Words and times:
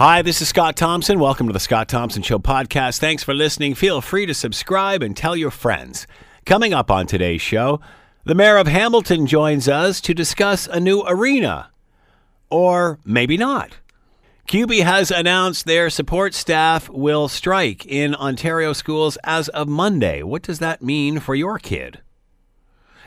Hi, 0.00 0.22
this 0.22 0.40
is 0.40 0.48
Scott 0.48 0.76
Thompson. 0.76 1.18
Welcome 1.18 1.46
to 1.48 1.52
the 1.52 1.60
Scott 1.60 1.86
Thompson 1.86 2.22
Show 2.22 2.38
podcast. 2.38 3.00
Thanks 3.00 3.22
for 3.22 3.34
listening. 3.34 3.74
Feel 3.74 4.00
free 4.00 4.24
to 4.24 4.32
subscribe 4.32 5.02
and 5.02 5.14
tell 5.14 5.36
your 5.36 5.50
friends. 5.50 6.06
Coming 6.46 6.72
up 6.72 6.90
on 6.90 7.06
today's 7.06 7.42
show, 7.42 7.82
the 8.24 8.34
mayor 8.34 8.56
of 8.56 8.66
Hamilton 8.66 9.26
joins 9.26 9.68
us 9.68 10.00
to 10.00 10.14
discuss 10.14 10.66
a 10.66 10.80
new 10.80 11.02
arena. 11.06 11.70
Or 12.48 12.98
maybe 13.04 13.36
not. 13.36 13.76
CUPE 14.46 14.78
has 14.78 15.10
announced 15.10 15.66
their 15.66 15.90
support 15.90 16.32
staff 16.32 16.88
will 16.88 17.28
strike 17.28 17.84
in 17.84 18.14
Ontario 18.14 18.72
schools 18.72 19.18
as 19.22 19.50
of 19.50 19.68
Monday. 19.68 20.22
What 20.22 20.40
does 20.40 20.60
that 20.60 20.80
mean 20.80 21.20
for 21.20 21.34
your 21.34 21.58
kid? 21.58 22.00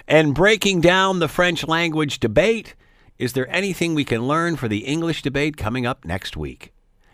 And 0.08 0.36
breaking 0.36 0.82
down 0.82 1.18
the 1.18 1.28
French 1.28 1.68
language 1.68 2.20
debate, 2.20 2.76
is 3.18 3.34
there 3.34 3.50
anything 3.50 3.96
we 3.96 4.06
can 4.06 4.28
learn 4.28 4.58
for 4.58 4.68
the 4.68 4.86
English 4.86 5.24
debate 5.24 5.58
coming 5.58 5.88
up 5.88 6.06
next 6.06 6.38
week? 6.38 6.73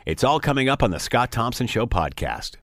It's 0.09 0.23
all 0.23 0.39
coming 0.39 0.69
up 0.69 0.81
on 0.81 0.89
the 0.89 0.99
Scott 0.99 1.31
Thompson 1.31 1.67
Show 1.67 1.85
podcast. 1.85 2.55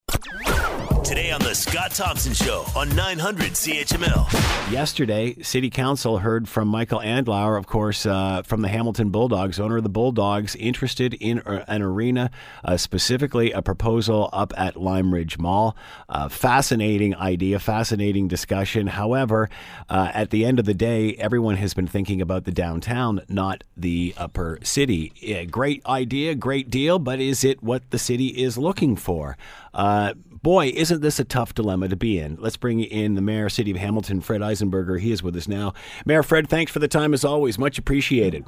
Today 1.07 1.31
on 1.31 1.41
the 1.41 1.55
Scott 1.55 1.93
Thompson 1.93 2.35
Show 2.35 2.65
on 2.75 2.89
900 2.97 3.53
CHML. 3.53 4.73
Yesterday, 4.73 5.41
City 5.41 5.71
Council 5.71 6.19
heard 6.19 6.49
from 6.49 6.67
Michael 6.67 6.99
Andlauer, 6.99 7.57
of 7.57 7.69
course, 7.69 8.05
uh, 8.05 8.43
from 8.43 8.63
the 8.63 8.67
Hamilton 8.67 9.11
Bulldogs, 9.11 9.61
owner 9.61 9.77
of 9.77 9.85
the 9.85 9.89
Bulldogs, 9.89 10.57
interested 10.57 11.15
in 11.15 11.39
an 11.47 11.81
arena, 11.81 12.33
uh, 12.65 12.77
specifically 12.77 13.53
a 13.53 13.63
proposal 13.63 14.29
up 14.33 14.53
at 14.57 14.75
Lime 14.75 15.15
Ridge 15.15 15.39
Mall. 15.39 15.77
Uh, 16.09 16.29
fascinating 16.29 17.15
idea, 17.15 17.61
fascinating 17.61 18.27
discussion. 18.27 18.89
However, 18.89 19.49
uh, 19.89 20.11
at 20.13 20.31
the 20.31 20.45
end 20.45 20.59
of 20.59 20.65
the 20.65 20.75
day, 20.75 21.15
everyone 21.15 21.55
has 21.55 21.73
been 21.73 21.87
thinking 21.87 22.21
about 22.21 22.43
the 22.43 22.53
downtown, 22.53 23.21
not 23.29 23.63
the 23.77 24.13
upper 24.17 24.59
city. 24.65 25.13
Yeah, 25.15 25.45
great 25.45 25.87
idea, 25.87 26.35
great 26.35 26.69
deal, 26.69 26.99
but 26.99 27.21
is 27.21 27.45
it 27.45 27.63
what 27.63 27.89
the 27.91 27.99
city 28.01 28.43
is 28.43 28.59
looking 28.59 28.97
for? 28.97 29.39
Uh, 29.73 30.15
boy, 30.47 30.73
isn't 30.75 30.96
this 31.01 31.19
a 31.19 31.25
tough 31.25 31.55
dilemma 31.55 31.89
to 31.89 31.97
be 31.97 32.19
in? 32.19 32.37
Let's 32.41 32.57
bring 32.57 32.81
in 32.81 33.15
the 33.15 33.21
mayor, 33.23 33.49
city 33.49 33.71
of 33.71 33.77
Hamilton, 33.77 34.21
Fred 34.21 34.41
Eisenberger. 34.41 35.01
He 35.01 35.13
is 35.13 35.23
with 35.23 35.37
us 35.37 35.49
now. 35.49 35.75
Mayor 36.05 36.23
Fred, 36.23 36.49
thanks 36.49 36.73
for 36.73 36.79
the 36.79 36.89
time 36.89 37.13
as 37.15 37.25
always. 37.25 37.59
Much 37.59 37.79
appreciated. 37.79 38.45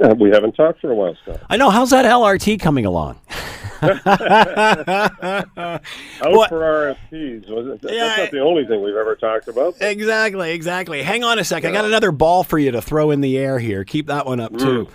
Uh, 0.00 0.14
we 0.18 0.30
haven't 0.30 0.52
talked 0.52 0.80
for 0.80 0.90
a 0.92 0.94
while, 0.94 1.16
Scott. 1.22 1.40
I 1.50 1.56
know. 1.56 1.70
How's 1.70 1.90
that 1.90 2.04
LRT 2.04 2.60
coming 2.60 2.86
along? 2.86 3.18
Out 3.82 3.92
What? 6.32 6.48
for 6.48 6.60
RFPs. 6.60 7.48
Was 7.48 7.66
it, 7.66 7.80
Yeah, 7.92 8.06
that's 8.06 8.18
not 8.18 8.30
the 8.30 8.40
only 8.40 8.64
thing 8.66 8.82
we've 8.82 8.94
ever 8.96 9.16
talked 9.16 9.48
about. 9.48 9.74
Exactly, 9.80 10.52
exactly. 10.52 11.02
Hang 11.02 11.24
on 11.24 11.38
a 11.38 11.44
second. 11.44 11.70
I 11.70 11.72
got 11.72 11.84
another 11.84 12.12
ball 12.12 12.44
for 12.44 12.58
you 12.58 12.70
to 12.72 12.82
throw 12.82 13.10
in 13.10 13.20
the 13.20 13.36
air 13.38 13.58
here. 13.58 13.84
Keep 13.84 14.06
that 14.08 14.26
one 14.26 14.40
up 14.40 14.56
too. 14.56 14.88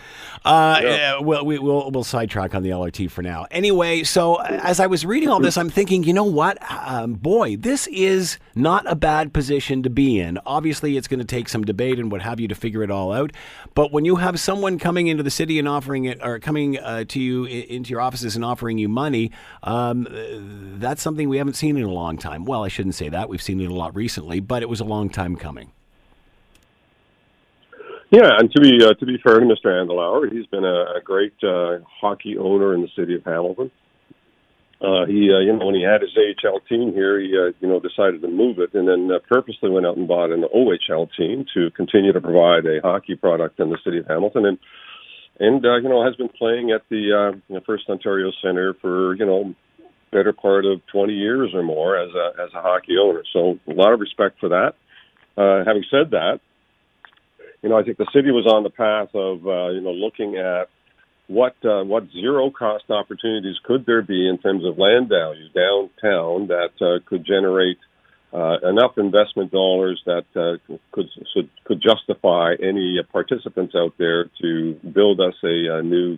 Uh, 0.46 0.80
Yeah. 0.84 1.20
well, 1.20 1.46
we, 1.46 1.58
we'll 1.58 1.90
we'll 1.92 2.04
sidetrack 2.04 2.54
on 2.54 2.64
the 2.64 2.70
LRT 2.70 3.10
for 3.12 3.22
now. 3.22 3.46
Anyway, 3.50 4.04
so 4.04 4.36
uh, 4.36 4.60
as 4.64 4.80
I 4.82 4.88
was 4.88 5.06
reading 5.06 5.30
all 5.30 5.40
this, 5.40 5.58
I'm 5.58 5.70
thinking, 5.70 6.04
you 6.04 6.12
know 6.14 6.24
what, 6.26 6.58
um, 6.70 7.14
boy, 7.14 7.56
this 7.56 7.88
is 7.88 8.38
not 8.54 8.84
a 8.86 8.96
bad 8.96 9.34
position 9.34 9.84
to 9.84 9.90
be 9.90 10.20
in. 10.20 10.38
Obviously, 10.46 10.98
it's 10.98 11.08
going 11.08 11.20
to 11.20 11.26
take 11.26 11.48
some 11.48 11.64
debate 11.64 11.98
and 11.98 12.12
what 12.12 12.22
have 12.22 12.40
you 12.42 12.48
to 12.50 12.56
figure 12.56 12.84
it 12.84 12.92
all 12.92 13.14
out. 13.14 13.32
But 13.74 13.94
when 13.94 14.04
you 14.04 14.18
have 14.18 14.40
someone 14.40 14.80
coming 14.80 15.08
into 15.08 15.24
the 15.24 15.32
city 15.32 15.60
and 15.60 15.68
offering 15.68 16.06
it, 16.06 16.20
or 16.22 16.40
coming 16.40 16.78
uh, 16.78 17.06
to 17.08 17.20
you 17.22 17.46
i- 17.46 17.50
into 17.50 17.92
your 17.92 18.02
offices 18.02 18.36
and 18.36 18.44
offering 18.44 18.78
you 18.78 18.90
money, 18.90 19.32
um, 19.64 20.08
uh, 20.12 20.14
that's 20.78 21.02
something 21.02 21.30
we 21.30 21.38
haven't 21.38 21.54
seen 21.56 21.78
in 21.78 21.84
a 21.84 21.92
long 21.92 22.18
time. 22.18 22.44
Well, 22.44 22.64
I 22.64 22.68
shouldn't 22.68 22.96
say 22.96 23.08
that. 23.10 23.30
We've 23.30 23.42
seen 23.42 23.62
it 23.62 23.72
a 23.72 23.74
lot 23.74 23.96
recently, 23.96 24.42
but 24.42 24.62
it 24.62 24.68
was 24.70 24.82
a 24.82 24.86
long 24.86 25.10
time 25.10 25.36
coming. 25.38 25.72
Yeah, 28.14 28.30
and 28.38 28.52
to 28.52 28.62
be 28.62 28.78
uh, 28.86 28.94
to 28.94 29.06
be 29.08 29.18
fair 29.24 29.40
to 29.40 29.46
Mr. 29.46 29.74
Andlauer, 29.74 30.32
he's 30.32 30.46
been 30.46 30.64
a, 30.64 30.98
a 30.98 31.02
great 31.04 31.34
uh, 31.42 31.80
hockey 32.00 32.38
owner 32.38 32.76
in 32.76 32.82
the 32.82 32.90
city 32.96 33.16
of 33.16 33.24
Hamilton. 33.24 33.72
Uh, 34.80 35.08
he, 35.08 35.34
uh, 35.34 35.40
you 35.40 35.52
know, 35.52 35.66
when 35.66 35.74
he 35.74 35.82
had 35.82 36.02
his 36.02 36.12
AHL 36.16 36.60
team 36.70 36.94
here, 36.94 37.20
he, 37.20 37.34
uh, 37.36 37.54
you 37.60 37.68
know, 37.68 37.80
decided 37.80 38.22
to 38.22 38.28
move 38.28 38.60
it, 38.60 38.76
and 38.76 38.88
then 38.88 39.10
uh, 39.10 39.18
purposely 39.28 39.72
went 39.72 39.88
out 39.88 39.98
and 39.98 40.08
bought 40.08 40.30
an 40.30 40.44
OHL 40.54 41.10
team 41.18 41.46
to 41.56 41.72
continue 41.72 42.14
to 42.14 42.22
provide 42.22 42.68
a 42.68 42.82
hockey 42.84 43.16
product 43.16 43.60
in 43.60 43.72
the 43.72 43.80
city 43.84 43.98
of 43.98 44.06
Hamilton, 44.06 44.46
and 44.46 44.60
and 45.40 45.66
uh, 45.66 45.78
you 45.78 45.90
know 45.90 46.06
has 46.06 46.16
been 46.16 46.30
playing 46.30 46.70
at 46.70 46.84
the 46.90 47.34
uh, 47.50 47.60
First 47.66 47.90
Ontario 47.90 48.32
Centre 48.44 48.76
for 48.80 49.16
you 49.16 49.26
know 49.26 49.56
better 50.12 50.34
part 50.34 50.66
of 50.66 50.86
20 50.92 51.14
years 51.14 51.50
or 51.56 51.64
more 51.64 51.98
as 51.98 52.12
a 52.14 52.44
as 52.44 52.50
a 52.54 52.62
hockey 52.62 52.94
owner. 53.02 53.24
So 53.34 53.58
a 53.68 53.74
lot 53.74 53.92
of 53.92 54.00
respect 54.00 54.40
for 54.40 54.50
that. 54.50 54.76
Uh, 55.36 55.66
having 55.66 55.84
said 55.90 56.12
that, 56.12 56.42
you 57.64 57.70
know, 57.70 57.78
I 57.80 57.84
think 57.84 57.98
the 57.98 58.12
city 58.14 58.30
was 58.30 58.46
on 58.46 58.64
the 58.64 58.70
path 58.70 59.16
of 59.16 59.48
uh, 59.48 59.70
you 59.70 59.82
know 59.82 59.92
looking 59.92 60.36
at 60.36 60.70
what 61.28 61.56
uh, 61.64 61.84
what 61.84 62.04
zero 62.12 62.52
cost 62.52 62.86
opportunities 62.90 63.56
could 63.64 63.86
there 63.86 64.02
be 64.02 64.28
in 64.28 64.38
terms 64.38 64.66
of 64.66 64.78
land 64.78 65.10
value 65.10 65.48
downtown 65.50 66.48
that 66.48 66.76
uh, 66.82 67.00
could 67.08 67.26
generate 67.26 67.78
uh, 68.34 68.58
enough 68.68 68.98
investment 68.98 69.52
dollars 69.52 70.02
that 70.06 70.26
uh, 70.36 70.76
could 70.92 71.08
should, 71.34 71.50
could 71.64 71.82
justify 71.82 72.54
any 72.62 73.00
uh, 73.00 73.04
participants 73.12 73.74
out 73.76 73.94
there 73.98 74.26
to 74.42 74.74
build 74.94 75.22
us 75.22 75.36
a, 75.44 75.80
a 75.80 75.82
new 75.82 76.18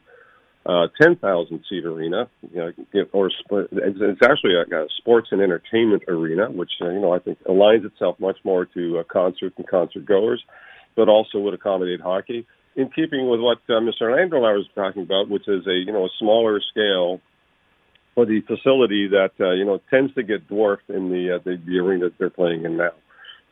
uh, 0.65 0.87
10,000 0.99 1.63
seat 1.69 1.85
arena, 1.85 2.27
you 2.51 2.57
know, 2.57 2.71
or 3.13 3.29
it's, 3.29 4.21
actually 4.23 4.55
a, 4.55 4.75
a 4.75 4.87
sports 4.97 5.27
and 5.29 5.39
entertainment 5.39 6.01
arena, 6.07 6.49
which 6.49 6.71
uh, 6.81 6.89
you 6.89 6.99
know 6.99 7.13
I 7.13 7.19
think 7.19 7.37
aligns 7.43 7.85
itself 7.85 8.19
much 8.19 8.37
more 8.43 8.65
to 8.65 8.99
uh, 8.99 9.03
concert 9.03 9.53
and 9.57 9.67
concert 9.67 10.05
goers, 10.05 10.43
but 10.95 11.09
also 11.09 11.39
would 11.39 11.53
accommodate 11.53 12.01
hockey 12.01 12.45
in 12.75 12.89
keeping 12.89 13.29
with 13.29 13.39
what 13.39 13.59
uh, 13.69 13.79
Mr. 13.79 14.03
Andlauer 14.03 14.57
was 14.57 14.67
talking 14.75 15.03
about, 15.03 15.29
which 15.29 15.47
is 15.47 15.65
a 15.67 15.73
you 15.73 15.91
know 15.91 16.05
a 16.05 16.09
smaller 16.19 16.61
scale 16.71 17.21
for 18.13 18.25
the 18.25 18.41
facility 18.41 19.07
that 19.07 19.31
uh, 19.39 19.51
you 19.51 19.65
know 19.65 19.79
tends 19.89 20.13
to 20.15 20.23
get 20.23 20.47
dwarfed 20.47 20.89
in 20.89 21.09
the 21.09 21.35
uh, 21.35 21.39
the, 21.43 21.61
the 21.65 21.79
arena 21.79 22.05
that 22.05 22.17
they're 22.17 22.29
playing 22.29 22.65
in 22.65 22.77
now. 22.77 22.91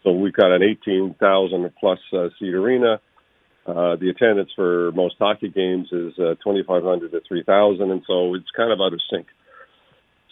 So 0.04 0.12
we've 0.12 0.34
got 0.34 0.52
an 0.52 0.62
18,000 0.62 1.72
plus 1.80 2.00
uh, 2.12 2.28
seat 2.38 2.54
arena. 2.54 3.00
Uh, 3.66 3.96
the 3.96 4.10
attendance 4.10 4.50
for 4.54 4.92
most 4.92 5.16
hockey 5.18 5.48
games 5.48 5.88
is 5.94 6.12
uh, 6.20 6.36
2,500 6.44 7.12
to 7.12 7.22
3,000, 7.26 7.90
and 7.90 8.04
so 8.06 8.36
it's 8.36 8.52
kind 8.56 8.74
of 8.74 8.82
out 8.82 8.92
of 8.92 9.00
sync. 9.10 9.28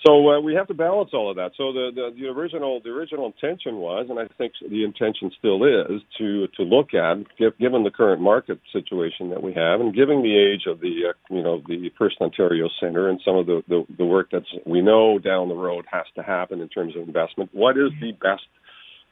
So 0.06 0.32
uh, 0.32 0.42
we 0.42 0.56
have 0.56 0.68
to 0.68 0.74
balance 0.74 1.12
all 1.14 1.30
of 1.30 1.36
that. 1.36 1.52
So 1.58 1.72
the, 1.72 1.92
the 1.94 2.10
the 2.20 2.28
original 2.28 2.82
the 2.84 2.90
original 2.90 3.28
intention 3.28 3.76
was, 3.76 4.08
and 4.10 4.18
I 4.18 4.26
think 4.36 4.54
the 4.60 4.84
intention 4.84 5.32
still 5.38 5.64
is, 5.64 6.02
to 6.18 6.48
to 6.58 6.64
look 6.64 6.96
at 6.96 7.18
given 7.60 7.84
the 7.84 7.92
current 7.92 8.20
market 8.20 8.60
situation 8.74 9.30
that 9.30 9.44
we 9.44 9.54
have, 9.54 9.80
and 9.80 9.94
given 9.94 10.24
the 10.24 10.36
age 10.36 10.66
of 10.66 10.80
the 10.80 11.10
uh, 11.10 11.34
you 11.34 11.44
know 11.44 11.62
the 11.68 11.92
First 12.00 12.16
Ontario 12.20 12.68
Centre 12.80 13.10
and 13.10 13.22
some 13.24 13.36
of 13.36 13.46
the, 13.46 13.64
the 13.68 13.86
the 13.96 14.06
work 14.06 14.30
that's 14.32 14.48
we 14.66 14.82
know 14.82 15.20
down 15.20 15.50
the 15.50 15.56
road 15.56 15.86
has 15.92 16.06
to 16.16 16.24
happen 16.24 16.62
in 16.62 16.70
terms 16.70 16.96
of 16.96 17.04
investment. 17.04 17.52
What 17.54 17.78
is 17.78 17.92
the 18.02 18.14
best 18.14 18.44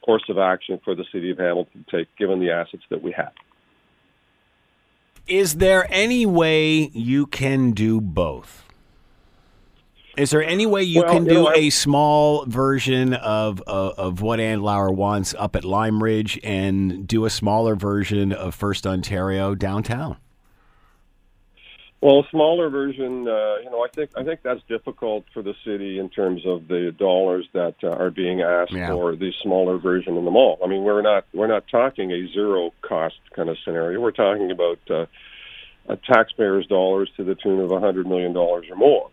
course 0.04 0.24
of 0.28 0.38
action 0.38 0.80
for 0.84 0.96
the 0.96 1.04
city 1.12 1.30
of 1.30 1.38
Hamilton 1.38 1.84
to 1.88 1.98
take, 1.98 2.16
given 2.16 2.40
the 2.40 2.50
assets 2.50 2.82
that 2.90 3.00
we 3.00 3.12
have? 3.12 3.32
Is 5.28 5.56
there 5.56 5.86
any 5.88 6.26
way 6.26 6.90
you 6.92 7.26
can 7.26 7.70
do 7.72 8.00
both? 8.00 8.69
Is 10.20 10.30
there 10.30 10.42
any 10.42 10.66
way 10.66 10.82
you 10.82 11.00
Well, 11.02 11.12
can 11.14 11.24
you 11.24 11.30
do 11.30 11.42
know, 11.44 11.52
a 11.54 11.70
small 11.70 12.44
version 12.44 13.14
of, 13.14 13.62
of 13.66 13.98
of 13.98 14.20
what 14.22 14.38
Andlauer 14.38 14.94
wants 14.94 15.34
up 15.38 15.56
at 15.56 15.64
Lime 15.64 16.02
Ridge 16.02 16.38
and 16.44 17.06
do 17.08 17.24
a 17.24 17.30
smaller 17.30 17.74
version 17.74 18.30
of 18.30 18.54
First 18.54 18.86
Ontario 18.86 19.54
downtown? 19.54 20.18
Well, 22.02 22.20
a 22.20 22.28
smaller 22.30 22.70
version, 22.70 23.28
uh, 23.28 23.56
you 23.62 23.70
know, 23.70 23.82
I 23.84 23.88
think 23.94 24.10
I 24.16 24.24
think 24.24 24.40
that's 24.42 24.62
difficult 24.68 25.24
for 25.34 25.42
the 25.42 25.54
city 25.64 25.98
in 25.98 26.08
terms 26.10 26.42
of 26.46 26.66
the 26.68 26.94
dollars 26.98 27.46
that 27.52 27.74
uh, 27.82 27.88
are 27.88 28.10
being 28.10 28.40
asked 28.42 28.72
Yeah. 28.72 28.88
for 28.88 29.16
the 29.16 29.32
smaller 29.42 29.78
version 29.78 30.16
in 30.16 30.24
the 30.24 30.30
mall. 30.30 30.58
I 30.62 30.66
mean, 30.66 30.82
we're 30.82 31.02
not 31.02 31.24
we're 31.34 31.46
not 31.46 31.64
talking 31.70 32.10
a 32.12 32.26
zero 32.32 32.72
cost 32.82 33.16
kind 33.34 33.48
of 33.48 33.56
scenario. 33.64 34.00
We're 34.00 34.12
talking 34.12 34.50
about 34.50 34.78
uh, 34.90 35.06
uh, 35.90 35.96
taxpayers' 36.06 36.66
dollars 36.66 37.10
to 37.16 37.24
the 37.24 37.34
tune 37.34 37.60
of 37.60 37.70
a 37.70 37.80
hundred 37.80 38.06
million 38.06 38.32
dollars 38.32 38.66
or 38.70 38.76
more, 38.76 39.10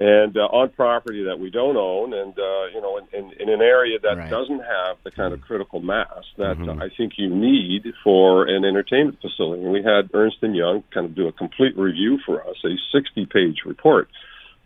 and 0.00 0.34
uh, 0.34 0.48
on 0.48 0.70
property 0.70 1.24
that 1.24 1.38
we 1.38 1.50
don't 1.50 1.76
own, 1.76 2.14
and 2.14 2.32
uh, 2.38 2.64
you 2.74 2.80
know, 2.80 2.96
in, 2.96 3.04
in, 3.12 3.32
in 3.38 3.48
an 3.50 3.60
area 3.60 3.98
that 4.02 4.16
Right. 4.16 4.30
doesn't 4.30 4.60
have 4.60 4.96
the 5.04 5.10
kind 5.10 5.34
of 5.34 5.42
critical 5.42 5.80
mass 5.80 6.24
that 6.38 6.56
Mhm. 6.56 6.80
uh, 6.80 6.84
I 6.84 6.88
think 6.88 7.18
you 7.18 7.28
need 7.28 7.92
for 8.02 8.48
an 8.48 8.64
entertainment 8.64 9.20
facility. 9.20 9.62
And 9.62 9.72
we 9.72 9.82
had 9.82 10.08
Ernst 10.14 10.38
and 10.42 10.56
Young 10.56 10.82
kind 10.90 11.04
of 11.04 11.14
do 11.14 11.28
a 11.28 11.32
complete 11.32 11.76
review 11.76 12.18
for 12.24 12.40
us, 12.48 12.56
a 12.64 12.74
60-page 12.96 13.64
report 13.66 14.08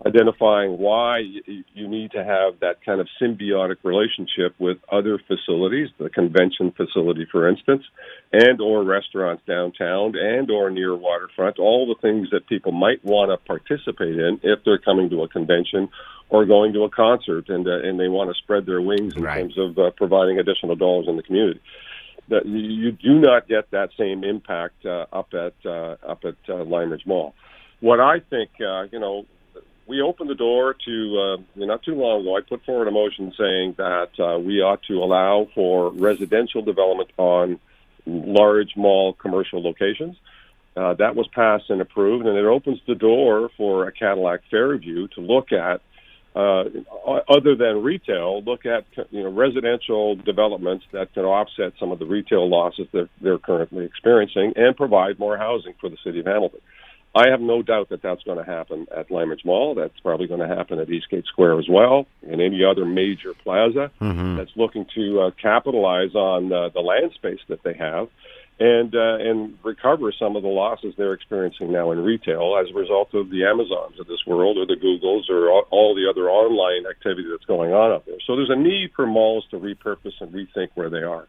identifying 0.06 0.76
why 0.78 1.18
you 1.18 1.88
need 1.88 2.10
to 2.12 2.22
have 2.22 2.60
that 2.60 2.84
kind 2.84 3.00
of 3.00 3.08
symbiotic 3.20 3.76
relationship 3.84 4.54
with 4.58 4.76
other 4.92 5.18
facilities, 5.26 5.88
the 5.98 6.10
convention 6.10 6.72
facility, 6.76 7.26
for 7.30 7.48
instance, 7.48 7.82
and 8.32 8.60
or 8.60 8.84
restaurants 8.84 9.42
downtown 9.46 10.14
and 10.16 10.50
or 10.50 10.70
near 10.70 10.94
waterfront, 10.94 11.58
all 11.58 11.86
the 11.86 12.00
things 12.00 12.28
that 12.32 12.46
people 12.48 12.72
might 12.72 13.02
want 13.04 13.30
to 13.30 13.36
participate 13.46 14.18
in 14.18 14.38
if 14.42 14.58
they're 14.64 14.78
coming 14.78 15.08
to 15.10 15.22
a 15.22 15.28
convention 15.28 15.88
or 16.28 16.44
going 16.44 16.72
to 16.74 16.84
a 16.84 16.90
concert 16.90 17.48
and 17.48 17.66
uh, 17.66 17.78
and 17.80 17.98
they 17.98 18.08
want 18.08 18.28
to 18.30 18.34
spread 18.42 18.66
their 18.66 18.80
wings 18.82 19.14
in 19.16 19.22
Right. 19.22 19.40
terms 19.40 19.56
of 19.58 19.78
uh, 19.78 19.90
providing 19.96 20.38
additional 20.38 20.74
dollars 20.76 21.06
in 21.08 21.16
the 21.16 21.22
community. 21.22 21.60
That 22.28 22.46
you- 22.46 22.92
do 22.92 23.18
not 23.20 23.46
get 23.48 23.70
that 23.70 23.90
same 23.98 24.24
impact 24.24 24.84
uh, 24.86 25.06
up 25.12 25.32
at 25.34 25.54
uh, 25.64 25.96
up 26.06 26.24
at 26.24 26.36
uh, 26.48 26.64
Lime 26.64 26.90
Ridge 26.90 27.06
Mall. 27.06 27.34
what 27.80 28.00
I 28.00 28.20
think, 28.20 28.50
uh, 28.60 28.84
you 28.92 28.98
know, 28.98 29.26
we 29.86 30.00
opened 30.00 30.30
the 30.30 30.34
door 30.34 30.74
to 30.86 31.18
uh, 31.18 31.36
not 31.56 31.82
too 31.82 31.94
long 31.94 32.22
ago. 32.22 32.36
I 32.36 32.40
put 32.40 32.64
forward 32.64 32.88
a 32.88 32.90
motion 32.90 33.32
saying 33.38 33.74
that 33.78 34.10
uh, 34.18 34.38
we 34.38 34.60
ought 34.60 34.82
to 34.84 35.02
allow 35.02 35.48
for 35.54 35.90
residential 35.90 36.62
development 36.62 37.10
on 37.16 37.60
large 38.06 38.76
mall 38.76 39.12
commercial 39.14 39.62
locations. 39.62 40.16
Uh, 40.76 40.94
that 40.94 41.14
was 41.14 41.28
passed 41.28 41.70
and 41.70 41.80
approved, 41.80 42.26
and 42.26 42.36
it 42.36 42.44
opens 42.44 42.80
the 42.86 42.94
door 42.94 43.50
for 43.56 43.86
a 43.86 43.92
Cadillac 43.92 44.40
Fairview 44.50 45.06
to 45.08 45.20
look 45.20 45.52
at, 45.52 45.80
uh, 46.34 46.64
other 47.28 47.54
than 47.54 47.82
retail, 47.82 48.42
look 48.42 48.66
at 48.66 48.84
you 49.10 49.22
know 49.22 49.30
residential 49.30 50.16
developments 50.16 50.84
that 50.90 51.12
can 51.14 51.24
offset 51.24 51.74
some 51.78 51.92
of 51.92 52.00
the 52.00 52.06
retail 52.06 52.48
losses 52.48 52.88
that 52.92 53.08
they're 53.20 53.38
currently 53.38 53.84
experiencing 53.84 54.52
and 54.56 54.76
provide 54.76 55.18
more 55.18 55.36
housing 55.36 55.74
for 55.80 55.88
the 55.88 55.96
city 56.02 56.18
of 56.20 56.26
Hamilton. 56.26 56.60
I 57.16 57.28
have 57.30 57.40
no 57.40 57.62
doubt 57.62 57.90
that 57.90 58.02
that's 58.02 58.24
going 58.24 58.38
to 58.38 58.44
happen 58.44 58.88
at 58.94 59.08
Ridge 59.08 59.44
Mall. 59.44 59.76
That's 59.76 59.98
probably 60.00 60.26
going 60.26 60.40
to 60.40 60.48
happen 60.48 60.80
at 60.80 60.90
Eastgate 60.90 61.26
Square 61.26 61.60
as 61.60 61.68
well, 61.68 62.06
and 62.22 62.40
any 62.40 62.64
other 62.64 62.84
major 62.84 63.34
plaza 63.34 63.92
mm-hmm. 64.00 64.36
that's 64.36 64.50
looking 64.56 64.84
to 64.96 65.20
uh, 65.20 65.30
capitalize 65.40 66.14
on 66.14 66.52
uh, 66.52 66.70
the 66.70 66.80
land 66.80 67.12
space 67.14 67.38
that 67.48 67.62
they 67.62 67.74
have, 67.74 68.08
and 68.58 68.96
uh, 68.96 69.16
and 69.20 69.56
recover 69.62 70.12
some 70.12 70.34
of 70.34 70.42
the 70.42 70.48
losses 70.48 70.94
they're 70.96 71.12
experiencing 71.12 71.70
now 71.70 71.92
in 71.92 72.02
retail 72.02 72.58
as 72.60 72.68
a 72.70 72.74
result 72.74 73.14
of 73.14 73.30
the 73.30 73.44
Amazons 73.44 74.00
of 74.00 74.08
this 74.08 74.26
world, 74.26 74.58
or 74.58 74.66
the 74.66 74.74
Googles, 74.74 75.30
or 75.30 75.50
all, 75.50 75.66
all 75.70 75.94
the 75.94 76.10
other 76.10 76.28
online 76.28 76.84
activity 76.90 77.28
that's 77.30 77.44
going 77.44 77.72
on 77.72 77.92
out 77.92 78.06
there. 78.06 78.18
So 78.26 78.34
there's 78.34 78.50
a 78.50 78.56
need 78.56 78.90
for 78.96 79.06
malls 79.06 79.44
to 79.52 79.58
repurpose 79.58 80.20
and 80.20 80.32
rethink 80.32 80.70
where 80.74 80.90
they 80.90 81.02
are. 81.02 81.28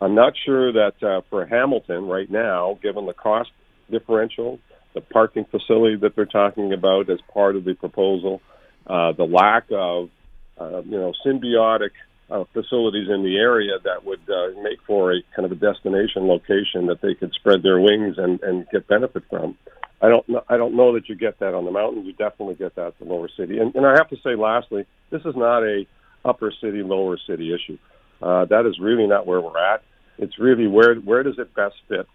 I'm 0.00 0.16
not 0.16 0.32
sure 0.44 0.72
that 0.72 1.00
uh, 1.02 1.20
for 1.30 1.46
Hamilton 1.46 2.06
right 2.06 2.28
now, 2.28 2.78
given 2.82 3.06
the 3.06 3.12
cost 3.12 3.50
differential 3.90 4.58
the 4.94 5.00
parking 5.00 5.44
facility 5.44 5.96
that 5.96 6.16
they're 6.16 6.26
talking 6.26 6.72
about 6.72 7.08
as 7.10 7.18
part 7.32 7.56
of 7.56 7.64
the 7.64 7.74
proposal, 7.74 8.40
uh, 8.86 9.12
the 9.12 9.24
lack 9.24 9.66
of 9.70 10.10
uh, 10.58 10.82
you 10.82 10.98
know 10.98 11.12
symbiotic 11.24 11.90
uh, 12.30 12.44
facilities 12.52 13.08
in 13.08 13.22
the 13.22 13.36
area 13.36 13.72
that 13.84 14.04
would 14.04 14.20
uh, 14.28 14.60
make 14.62 14.80
for 14.86 15.12
a 15.12 15.22
kind 15.34 15.46
of 15.46 15.52
a 15.52 15.54
destination 15.54 16.26
location 16.26 16.86
that 16.86 17.00
they 17.02 17.14
could 17.14 17.32
spread 17.34 17.62
their 17.62 17.80
wings 17.80 18.16
and, 18.18 18.40
and 18.42 18.66
get 18.70 18.86
benefit 18.86 19.24
from. 19.28 19.56
I 20.02 20.08
don't 20.08 20.28
know, 20.28 20.42
I 20.48 20.56
don't 20.56 20.76
know 20.76 20.94
that 20.94 21.08
you 21.08 21.14
get 21.14 21.40
that 21.40 21.54
on 21.54 21.64
the 21.64 21.70
mountain. 21.70 22.06
You 22.06 22.12
definitely 22.12 22.54
get 22.54 22.74
that 22.76 22.86
at 22.86 22.98
the 22.98 23.04
lower 23.04 23.28
city. 23.36 23.58
And, 23.58 23.74
and 23.74 23.84
I 23.84 23.92
have 23.96 24.08
to 24.10 24.16
say, 24.24 24.34
lastly, 24.34 24.86
this 25.10 25.22
is 25.24 25.34
not 25.36 25.62
a 25.62 25.86
upper 26.24 26.52
city 26.60 26.82
lower 26.82 27.18
city 27.26 27.54
issue. 27.54 27.78
Uh, 28.22 28.44
that 28.46 28.66
is 28.66 28.78
really 28.80 29.06
not 29.06 29.26
where 29.26 29.40
we're 29.40 29.58
at. 29.58 29.82
It's 30.18 30.38
really 30.38 30.66
where 30.66 30.94
where 30.96 31.22
does 31.22 31.38
it 31.38 31.54
best 31.54 31.76
fit 31.88 32.06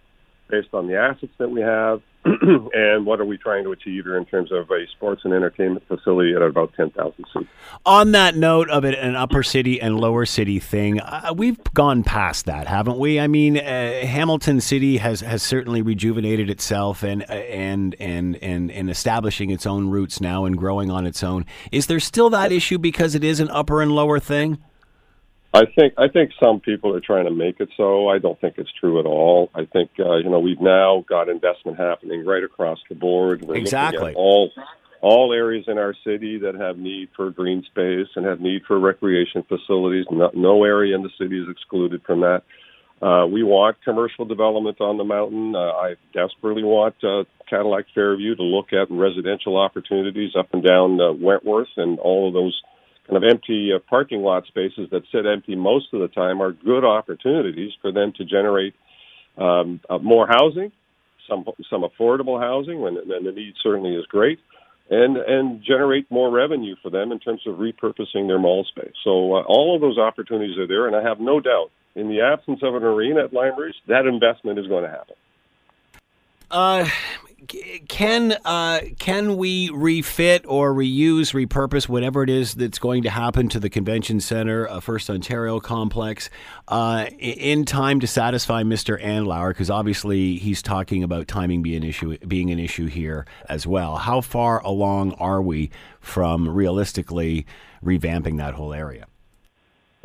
based 0.50 0.74
on 0.74 0.88
the 0.88 0.98
assets 0.98 1.32
that 1.38 1.50
we 1.50 1.62
have 1.62 2.02
and 2.26 3.06
what 3.06 3.20
are 3.20 3.26
we 3.26 3.38
trying 3.38 3.64
to 3.64 3.72
achieve 3.72 4.04
here 4.04 4.18
in 4.18 4.26
terms 4.26 4.52
of 4.52 4.70
a 4.72 4.88
sports 4.88 5.22
and 5.26 5.34
entertainment 5.34 5.84
facility 5.88 6.34
at 6.34 6.42
about 6.42 6.74
10,000 6.76 7.14
seats. 7.32 7.50
On 7.86 8.14
that 8.14 8.36
note 8.36 8.68
of 8.70 8.84
it, 8.84 8.98
an 8.98 9.16
upper 9.16 9.44
city 9.44 9.80
and 9.80 10.00
lower 10.00 10.26
city 10.26 10.60
thing, 10.60 11.00
uh, 11.00 11.34
we've 11.36 11.64
gone 11.76 12.04
past 12.04 12.46
that, 12.46 12.68
haven't 12.68 12.98
we? 12.98 13.20
I 13.20 13.28
mean, 13.28 13.58
uh, 13.58 13.62
Hamilton 14.06 14.60
City 14.60 14.98
has, 14.98 15.22
has 15.22 15.44
certainly 15.44 15.84
rejuvenated 15.84 16.50
itself 16.50 17.04
and, 17.04 17.22
uh, 17.24 17.34
and, 17.34 17.96
and, 18.00 18.38
and, 18.42 18.72
and 18.72 18.90
establishing 18.90 19.52
its 19.52 19.68
own 19.68 19.90
roots 19.90 20.20
now 20.20 20.46
and 20.46 20.58
growing 20.58 20.90
on 20.90 21.06
its 21.06 21.24
own. 21.24 21.46
Is 21.72 21.86
there 21.86 22.00
still 22.00 22.32
that 22.32 22.52
issue 22.52 22.80
because 22.80 23.14
it 23.14 23.24
is 23.24 23.40
an 23.40 23.50
upper 23.52 23.84
and 23.84 23.92
lower 23.92 24.20
thing? 24.20 24.58
I 25.56 25.66
think 25.66 25.94
I 25.98 26.08
think 26.10 26.32
some 26.44 26.60
people 26.60 26.94
are 26.96 27.02
trying 27.02 27.26
to 27.26 27.32
make 27.32 27.60
it 27.60 27.70
so. 27.78 28.10
I 28.10 28.20
don't 28.20 28.40
think 28.42 28.56
it's 28.58 28.72
true 28.80 29.00
at 29.00 29.06
all. 29.06 29.50
I 29.56 29.66
think 29.66 29.92
uh, 30.00 30.18
you 30.18 30.30
know 30.30 30.40
we've 30.40 30.60
now 30.60 31.06
got 31.08 31.30
investment 31.30 31.78
happening 31.78 32.26
right 32.26 32.44
across 32.44 32.80
the 32.90 32.96
board. 32.96 33.42
We're 33.42 33.56
exactly 33.56 34.14
all 34.16 34.52
all 35.02 35.34
areas 35.34 35.66
in 35.68 35.78
our 35.78 35.94
city 36.04 36.40
that 36.40 36.56
have 36.56 36.78
need 36.78 37.10
for 37.16 37.30
green 37.30 37.64
space 37.64 38.08
and 38.16 38.26
have 38.26 38.42
need 38.42 38.64
for 38.68 38.80
recreation 38.80 39.44
facilities. 39.44 40.06
No, 40.12 40.32
no 40.34 40.64
area 40.64 40.96
in 40.96 41.04
the 41.04 41.12
city 41.18 41.42
is 41.42 41.48
excluded 41.50 42.02
from 42.04 42.22
that. 42.22 42.44
Uh, 43.02 43.28
we 43.28 43.44
want 43.44 43.78
commercial 43.84 44.26
development 44.26 44.82
on 44.82 44.98
the 44.98 45.04
mountain. 45.04 45.56
Uh, 45.56 45.60
I 45.60 45.96
desperately 46.14 46.64
want 46.64 46.96
uh, 47.04 47.24
Cadillac 47.50 47.86
Fairview 47.94 48.36
to 48.36 48.44
look 48.44 48.74
at 48.74 48.90
residential 48.90 49.58
opportunities 49.58 50.32
up 50.38 50.48
and 50.54 50.64
down 50.64 51.00
uh, 51.00 51.14
Wentworth 51.14 51.70
and 51.78 52.00
all 52.00 52.28
of 52.28 52.34
those 52.34 52.60
kind 53.08 53.24
of 53.24 53.30
empty 53.30 53.72
uh, 53.74 53.80
parking 53.90 54.22
lot 54.22 54.46
spaces 54.48 54.90
that 54.92 55.04
sit 55.12 55.26
empty 55.26 55.56
most 55.56 55.94
of 55.94 56.00
the 56.00 56.08
time 56.08 56.42
are 56.42 56.52
good 56.52 56.84
opportunities 56.84 57.72
for 57.82 57.92
them 57.92 58.12
to 58.18 58.26
generate 58.26 58.74
um, 59.38 59.80
uh, 59.90 59.98
more 59.98 60.28
housing, 60.28 60.72
some 61.28 61.46
some 61.70 61.84
affordable 61.84 62.40
housing, 62.40 62.82
when, 62.82 62.96
when 62.96 63.24
the 63.24 63.32
need 63.32 63.54
certainly 63.62 63.96
is 63.96 64.06
great, 64.08 64.40
and 64.90 65.18
and 65.18 65.64
generate 65.64 66.10
more 66.10 66.32
revenue 66.32 66.76
for 66.82 66.90
them 66.90 67.12
in 67.12 67.20
terms 67.20 67.42
of 67.46 67.56
repurposing 67.56 68.28
their 68.28 68.40
mall 68.40 68.66
space. 68.66 68.94
So 69.04 69.36
uh, 69.36 69.44
all 69.44 69.76
of 69.76 69.82
those 69.82 69.98
opportunities 69.98 70.58
are 70.58 70.68
there, 70.68 70.88
and 70.88 70.96
I 70.96 71.04
have 71.04 71.20
no 71.20 71.40
doubt 71.40 71.72
in 71.96 72.10
the 72.10 72.22
absence 72.22 72.60
of 72.62 72.76
an 72.76 72.84
arena 72.84 73.24
at 73.24 73.34
Lime 73.34 73.58
Ridge, 73.58 73.76
that 73.88 74.06
investment 74.06 74.60
is 74.60 74.68
going 74.68 74.84
to 74.84 74.90
happen. 74.90 75.16
Uh, 76.52 76.88
can 77.88 78.34
uh, 78.46 78.82
can 79.00 79.38
we 79.38 79.70
refit 79.70 80.46
or 80.48 80.74
reuse, 80.74 81.34
repurpose 81.34 81.88
whatever 81.88 82.24
it 82.24 82.30
is 82.30 82.56
that's 82.56 82.80
going 82.80 83.04
to 83.04 83.10
happen 83.10 83.50
to 83.50 83.60
the 83.60 83.70
convention 83.70 84.20
center, 84.20 84.68
uh, 84.68 84.80
First 84.80 85.10
Ontario 85.10 85.60
complex, 85.60 86.30
uh, 86.68 87.08
in 87.20 87.66
time 87.66 88.00
to 88.00 88.08
satisfy 88.08 88.64
Mr. 88.64 89.02
Andlauer? 89.02 89.50
Because 89.50 89.70
obviously 89.70 90.38
he's 90.38 90.62
talking 90.62 91.04
about 91.04 91.28
timing 91.28 91.62
being 91.62 91.78
an 91.78 91.84
issue, 91.84 92.18
being 92.20 92.52
an 92.52 92.60
issue 92.60 92.88
here 92.88 93.26
as 93.50 93.68
well. 93.68 93.98
How 93.98 94.22
far 94.22 94.62
along 94.64 95.14
are 95.14 95.42
we 95.42 95.72
from 96.00 96.48
realistically 96.48 97.46
revamping 97.84 98.38
that 98.38 98.54
whole 98.54 98.74
area? 98.74 99.08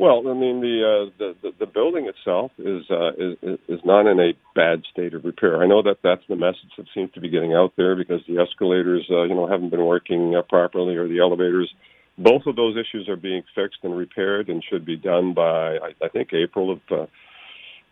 Well, 0.01 0.23
I 0.27 0.33
mean, 0.33 0.61
the, 0.61 0.81
uh, 0.81 1.11
the 1.19 1.51
the 1.59 1.67
building 1.67 2.07
itself 2.07 2.51
is, 2.57 2.89
uh, 2.89 3.11
is 3.19 3.59
is 3.69 3.79
not 3.85 4.07
in 4.07 4.19
a 4.19 4.33
bad 4.55 4.81
state 4.91 5.13
of 5.13 5.23
repair. 5.23 5.61
I 5.61 5.67
know 5.67 5.83
that 5.83 5.97
that's 6.01 6.23
the 6.27 6.35
message 6.35 6.73
that 6.79 6.87
seems 6.95 7.11
to 7.11 7.21
be 7.21 7.29
getting 7.29 7.53
out 7.53 7.73
there 7.77 7.95
because 7.95 8.19
the 8.27 8.39
escalators, 8.39 9.05
uh, 9.11 9.25
you 9.25 9.35
know, 9.35 9.45
haven't 9.45 9.69
been 9.69 9.85
working 9.85 10.35
uh, 10.35 10.41
properly, 10.41 10.95
or 10.95 11.07
the 11.07 11.19
elevators. 11.19 11.71
Both 12.17 12.47
of 12.47 12.55
those 12.55 12.77
issues 12.77 13.07
are 13.09 13.15
being 13.15 13.43
fixed 13.53 13.77
and 13.83 13.95
repaired, 13.95 14.49
and 14.49 14.63
should 14.67 14.87
be 14.87 14.97
done 14.97 15.35
by 15.35 15.77
I, 15.77 15.93
I 16.03 16.09
think 16.09 16.33
April 16.33 16.71
of 16.71 16.79
uh, 16.89 17.05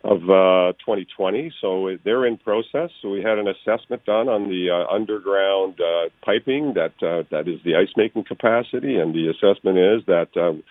of 0.02 0.18
uh, 0.24 0.72
2020. 0.82 1.52
So 1.60 1.96
they're 2.04 2.26
in 2.26 2.38
process. 2.38 2.90
So 3.02 3.10
we 3.10 3.22
had 3.22 3.38
an 3.38 3.46
assessment 3.46 4.04
done 4.04 4.28
on 4.28 4.48
the 4.48 4.66
uh, 4.68 4.92
underground 4.92 5.78
uh, 5.80 6.08
piping 6.24 6.74
that 6.74 6.94
uh, 7.06 7.22
that 7.30 7.46
is 7.46 7.60
the 7.64 7.76
ice 7.76 7.94
making 7.96 8.24
capacity, 8.24 8.96
and 8.96 9.14
the 9.14 9.30
assessment 9.30 9.78
is 9.78 10.04
that. 10.08 10.30
Um, 10.36 10.64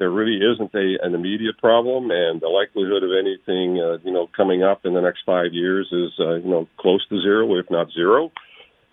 there 0.00 0.10
really 0.10 0.38
isn't 0.38 0.74
a 0.74 1.06
an 1.06 1.14
immediate 1.14 1.58
problem, 1.58 2.10
and 2.10 2.40
the 2.40 2.48
likelihood 2.48 3.04
of 3.04 3.10
anything 3.12 3.78
uh, 3.78 3.98
you 4.02 4.10
know 4.10 4.26
coming 4.34 4.64
up 4.64 4.84
in 4.84 4.94
the 4.94 5.00
next 5.00 5.20
five 5.24 5.52
years 5.52 5.86
is 5.92 6.10
uh, 6.18 6.36
you 6.36 6.48
know 6.48 6.66
close 6.78 7.06
to 7.08 7.20
zero, 7.20 7.54
if 7.56 7.70
not 7.70 7.92
zero. 7.92 8.32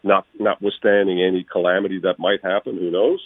Not 0.03 0.27
notwithstanding 0.37 1.23
any 1.23 1.43
calamity 1.49 1.99
that 2.03 2.19
might 2.19 2.43
happen, 2.43 2.77
who 2.77 2.91
knows? 2.91 3.19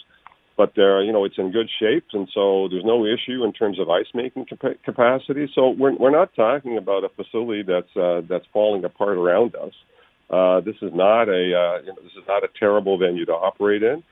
But 0.56 0.78
uh, 0.78 1.00
you 1.00 1.12
know 1.12 1.24
it's 1.24 1.38
in 1.38 1.50
good 1.50 1.68
shape, 1.80 2.06
and 2.12 2.28
so 2.32 2.68
there's 2.70 2.84
no 2.84 3.04
issue 3.04 3.44
in 3.44 3.52
terms 3.52 3.80
of 3.80 3.90
ice 3.90 4.06
making 4.14 4.46
cap- 4.46 4.82
capacity. 4.84 5.50
So 5.52 5.70
we're 5.70 5.96
we're 5.96 6.10
not 6.10 6.34
talking 6.34 6.78
about 6.78 7.02
a 7.04 7.08
facility 7.08 7.62
that's 7.62 7.96
uh, 7.96 8.22
that's 8.28 8.46
falling 8.52 8.84
apart 8.84 9.18
around 9.18 9.56
us. 9.56 9.74
Uh, 10.30 10.60
this 10.60 10.76
is 10.82 10.92
not 10.94 11.28
a 11.28 11.42
uh, 11.52 11.80
you 11.82 11.88
know, 11.88 12.02
this 12.02 12.16
is 12.16 12.28
not 12.28 12.44
a 12.44 12.48
terrible 12.60 12.96
venue 12.96 13.26
to 13.26 13.32
operate 13.32 13.82
in. 13.82 13.98
Uh, 13.98 14.02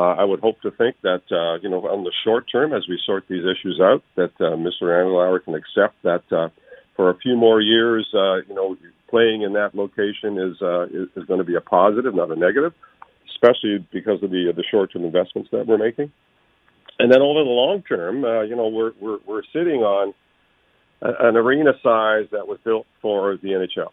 I 0.00 0.24
would 0.24 0.40
hope 0.40 0.60
to 0.62 0.70
think 0.70 0.96
that 1.02 1.22
uh, 1.30 1.58
you 1.60 1.68
know 1.68 1.80
on 1.88 2.04
the 2.04 2.12
short 2.24 2.46
term, 2.50 2.72
as 2.72 2.86
we 2.88 3.00
sort 3.04 3.24
these 3.28 3.44
issues 3.44 3.80
out, 3.80 4.02
that 4.16 4.32
uh, 4.40 4.56
Mr. 4.56 4.82
Andlauer 4.82 5.42
can 5.42 5.54
accept 5.54 6.02
that 6.04 6.22
uh, 6.30 6.48
for 6.94 7.10
a 7.10 7.16
few 7.18 7.36
more 7.36 7.60
years, 7.60 8.08
uh, 8.14 8.36
you 8.48 8.54
know, 8.54 8.76
playing 9.08 9.42
in 9.42 9.54
that 9.54 9.74
location 9.74 10.38
is 10.38 10.60
uh, 10.62 10.84
is, 10.86 11.08
is 11.16 11.24
going 11.24 11.38
to 11.38 11.44
be 11.44 11.56
a 11.56 11.60
positive, 11.60 12.14
not 12.14 12.30
a 12.30 12.36
negative, 12.36 12.74
especially 13.30 13.84
because 13.92 14.22
of 14.22 14.30
the 14.30 14.52
the 14.54 14.64
short 14.70 14.92
term 14.92 15.04
investments 15.04 15.50
that 15.52 15.66
we're 15.66 15.78
making. 15.78 16.12
And 17.00 17.10
then 17.12 17.22
over 17.22 17.44
the 17.44 17.50
long 17.50 17.82
term, 17.82 18.24
uh, 18.24 18.42
you 18.42 18.56
know, 18.56 18.68
we're 18.68 18.92
we're 19.00 19.18
we're 19.26 19.42
sitting 19.52 19.82
on 19.82 20.14
an 21.00 21.36
arena 21.36 21.72
size 21.82 22.26
that 22.32 22.46
was 22.48 22.58
built 22.64 22.86
for 23.00 23.36
the 23.36 23.48
NHL, 23.48 23.90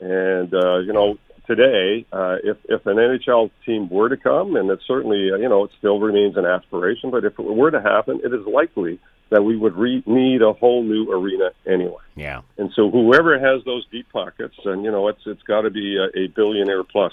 and 0.00 0.54
uh, 0.54 0.78
you 0.78 0.92
know, 0.92 1.18
today, 1.46 2.06
uh, 2.12 2.36
if 2.42 2.56
if 2.68 2.86
an 2.86 2.96
NHL 2.96 3.50
team 3.64 3.88
were 3.88 4.08
to 4.08 4.16
come, 4.16 4.56
and 4.56 4.70
it 4.70 4.80
certainly 4.86 5.30
uh, 5.32 5.36
you 5.36 5.48
know 5.48 5.64
it 5.64 5.70
still 5.78 6.00
remains 6.00 6.36
an 6.36 6.44
aspiration, 6.44 7.10
but 7.10 7.24
if 7.24 7.38
it 7.38 7.42
were 7.42 7.70
to 7.70 7.80
happen, 7.80 8.20
it 8.24 8.32
is 8.32 8.46
likely 8.46 8.98
that 9.30 9.42
we 9.42 9.56
would 9.56 9.76
re- 9.76 10.02
need 10.06 10.42
a 10.42 10.52
whole 10.52 10.82
new 10.82 11.10
arena 11.10 11.50
anyway. 11.66 12.02
Yeah. 12.14 12.42
And 12.58 12.70
so 12.76 12.90
whoever 12.90 13.38
has 13.38 13.64
those 13.64 13.86
deep 13.90 14.06
pockets, 14.12 14.54
and 14.64 14.84
you 14.84 14.90
know 14.90 15.08
it's 15.08 15.22
it's 15.26 15.42
got 15.42 15.62
to 15.62 15.70
be 15.70 15.96
a, 15.96 16.18
a 16.18 16.26
billionaire 16.28 16.84
plus 16.84 17.12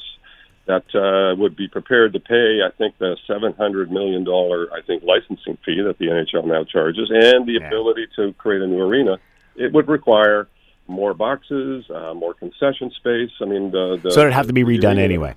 that 0.67 0.85
uh, 0.95 1.35
would 1.35 1.55
be 1.55 1.67
prepared 1.67 2.13
to 2.13 2.19
pay, 2.19 2.59
I 2.65 2.69
think, 2.77 2.97
the 2.97 3.17
seven 3.27 3.53
hundred 3.53 3.91
million 3.91 4.23
dollar, 4.23 4.71
I 4.71 4.81
think, 4.81 5.03
licensing 5.03 5.57
fee 5.65 5.81
that 5.81 5.97
the 5.97 6.07
NHL 6.07 6.45
now 6.45 6.63
charges, 6.63 7.09
and 7.09 7.47
the 7.47 7.59
yeah. 7.59 7.67
ability 7.67 8.07
to 8.17 8.33
create 8.33 8.61
a 8.61 8.67
new 8.67 8.81
arena. 8.81 9.17
It 9.55 9.73
would 9.73 9.89
require 9.89 10.47
more 10.91 11.13
boxes, 11.13 11.85
uh, 11.89 12.13
more 12.13 12.33
concession 12.33 12.91
space. 12.91 13.31
I 13.41 13.45
mean, 13.45 13.71
the, 13.71 13.99
the 14.01 14.11
so 14.11 14.21
it'd 14.21 14.33
have 14.33 14.47
to 14.47 14.53
be 14.53 14.63
redone 14.63 14.99
anyway. 14.99 15.35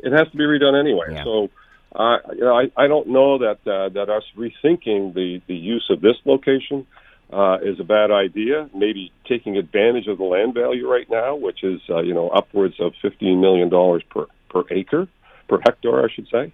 it 0.00 0.12
has 0.12 0.30
to 0.30 0.36
be 0.36 0.44
redone 0.44 0.78
anyway. 0.78 1.06
Yeah. 1.10 1.24
So, 1.24 1.50
uh, 1.94 2.18
you 2.34 2.40
know, 2.40 2.58
I, 2.58 2.70
I 2.76 2.88
don't 2.88 3.08
know 3.08 3.38
that 3.38 3.58
uh, 3.66 3.88
that 3.90 4.08
us 4.08 4.24
rethinking 4.36 5.14
the 5.14 5.42
the 5.46 5.54
use 5.54 5.86
of 5.90 6.00
this 6.00 6.16
location 6.24 6.86
uh, 7.32 7.58
is 7.62 7.80
a 7.80 7.84
bad 7.84 8.10
idea. 8.10 8.68
Maybe 8.74 9.12
taking 9.28 9.56
advantage 9.56 10.06
of 10.06 10.18
the 10.18 10.24
land 10.24 10.54
value 10.54 10.88
right 10.88 11.08
now, 11.10 11.34
which 11.34 11.64
is 11.64 11.80
uh, 11.88 12.00
you 12.00 12.14
know 12.14 12.28
upwards 12.28 12.74
of 12.80 12.92
fifteen 13.02 13.40
million 13.40 13.68
dollars 13.68 14.02
per 14.10 14.26
per 14.48 14.64
acre 14.70 15.08
per 15.48 15.58
hectare, 15.64 16.04
I 16.04 16.08
should 16.12 16.28
say. 16.28 16.52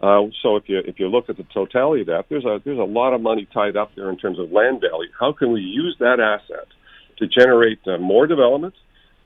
Uh, 0.00 0.26
so 0.42 0.56
if 0.56 0.68
you 0.68 0.78
if 0.78 1.00
you 1.00 1.08
look 1.08 1.28
at 1.28 1.36
the 1.36 1.46
totality 1.54 2.02
of 2.02 2.06
that, 2.06 2.26
there's 2.28 2.44
a 2.44 2.60
there's 2.64 2.78
a 2.78 2.84
lot 2.84 3.14
of 3.14 3.20
money 3.20 3.48
tied 3.52 3.76
up 3.76 3.90
there 3.96 4.10
in 4.10 4.16
terms 4.16 4.38
of 4.38 4.52
land 4.52 4.80
value. 4.80 5.10
How 5.18 5.32
can 5.32 5.52
we 5.52 5.60
use 5.60 5.96
that 5.98 6.20
asset 6.20 6.68
to 7.18 7.26
generate 7.26 7.80
uh, 7.86 7.98
more 7.98 8.26
development, 8.26 8.74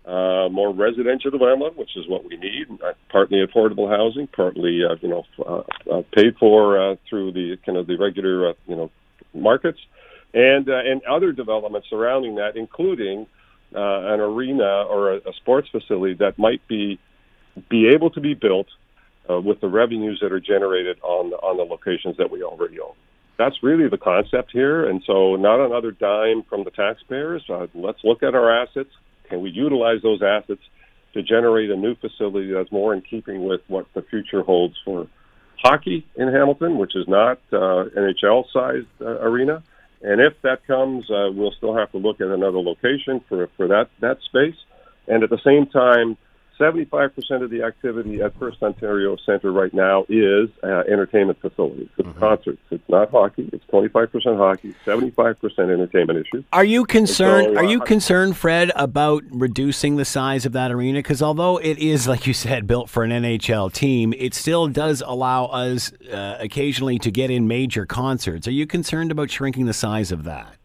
uh, 0.06 0.49
more 0.50 0.72
residential 0.72 1.30
development, 1.30 1.76
which 1.76 1.96
is 1.96 2.08
what 2.08 2.25
we 2.25 2.37
need, 2.37 2.66
uh, 2.84 2.92
partly 3.11 3.44
affordable 3.46 3.88
housing, 3.88 4.26
partly 4.26 4.80
uh, 4.84 4.96
you 5.00 5.08
know 5.08 5.25
uh, 5.38 5.62
uh, 5.90 6.02
paid 6.14 6.37
for 6.38 6.78
uh, 6.92 6.96
through 7.08 7.32
the 7.32 7.56
kind 7.64 7.78
of 7.78 7.87
the 7.87 7.96
regular 7.96 8.50
uh, 8.50 8.52
you 8.66 8.76
know 8.76 8.90
markets, 9.34 9.78
and 10.34 10.68
uh, 10.68 10.78
and 10.84 11.02
other 11.04 11.32
developments 11.32 11.88
surrounding 11.88 12.37
that, 12.37 12.56
including 12.56 13.26
uh, 13.75 14.12
an 14.12 14.20
arena 14.20 14.82
or 14.82 15.12
a, 15.12 15.16
a 15.18 15.32
sports 15.37 15.68
facility 15.70 16.14
that 16.14 16.38
might 16.38 16.66
be 16.68 16.99
be 17.68 17.88
able 17.88 18.11
to 18.11 18.20
be 18.20 18.34
built 18.34 18.66
uh, 19.30 19.40
with 19.40 19.61
the 19.61 19.68
revenues 19.68 20.18
that 20.20 20.32
are 20.32 20.40
generated 20.40 20.99
on 21.02 21.32
on 21.34 21.56
the 21.56 21.64
locations 21.64 22.16
that 22.16 22.30
we 22.30 22.42
already 22.42 22.80
own. 22.80 22.94
That's 23.42 23.61
really 23.61 23.88
the 23.88 23.99
concept 23.99 24.52
here, 24.52 24.88
and 24.88 25.02
so 25.04 25.34
not 25.34 25.58
another 25.58 25.90
dime 25.90 26.44
from 26.49 26.62
the 26.62 26.70
taxpayers. 26.70 27.42
Uh, 27.50 27.66
let's 27.75 27.99
look 28.04 28.22
at 28.22 28.37
our 28.37 28.62
assets. 28.62 28.90
Can 29.28 29.42
we 29.42 29.50
utilize 29.50 30.00
those 30.00 30.22
assets 30.22 30.61
to 31.14 31.25
generate 31.25 31.68
a 31.70 31.76
new 31.76 31.96
facility 31.96 32.52
that's 32.52 32.70
more 32.70 32.94
in 32.94 33.02
keeping 33.02 33.44
with 33.44 33.61
what 33.66 33.87
the 33.94 34.02
future 34.02 34.42
holds 34.42 34.76
for 34.84 35.08
hockey 35.61 36.06
in 36.14 36.28
Hamilton, 36.28 36.78
which 36.78 36.94
is 36.94 37.08
not 37.08 37.40
uh, 37.52 37.90
NHL-sized 37.99 38.87
uh, 39.00 39.06
arena? 39.06 39.64
And 40.02 40.20
if 40.20 40.34
that 40.42 40.64
comes, 40.64 41.11
uh, 41.11 41.32
we'll 41.32 41.54
still 41.56 41.76
have 41.76 41.90
to 41.92 41.99
look 41.99 42.20
at 42.20 42.28
another 42.28 42.58
location 42.58 43.20
for 43.28 43.49
for 43.56 43.66
that 43.66 43.88
that 43.99 44.18
space. 44.25 44.58
And 45.08 45.25
at 45.25 45.30
the 45.30 45.40
same 45.44 45.66
time, 45.66 46.16
75% 46.62 47.42
of 47.42 47.50
the 47.50 47.62
activity 47.62 48.23
at 48.23 48.38
First 48.38 48.62
Ontario 48.62 49.16
Centre 49.26 49.50
right 49.50 49.75
now 49.75 50.04
is 50.09 50.49
uh, 50.62 50.85
entertainment 50.88 51.40
facilities. 51.40 51.88
It's 51.99 52.19
concerts. 52.19 52.61
It's 52.71 52.88
not 52.88 53.11
hockey. 53.11 53.50
It's 53.52 53.64
25% 53.66 54.37
hockey, 54.37 54.75
75% 54.87 55.59
entertainment 55.59 56.21
issues. 56.21 56.45
Are 56.52 56.64
you 56.64 56.85
concerned? 56.85 57.54
So, 57.54 57.57
are 57.57 57.64
you 57.64 57.83
uh, 57.83 57.85
concerned, 57.85 58.37
Fred, 58.37 58.71
about 58.76 59.25
reducing 59.31 59.97
the 59.97 60.04
size 60.04 60.47
of 60.47 60.52
that 60.52 60.71
arena? 60.71 61.00
Because 61.00 61.21
although 61.21 61.57
it 61.57 61.78
is, 61.78 62.07
like 62.07 62.26
you 62.26 62.35
said, 62.35 62.66
built 62.69 62.88
for 62.88 63.02
an 63.02 63.11
NHL 63.11 63.73
team, 63.73 64.14
it 64.16 64.33
still 64.33 64.69
does 64.69 65.02
allow 65.04 65.47
us 65.47 65.92
uh, 66.12 66.37
occasionally 66.38 66.99
to 67.00 67.11
get 67.11 67.31
in 67.31 67.49
major 67.49 67.87
concerts. 67.87 68.47
Are 68.47 68.52
you 68.52 68.66
concerned 68.66 69.11
about 69.11 69.31
shrinking 69.31 69.66
the 69.66 69.73
size 69.73 70.12
of 70.12 70.23
that? 70.25 70.57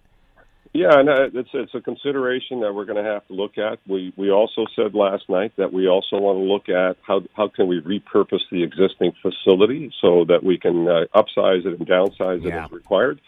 Yeah, 0.77 0.99
and 0.99 1.09
uh, 1.09 1.29
it's 1.33 1.49
it's 1.55 1.73
a 1.73 1.81
consideration 1.81 2.59
that 2.59 2.71
we're 2.71 2.85
going 2.85 3.03
to 3.03 3.09
have 3.11 3.25
to 3.29 3.33
look 3.33 3.57
at. 3.57 3.79
We 3.87 4.13
we 4.15 4.29
also 4.29 4.67
said 4.75 4.93
last 4.93 5.27
night 5.27 5.53
that 5.57 5.73
we 5.73 5.87
also 5.87 6.19
want 6.19 6.37
to 6.37 6.43
look 6.43 6.69
at 6.69 6.97
how 7.01 7.23
how 7.35 7.47
can 7.47 7.65
we 7.67 7.81
repurpose 7.81 8.43
the 8.51 8.61
existing 8.61 9.13
facility 9.23 9.91
so 9.99 10.23
that 10.25 10.43
we 10.43 10.59
can 10.59 10.87
uh, 10.87 11.05
upsize 11.15 11.65
it 11.65 11.79
and 11.79 11.87
downsize 11.87 12.45
it 12.45 12.49
Yeah. 12.49 12.65
as 12.65 12.71
required. 12.71 13.19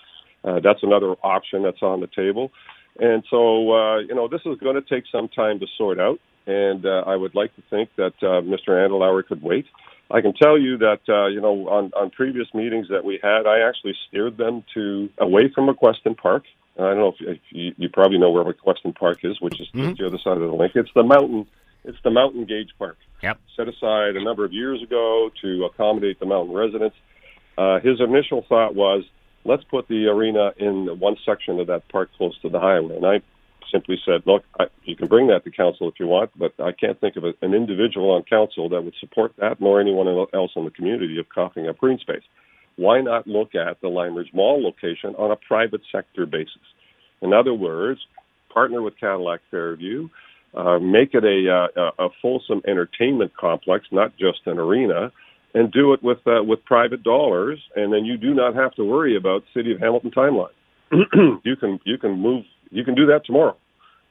Uh, 0.44 0.60
that's 0.60 0.84
another 0.84 1.16
option 1.24 1.64
that's 1.64 1.82
on 1.82 2.02
the 2.02 2.10
table. 2.16 2.52
And 3.00 3.24
so, 3.32 3.72
uh, 3.72 3.98
you 4.02 4.14
know, 4.14 4.28
this 4.28 4.42
is 4.46 4.60
going 4.60 4.76
to 4.76 4.84
take 4.84 5.06
some 5.12 5.28
time 5.28 5.60
to 5.60 5.66
sort 5.76 6.00
out. 6.00 6.20
And 6.46 6.86
uh, 6.86 7.04
I 7.08 7.16
would 7.16 7.34
like 7.34 7.56
to 7.56 7.64
think 7.72 7.90
that 7.96 8.14
uh, 8.22 8.42
Mr. 8.46 8.78
Andlauer 8.78 9.26
could 9.26 9.42
wait. 9.42 9.66
I 10.12 10.22
can 10.22 10.34
tell 10.36 10.60
you 10.60 10.78
that, 10.78 11.02
uh, 11.10 11.28
you 11.28 11.42
know, 11.42 11.68
on, 11.68 11.92
on 11.96 12.12
previous 12.12 12.48
meetings 12.54 12.90
that 12.90 13.04
we 13.04 13.20
had, 13.24 13.48
I 13.48 13.68
actually 13.68 13.96
steered 14.08 14.38
them 14.38 14.64
to 14.76 15.10
away 15.18 15.52
from 15.54 15.68
McQuesten 15.68 16.16
Park. 16.16 16.44
I 16.80 16.90
don't 16.90 16.98
know 16.98 17.10
if, 17.10 17.16
if 17.22 17.40
you, 17.50 17.74
you 17.78 17.90
probably 17.90 18.18
know 18.18 18.32
where 18.32 18.44
McQuesten 18.44 18.96
Park 18.96 19.20
is, 19.24 19.40
which 19.42 19.60
is 19.60 19.68
just 19.68 19.98
the 19.98 20.08
other 20.08 20.18
side 20.18 20.38
of 20.38 20.50
the 20.50 20.56
lake. 20.56 20.72
It's 20.76 20.92
the 20.96 21.04
mountain. 21.04 21.46
It's 21.86 21.98
the 22.04 22.12
Mountain 22.12 22.46
Gage 22.46 22.72
Park 22.78 22.98
Yep. 23.24 23.40
set 23.56 23.68
aside 23.70 24.16
a 24.18 24.24
number 24.24 24.44
of 24.44 24.52
years 24.52 24.84
ago 24.84 25.30
to 25.42 25.66
accommodate 25.66 26.20
the 26.20 26.26
mountain 26.26 26.54
residents. 26.54 26.96
Uh, 27.58 27.80
his 27.80 28.02
initial 28.02 28.46
thought 28.48 28.76
was, 28.76 29.04
let's 29.46 29.64
put 29.64 29.88
the 29.88 30.08
arena 30.08 30.52
in 30.58 31.00
one 31.00 31.16
section 31.26 31.60
of 31.60 31.68
that 31.68 31.88
park 31.90 32.10
close 32.18 32.38
to 32.42 32.50
the 32.50 32.60
highway. 32.60 32.96
And 32.98 33.06
I 33.06 33.22
simply 33.72 33.98
said, 34.06 34.24
look, 34.26 34.44
I, 34.60 34.66
you 34.84 34.96
can 34.96 35.08
bring 35.08 35.28
that 35.28 35.44
to 35.46 35.52
council 35.52 35.88
if 35.88 36.00
you 36.00 36.08
want, 36.08 36.32
but 36.38 36.54
I 36.60 36.72
can't 36.72 37.00
think 37.00 37.16
of 37.16 37.24
a, 37.24 37.34
an 37.42 37.54
individual 37.54 38.12
on 38.12 38.24
council 38.24 38.70
that 38.70 38.84
would 38.84 38.96
support 39.00 39.34
that, 39.38 39.62
nor 39.62 39.80
anyone 39.80 40.08
else 40.34 40.52
in 40.56 40.66
the 40.66 40.72
community 40.72 41.18
of 41.20 41.30
coughing 41.30 41.68
up 41.68 41.78
green 41.78 42.00
space. 42.00 42.24
Why 42.76 43.02
not 43.02 43.28
look 43.28 43.56
at 43.56 43.82
the 43.82 43.88
Lime 43.88 44.16
Ridge 44.16 44.32
Mall 44.34 44.62
location 44.64 45.16
on 45.18 45.32
a 45.32 45.36
private 45.36 45.82
sector 45.92 46.26
basis? 46.26 46.62
In 47.22 47.34
other 47.34 47.54
words, 47.54 48.00
partner 48.54 48.82
with 48.82 48.98
Cadillac 49.00 49.42
Fairview, 49.52 50.10
uh, 50.54 50.80
make 50.80 51.14
it 51.14 51.24
a, 51.24 51.70
uh, 51.78 51.92
a 52.00 52.10
fulsome 52.22 52.62
entertainment 52.68 53.36
complex, 53.38 53.86
not 53.92 54.12
just 54.18 54.40
an 54.46 54.58
arena, 54.58 55.12
and 55.54 55.72
do 55.72 55.94
it 55.94 56.04
with 56.04 56.20
uh, 56.28 56.44
with 56.44 56.64
private 56.66 57.04
dollars, 57.04 57.60
and 57.76 57.92
then 57.92 58.06
you 58.06 58.18
do 58.18 58.34
not 58.34 58.56
have 58.56 58.74
to 58.76 58.84
worry 58.84 59.18
about 59.18 59.44
City 59.54 59.72
of 59.72 59.80
Hamilton 59.80 60.12
timeline. 60.12 60.54
you 61.44 61.56
can 61.56 61.80
you 61.86 61.98
can 61.98 62.12
move 62.12 62.44
you 62.70 62.84
can 62.84 62.96
do 62.96 63.08
that 63.08 63.26
tomorrow. 63.26 63.58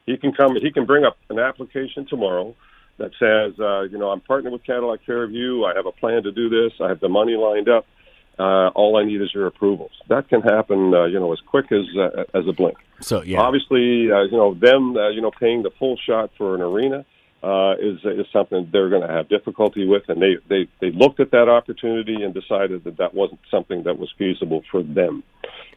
He 0.07 0.17
can 0.17 0.33
come. 0.33 0.57
He 0.61 0.73
can 0.73 0.87
bring 0.87 1.05
up 1.05 1.17
an 1.29 1.39
application 1.39 2.07
tomorrow 2.09 2.55
that 2.99 3.11
says, 3.19 3.59
uh, 3.61 3.83
you 3.83 3.99
know, 3.99 4.09
I'm 4.09 4.21
partnered 4.21 4.53
with 4.53 4.65
Cadillac 4.65 5.01
Fairview. 5.07 5.65
I 5.65 5.75
have 5.77 5.87
a 5.87 5.93
plan 5.93 6.23
to 6.25 6.33
do 6.33 6.49
this. 6.49 6.73
I 6.83 6.89
have 6.89 7.01
the 7.01 7.09
money 7.09 7.37
lined 7.37 7.69
up. 7.69 7.87
Uh, 8.39 8.69
all 8.69 8.97
I 8.97 9.05
need 9.05 9.21
is 9.21 9.35
your 9.35 9.47
approvals. 9.47 9.91
That 10.09 10.29
can 10.29 10.43
happen, 10.43 10.95
uh, 10.95 11.07
you 11.07 11.19
know, 11.19 11.33
as 11.33 11.41
quick 11.41 11.73
as 11.73 11.85
uh, 11.99 12.25
as 12.35 12.47
a 12.47 12.53
blink. 12.53 12.79
So 13.01 13.23
yeah, 13.23 13.41
Obviously, 13.41 14.11
uh, 14.13 14.23
you 14.23 14.37
know, 14.37 14.55
them, 14.55 14.97
uh, 14.97 15.09
you 15.09 15.21
know, 15.21 15.33
paying 15.33 15.63
the 15.63 15.71
full 15.79 15.99
shot 16.07 16.31
for 16.39 16.55
an 16.55 16.61
arena 16.61 17.05
uh, 17.43 17.75
is 17.81 17.99
is 18.05 18.27
something 18.33 18.69
they're 18.73 18.91
going 18.91 19.07
to 19.07 19.13
have 19.13 19.29
difficulty 19.29 19.87
with, 19.87 20.03
and 20.09 20.21
they 20.21 20.37
they 20.49 20.69
they 20.81 20.91
looked 20.91 21.21
at 21.21 21.31
that 21.31 21.49
opportunity 21.49 22.23
and 22.23 22.35
decided 22.35 22.85
that 22.85 22.97
that 22.99 23.15
wasn't 23.15 23.41
something 23.51 23.85
that 23.85 23.99
was 23.99 24.13
feasible 24.19 24.63
for 24.71 24.83
them. 24.83 25.23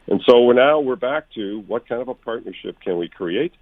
And 0.08 0.20
so 0.26 0.42
we're 0.42 0.54
now 0.54 0.80
we're 0.80 0.96
back 0.96 1.30
to 1.34 1.60
what 1.66 1.88
kind 1.88 2.02
of 2.02 2.08
a 2.08 2.14
partnership 2.14 2.80
can 2.80 2.98
we 2.98 3.08
create, 3.08 3.52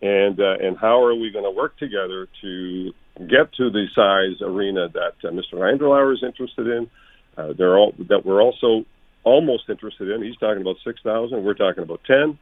and 0.00 0.40
uh, 0.40 0.56
and 0.60 0.78
how 0.78 1.02
are 1.02 1.14
we 1.14 1.30
going 1.30 1.44
to 1.44 1.50
work 1.50 1.76
together 1.78 2.28
to 2.40 2.92
get 3.18 3.52
to 3.54 3.70
the 3.70 3.86
size 3.94 4.40
arena 4.40 4.88
that 4.88 5.14
uh, 5.22 5.30
Mr. 5.30 5.54
Andlauer 5.60 6.14
is 6.14 6.22
interested 6.22 6.66
in. 6.66 6.88
Uh, 7.36 7.52
they're 7.56 7.76
all 7.76 7.94
that 8.08 8.24
we're 8.24 8.42
also 8.42 8.84
almost 9.24 9.68
interested 9.68 10.10
in. 10.10 10.22
He's 10.22 10.36
talking 10.36 10.60
about 10.60 10.76
six 10.84 11.00
thousand. 11.02 11.44
We're 11.44 11.54
talking 11.54 11.82
about 11.82 12.00
ten. 12.04 12.38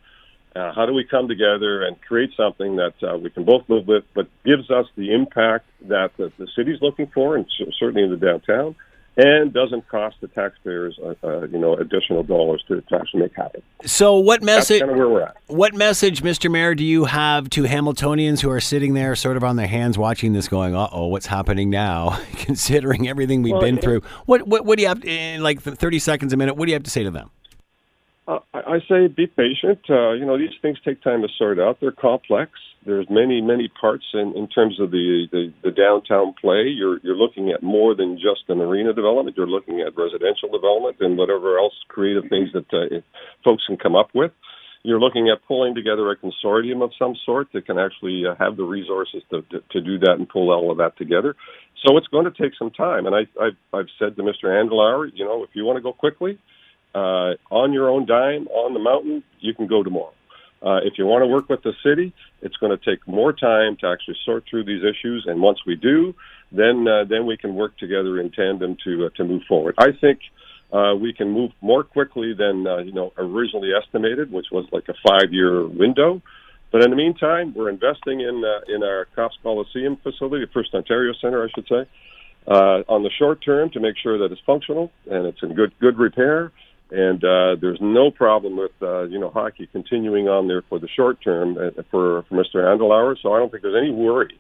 Uh, 0.57 0.73
how 0.75 0.87
do 0.87 0.95
we 0.95 1.05
come 1.05 1.29
together 1.29 1.83
and 1.83 2.01
create 2.01 2.31
something 2.37 2.77
that 2.77 2.95
uh, 3.03 3.17
we 3.17 3.31
can 3.31 3.45
both 3.45 3.63
live 3.69 3.87
with, 3.87 4.05
but 4.15 4.27
gives 4.45 4.71
us 4.71 4.87
the 4.97 5.13
impact 5.13 5.67
that 5.83 6.11
the, 6.17 6.33
the 6.39 6.49
city's 6.57 6.81
looking 6.81 7.07
for, 7.15 7.37
and 7.37 7.47
certainly 7.79 8.03
in 8.03 8.11
the 8.11 8.17
downtown, 8.17 8.75
and 9.19 9.53
doesn't 9.53 9.87
cost 9.89 10.17
the 10.21 10.29
taxpayers, 10.29 10.99
uh, 11.05 11.13
uh, 11.25 11.41
you 11.49 11.59
know, 11.59 11.75
additional 11.77 12.23
dollars 12.23 12.65
to, 12.69 12.81
to 12.81 12.95
actually 12.95 13.21
make 13.21 13.35
happen. 13.35 13.61
So 13.85 14.17
what 14.17 14.43
message? 14.43 14.79
kind 14.81 14.93
of 14.93 14.97
where 14.97 15.09
we're 15.09 15.23
at. 15.23 15.37
What 15.49 15.75
message, 15.75 16.23
Mr. 16.23 16.49
Mayor, 16.51 16.75
do 16.77 16.85
you 16.85 17.05
have 17.07 17.51
to 17.51 17.65
Hamiltonians 17.65 18.41
who 18.41 18.49
are 18.51 18.61
sitting 18.61 18.95
there, 18.95 19.17
sort 19.17 19.37
of 19.37 19.43
on 19.43 19.57
their 19.57 19.67
hands, 19.67 19.99
watching 19.99 20.33
this, 20.35 20.47
going, 20.49 20.75
"Uh 20.75 20.89
oh, 20.93 21.09
what's 21.09 21.27
happening 21.27 21.69
now?" 21.69 22.19
Considering 22.37 23.09
everything 23.09 23.43
we've 23.43 23.53
Well, 23.53 23.61
been 23.63 23.79
it- 23.79 23.83
through, 23.83 24.03
what 24.27 24.47
what 24.47 24.65
what 24.65 24.77
do 24.79 24.83
you 24.83 24.89
have 24.89 25.05
in 25.05 25.43
like 25.43 25.61
thirty 25.61 25.99
seconds 25.99 26.33
a 26.33 26.37
minute? 26.37 26.55
What 26.57 26.67
do 26.67 26.71
you 26.71 26.77
have 26.77 26.85
to 26.85 26.91
say 26.91 27.03
to 27.03 27.11
them? 27.11 27.31
Uh, 28.29 28.41
I 28.53 28.81
say 28.91 29.09
be 29.09 29.27
patient. 29.27 29.81
Uh, 29.89 30.13
you 30.13 30.27
know, 30.27 30.37
these 30.37 30.53
things 30.61 30.77
take 30.85 31.03
time 31.03 31.23
to 31.23 31.29
sort 31.39 31.59
out. 31.59 31.79
They're 31.81 31.93
complex. 31.93 32.53
There's 32.85 33.07
many, 33.09 33.41
many 33.41 33.69
parts 33.81 34.05
in, 34.13 34.35
in 34.37 34.49
terms 34.49 34.79
of 34.79 34.91
the, 34.91 35.27
the, 35.33 35.53
the 35.65 35.71
downtown 35.71 36.35
play. 36.39 36.69
You're, 36.69 36.99
you're 37.03 37.17
looking 37.17 37.51
at 37.51 37.63
more 37.63 37.95
than 37.95 38.17
just 38.17 38.45
an 38.49 38.61
arena 38.61 38.93
development. 38.93 39.35
You're 39.35 39.49
looking 39.49 39.81
at 39.81 39.97
residential 39.97 40.51
development 40.53 40.97
and 41.01 41.17
whatever 41.17 41.59
else 41.59 41.73
creative 41.89 42.25
things 42.29 42.51
that 42.53 42.67
uh, 42.71 43.01
folks 43.43 43.65
can 43.67 43.79
come 43.79 43.97
up 43.97 44.11
with. 44.15 44.33
You're 44.83 45.01
looking 45.01 45.31
at 45.31 45.39
pulling 45.49 45.75
together 45.75 46.11
a 46.11 46.17
consortium 46.17 46.85
of 46.85 46.91
some 46.99 47.15
sort 47.25 47.49
that 47.55 47.65
can 47.65 47.79
actually 47.79 48.25
uh, 48.27 48.35
have 48.39 48.59
the 48.59 48.63
resources 48.63 49.23
to, 49.31 49.41
to, 49.51 49.61
to 49.73 49.81
do 49.81 49.99
that 50.01 50.17
and 50.19 50.29
pull 50.29 50.53
all 50.53 50.71
of 50.71 50.77
that 50.79 50.99
together. 50.99 51.35
So 51.87 51.97
it's 51.97 52.07
going 52.09 52.27
to 52.27 52.43
take 52.43 52.53
some 52.59 52.71
time. 52.71 53.07
And 53.07 53.15
I, 53.15 53.21
I've, 53.43 53.57
I've 53.73 53.89
said 53.99 54.17
to 54.17 54.23
Mr. 54.23 54.45
Andlauer, 54.53 55.11
you 55.15 55.25
know, 55.25 55.45
if 55.45 55.51
you 55.55 55.65
want 55.65 55.79
to 55.79 55.83
go 55.83 55.95
quickly, 55.95 56.39
uh, 56.95 57.35
on 57.51 57.73
your 57.73 57.89
own 57.91 58.07
dime 58.07 58.47
on 58.49 58.75
the 58.75 58.81
mountain, 58.81 59.23
you 59.41 59.55
can 59.55 59.67
go 59.67 59.83
tomorrow. 59.83 60.13
Uh, 60.61 60.81
if 60.83 60.95
you 60.99 61.07
want 61.07 61.23
to 61.23 61.27
work 61.29 61.49
with 61.49 61.63
the 61.63 61.73
city, 61.85 62.13
it's 62.43 62.57
going 62.57 62.77
to 62.77 62.85
take 62.85 63.07
more 63.07 63.33
time 63.33 63.77
to 63.81 63.87
actually 63.87 64.17
sort 64.25 64.45
through 64.51 64.65
these 64.65 64.83
issues. 64.83 65.25
And 65.29 65.41
once 65.41 65.61
we 65.67 65.77
do, 65.77 66.15
then 66.51 66.87
uh, 66.89 67.05
then 67.05 67.27
we 67.27 67.37
can 67.37 67.55
work 67.55 67.77
together 67.79 68.21
in 68.21 68.31
tandem 68.31 68.77
to 68.85 69.07
uh, 69.07 69.11
to 69.17 69.25
move 69.25 69.43
forward. 69.49 69.77
I 69.79 69.93
think 70.01 70.19
uh, 70.73 70.95
we 71.01 71.13
can 71.13 71.31
move 71.31 71.53
more 71.61 71.85
quickly 71.85 72.35
than 72.35 72.67
uh, 72.67 72.79
you 72.79 72.93
know 72.93 73.13
originally 73.17 73.71
estimated, 73.73 74.33
which 74.33 74.47
was 74.51 74.67
like 74.73 74.89
a 74.89 74.95
five 75.07 75.33
year 75.33 75.65
window. 75.67 76.21
But 76.73 76.83
in 76.83 76.91
the 76.91 76.97
meantime, 76.97 77.55
we're 77.55 77.71
investing 77.71 78.21
in 78.21 78.43
uh, 78.45 78.75
in 78.75 78.83
our 78.83 79.07
Copps 79.15 79.39
Coliseum 79.45 79.97
facility, 80.03 80.45
the 80.45 80.51
First 80.53 80.75
Ontario 80.75 81.13
Center, 81.21 81.45
I 81.45 81.49
should 81.55 81.69
say. 81.69 81.87
uh, 82.49 82.83
on 82.89 83.03
the 83.03 83.11
short 83.19 83.43
term 83.45 83.71
to 83.71 83.81
make 83.81 83.97
sure 84.03 84.19
that 84.19 84.33
it's 84.33 84.41
functional 84.47 84.91
and 85.11 85.27
it's 85.27 85.43
in 85.43 85.55
good 85.55 85.73
good 85.81 85.99
repair. 85.99 86.51
And 86.91 87.23
uh, 87.23 87.57
there's 87.61 87.81
no 87.81 88.11
problem 88.11 88.57
with 88.57 88.73
uh, 88.81 89.03
you 89.03 89.19
know 89.19 89.31
hockey 89.31 89.69
continuing 89.71 90.29
on 90.29 90.49
there 90.49 90.63
for 90.63 90.79
the 90.79 90.89
short 90.89 91.21
term 91.23 91.59
uh, 91.59 91.83
for 91.91 92.23
for 92.23 92.35
Mr. 92.35 92.57
Andlauer. 92.57 93.17
So 93.23 93.35
I 93.35 93.39
don't 93.39 93.51
think 93.51 93.63
there's 93.63 93.77
any 93.77 93.91
worry 93.91 94.39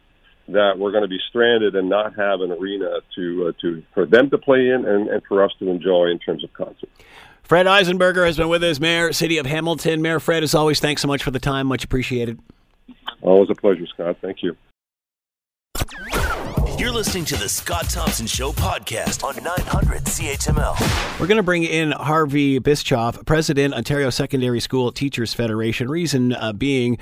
that 0.48 0.78
we're 0.78 0.92
going 0.92 1.02
to 1.02 1.08
be 1.08 1.18
stranded 1.28 1.76
and 1.76 1.90
not 1.90 2.16
have 2.16 2.40
an 2.40 2.50
arena 2.52 3.00
to 3.16 3.48
uh, 3.48 3.52
to 3.60 3.82
for 3.92 4.06
them 4.06 4.30
to 4.30 4.38
play 4.38 4.68
in 4.68 4.86
and, 4.86 5.08
and 5.08 5.22
for 5.28 5.44
us 5.44 5.52
to 5.58 5.68
enjoy 5.68 6.06
in 6.06 6.18
terms 6.18 6.42
of 6.42 6.52
concerts. 6.54 6.92
Fred 7.42 7.66
Eisenberger 7.66 8.26
has 8.26 8.36
been 8.36 8.48
with 8.48 8.62
us, 8.62 8.78
Mayor, 8.78 9.12
City 9.12 9.38
of 9.38 9.46
Hamilton. 9.46 10.02
Mayor 10.02 10.20
Fred, 10.20 10.42
as 10.42 10.54
always, 10.54 10.80
thanks 10.80 11.00
so 11.00 11.08
much 11.08 11.22
for 11.22 11.30
the 11.30 11.38
time. 11.38 11.66
Much 11.66 11.82
appreciated. 11.84 12.38
Always 13.22 13.48
a 13.50 13.54
pleasure, 13.54 13.86
Scott. 13.86 14.18
Thank 14.20 14.42
you. 14.42 14.56
You're 16.78 16.92
listening 16.92 17.24
to 17.24 17.36
the 17.36 17.48
Scott 17.48 17.90
Thompson 17.90 18.28
Show 18.28 18.52
podcast 18.52 19.24
on 19.24 19.34
900 19.42 20.04
CHML. 20.04 21.18
We're 21.18 21.26
going 21.26 21.38
to 21.38 21.42
bring 21.42 21.64
in 21.64 21.90
Harvey 21.90 22.60
Bischoff, 22.60 23.26
President, 23.26 23.74
Ontario 23.74 24.10
Secondary 24.10 24.60
School 24.60 24.92
Teachers 24.92 25.34
Federation. 25.34 25.90
Reason 25.90 26.32
uh, 26.34 26.52
being, 26.52 26.98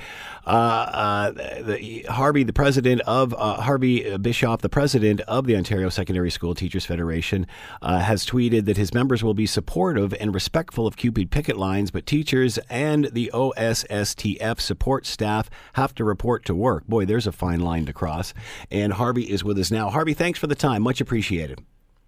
uh, 0.47 0.49
uh, 0.49 1.31
the, 1.61 2.07
Harvey, 2.09 2.41
the 2.41 2.53
president 2.53 3.01
of 3.01 3.35
uh, 3.35 3.61
Harvey 3.61 4.17
Bischoff, 4.17 4.61
the 4.61 4.69
president 4.69 5.21
of 5.21 5.45
the 5.45 5.55
Ontario 5.55 5.89
Secondary 5.89 6.31
School 6.31 6.55
Teachers 6.55 6.83
Federation, 6.83 7.45
uh, 7.83 7.99
has 7.99 8.25
tweeted 8.25 8.65
that 8.65 8.77
his 8.77 8.95
members 8.95 9.23
will 9.23 9.35
be 9.35 9.45
supportive 9.45 10.11
and 10.19 10.33
respectful 10.33 10.87
of 10.87 10.97
CUPE 10.97 11.29
picket 11.29 11.55
lines, 11.55 11.91
but 11.91 12.07
teachers 12.07 12.57
and 12.67 13.11
the 13.13 13.29
OSSTF 13.31 14.59
support 14.59 15.05
staff 15.05 15.51
have 15.73 15.93
to 15.93 16.03
report 16.03 16.45
to 16.45 16.55
work. 16.55 16.87
Boy, 16.87 17.05
there's 17.05 17.27
a 17.27 17.31
fine 17.31 17.59
line 17.59 17.85
to 17.85 17.93
cross. 17.93 18.33
And 18.71 18.93
Harvey 18.93 19.31
is 19.31 19.43
with 19.43 19.59
us 19.59 19.66
now. 19.71 19.89
Harvey, 19.89 20.13
thanks 20.13 20.39
for 20.39 20.47
the 20.47 20.55
time. 20.55 20.81
Much 20.81 21.01
appreciated. 21.01 21.61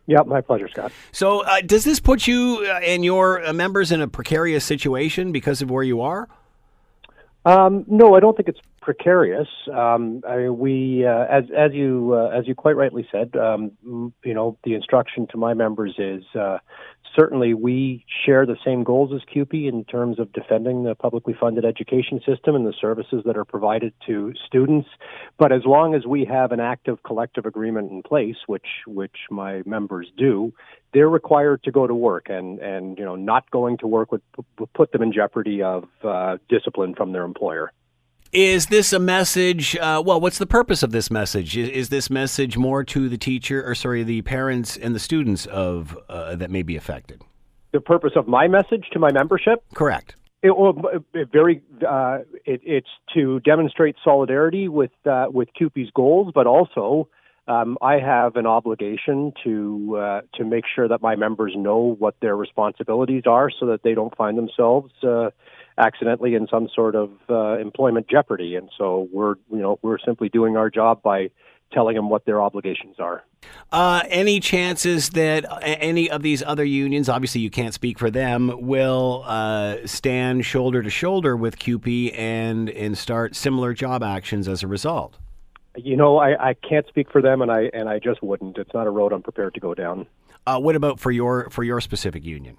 Yeah, 0.07 0.21
my 0.25 0.41
pleasure, 0.41 0.67
Scott. 0.67 0.91
So, 1.11 1.41
uh, 1.41 1.61
does 1.61 1.83
this 1.83 1.99
put 1.99 2.25
you 2.25 2.65
uh, 2.67 2.79
and 2.79 3.05
your 3.05 3.45
uh, 3.45 3.53
members 3.53 3.91
in 3.91 4.01
a 4.01 4.07
precarious 4.07 4.65
situation 4.65 5.31
because 5.31 5.61
of 5.61 5.69
where 5.69 5.83
you 5.83 6.01
are? 6.01 6.27
Um, 7.45 7.85
no, 7.87 8.15
I 8.15 8.19
don't 8.19 8.35
think 8.35 8.49
it's 8.49 8.59
precarious. 8.81 9.47
Um, 9.71 10.23
I, 10.27 10.49
we, 10.49 11.05
uh, 11.05 11.25
as 11.25 11.43
as 11.55 11.73
you 11.73 12.13
uh, 12.15 12.29
as 12.29 12.47
you 12.47 12.55
quite 12.55 12.75
rightly 12.75 13.07
said, 13.11 13.35
um, 13.35 13.71
you 14.23 14.33
know, 14.33 14.57
the 14.63 14.73
instruction 14.73 15.27
to 15.27 15.37
my 15.37 15.53
members 15.53 15.93
is 15.99 16.23
uh, 16.35 16.57
certainly 17.15 17.53
we 17.53 18.05
share 18.25 18.45
the 18.45 18.57
same 18.63 18.83
goals 18.83 19.11
as 19.13 19.21
CUPE 19.31 19.67
in 19.67 19.83
terms 19.85 20.19
of 20.19 20.31
defending 20.33 20.83
the 20.83 20.95
publicly 20.95 21.35
funded 21.39 21.65
education 21.65 22.19
system 22.25 22.55
and 22.55 22.65
the 22.65 22.73
services 22.79 23.23
that 23.25 23.37
are 23.37 23.45
provided 23.45 23.93
to 24.07 24.33
students. 24.45 24.87
But 25.37 25.51
as 25.51 25.61
long 25.65 25.95
as 25.95 26.05
we 26.05 26.25
have 26.25 26.51
an 26.51 26.59
active 26.59 27.03
collective 27.03 27.45
agreement 27.45 27.91
in 27.91 28.03
place, 28.03 28.37
which 28.47 28.67
which 28.87 29.17
my 29.29 29.61
members 29.65 30.07
do, 30.17 30.53
they're 30.93 31.09
required 31.09 31.63
to 31.63 31.71
go 31.71 31.87
to 31.87 31.95
work, 31.95 32.27
and 32.29 32.59
and 32.59 32.97
you 32.97 33.05
know, 33.05 33.15
not 33.15 33.49
going 33.51 33.77
to 33.79 33.87
work 33.87 34.11
would, 34.11 34.21
put 34.73 34.91
them 34.91 35.01
in 35.01 35.11
jeopardy 35.11 35.61
of 35.61 35.85
uh, 36.03 36.37
discipline 36.49 36.95
from 36.95 37.11
their 37.11 37.23
employer. 37.23 37.71
Is 38.31 38.67
this 38.67 38.93
a 38.93 38.99
message? 38.99 39.75
Uh, 39.75 40.03
well, 40.05 40.21
what's 40.21 40.37
the 40.37 40.45
purpose 40.45 40.83
of 40.83 40.91
this 40.91 41.09
message? 41.09 41.57
Is, 41.57 41.69
is, 41.69 41.89
this 41.89 42.11
message 42.11 42.57
more 42.57 42.83
to 42.83 43.09
the 43.09 43.17
teacher, 43.17 43.67
or 43.67 43.73
sorry, 43.73 44.03
the 44.03 44.21
parents 44.21 44.77
and 44.77 44.93
the 44.93 44.99
students 44.99 45.47
of 45.47 45.97
uh, 46.09 46.35
that 46.35 46.51
may 46.51 46.61
be 46.61 46.75
affected? 46.75 47.23
The 47.71 47.81
purpose 47.81 48.11
of 48.15 48.27
my 48.27 48.47
message 48.47 48.85
to 48.93 48.99
my 48.99 49.11
membership? 49.11 49.63
Correct. 49.73 50.15
It, 50.43 50.55
well, 50.55 50.75
it 51.13 51.29
very, 51.31 51.63
uh, 51.87 52.19
it, 52.45 52.61
it's 52.63 52.87
to 53.15 53.39
demonstrate 53.39 53.95
solidarity 54.03 54.67
with 54.67 54.91
uh, 55.05 55.25
with 55.31 55.49
CUPE's 55.59 55.89
goals, 55.95 56.31
but 56.33 56.45
also 56.45 57.09
um, 57.47 57.79
I 57.81 57.97
have 57.97 58.35
an 58.35 58.45
obligation 58.45 59.33
to 59.43 59.97
uh, 59.97 60.21
to 60.35 60.45
make 60.45 60.65
sure 60.73 60.87
that 60.87 61.01
my 61.01 61.15
members 61.15 61.53
know 61.57 61.95
what 61.97 62.15
their 62.21 62.37
responsibilities 62.37 63.23
are, 63.25 63.49
so 63.49 63.65
that 63.65 63.81
they 63.81 63.95
don't 63.95 64.15
find 64.15 64.37
themselves 64.37 64.93
uh, 65.03 65.31
accidentally 65.79 66.35
in 66.35 66.47
some 66.47 66.69
sort 66.75 66.95
of 66.95 67.11
uh, 67.29 67.57
employment 67.57 68.07
jeopardy. 68.07 68.55
And 68.55 68.69
so 68.77 69.07
we're 69.11 69.35
you 69.49 69.59
know 69.59 69.79
we're 69.81 69.97
simply 69.99 70.29
doing 70.29 70.57
our 70.57 70.69
job 70.69 71.01
by 71.01 71.31
telling 71.71 71.95
them 71.95 72.09
what 72.09 72.25
their 72.25 72.41
obligations 72.41 72.95
are. 72.99 73.23
Uh, 73.71 74.01
any 74.09 74.39
chances 74.39 75.11
that 75.11 75.45
any 75.61 76.09
of 76.09 76.21
these 76.23 76.43
other 76.43 76.65
unions, 76.65 77.07
obviously 77.07 77.41
you 77.41 77.49
can't 77.49 77.73
speak 77.73 77.99
for 77.99 78.09
them, 78.09 78.51
will 78.59 79.23
uh, 79.25 79.77
stand 79.85 80.45
shoulder 80.45 80.81
to 80.81 80.89
shoulder 80.89 81.37
with 81.37 81.57
CUPE 81.59 82.13
and 82.15 82.69
and 82.69 82.97
start 82.97 83.35
similar 83.35 83.73
job 83.73 84.03
actions 84.03 84.47
as 84.47 84.63
a 84.63 84.67
result? 84.67 85.17
You 85.77 85.95
know, 85.95 86.17
I, 86.17 86.49
I 86.49 86.53
can't 86.55 86.87
speak 86.87 87.11
for 87.11 87.21
them, 87.21 87.41
and 87.41 87.51
I 87.51 87.69
and 87.73 87.87
I 87.87 87.99
just 87.99 88.21
wouldn't. 88.21 88.57
It's 88.57 88.73
not 88.73 88.87
a 88.87 88.89
road 88.89 89.13
I'm 89.13 89.21
prepared 89.21 89.53
to 89.53 89.59
go 89.59 89.73
down. 89.73 90.07
Uh, 90.45 90.59
what 90.59 90.75
about 90.75 90.99
for 90.99 91.11
your 91.11 91.49
for 91.49 91.63
your 91.63 91.79
specific 91.79 92.25
union? 92.25 92.57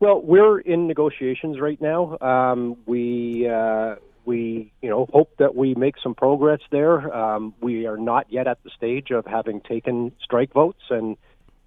Well, 0.00 0.20
we're 0.20 0.58
in 0.58 0.86
negotiations 0.86 1.60
right 1.60 1.80
now. 1.80 2.18
Um, 2.20 2.76
we 2.86 3.48
uh, 3.48 3.96
we 4.24 4.72
you 4.82 4.90
know 4.90 5.06
hope 5.12 5.30
that 5.38 5.54
we 5.54 5.74
make 5.74 5.94
some 6.02 6.14
progress 6.14 6.60
there. 6.70 7.14
Um, 7.14 7.54
we 7.60 7.86
are 7.86 7.96
not 7.96 8.26
yet 8.30 8.46
at 8.46 8.62
the 8.64 8.70
stage 8.76 9.10
of 9.10 9.24
having 9.26 9.60
taken 9.60 10.12
strike 10.22 10.52
votes, 10.52 10.82
and 10.90 11.16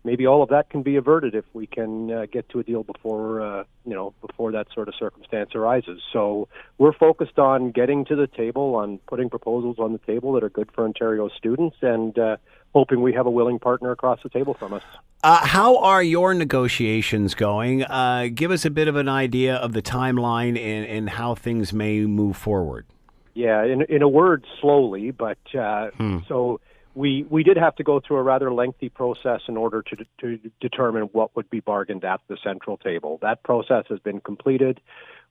maybe 0.04 0.26
all 0.26 0.44
of 0.44 0.50
that 0.50 0.70
can 0.70 0.84
be 0.84 0.96
averted 0.96 1.36
if 1.36 1.46
we 1.54 1.68
can 1.68 2.12
uh, 2.12 2.26
get 2.32 2.48
to 2.50 2.60
a 2.60 2.64
deal 2.64 2.84
before 2.84 3.42
uh, 3.42 3.64
you 3.86 3.94
know 3.94 4.14
before 4.26 4.52
that 4.52 4.68
sort 4.74 4.88
of 4.88 4.96
circumstance 4.96 5.56
arises. 5.56 6.02
So 6.12 6.48
we're 6.78 6.94
focused 6.94 7.40
on 7.40 7.72
getting 7.72 8.06
to 8.06 8.16
the 8.16 8.28
table, 8.28 8.76
on 8.76 9.00
putting 9.08 9.30
proposals 9.30 9.78
on 9.80 9.94
the 9.94 10.00
table 10.00 10.34
that 10.34 10.44
are 10.44 10.50
good 10.50 10.70
for 10.74 10.84
Ontario 10.84 11.30
students, 11.30 11.78
and 11.82 12.18
uh, 12.20 12.38
hoping 12.78 13.02
we 13.02 13.12
have 13.12 13.26
a 13.26 13.32
willing 13.32 13.58
partner 13.58 13.90
across 13.90 14.20
the 14.22 14.30
table 14.30 14.54
from 14.54 14.72
us. 14.72 14.84
Uh, 15.24 15.44
how 15.44 15.78
are 15.78 16.04
your 16.04 16.36
negotiations 16.36 17.34
going? 17.34 17.84
Uh, 17.84 18.28
give 18.32 18.52
us 18.52 18.66
a 18.66 18.70
bit 18.70 18.88
of 18.88 18.96
an 18.96 19.10
idea 19.10 19.56
of 19.56 19.74
the 19.74 19.82
timeline 19.82 20.50
and, 20.50 20.86
and 20.86 21.10
how 21.10 21.34
things 21.34 21.74
may 21.74 22.02
move 22.02 22.38
forward. 22.38 22.86
Yeah, 23.34 23.64
in 23.66 23.82
in 23.84 24.02
a 24.04 24.08
word, 24.08 24.46
slowly, 24.62 25.10
but 25.10 25.40
uh, 25.56 25.90
hmm. 25.98 26.20
so 26.28 26.60
we 26.94 27.26
we 27.30 27.44
did 27.44 27.58
have 27.58 27.76
to 27.78 27.84
go 27.84 28.00
through 28.00 28.18
a 28.18 28.24
rather 28.24 28.52
lengthy 28.54 28.90
process 28.90 29.42
in 29.48 29.58
order 29.58 29.82
to 29.90 29.96
to 30.22 30.40
determine 30.60 31.04
what 31.14 31.36
would 31.36 31.50
be 31.50 31.60
bargained 31.60 32.04
at 32.04 32.22
the 32.28 32.38
central 32.44 32.78
table. 32.78 33.18
That 33.22 33.42
process 33.44 33.86
has 33.90 34.00
been 34.00 34.20
completed. 34.22 34.80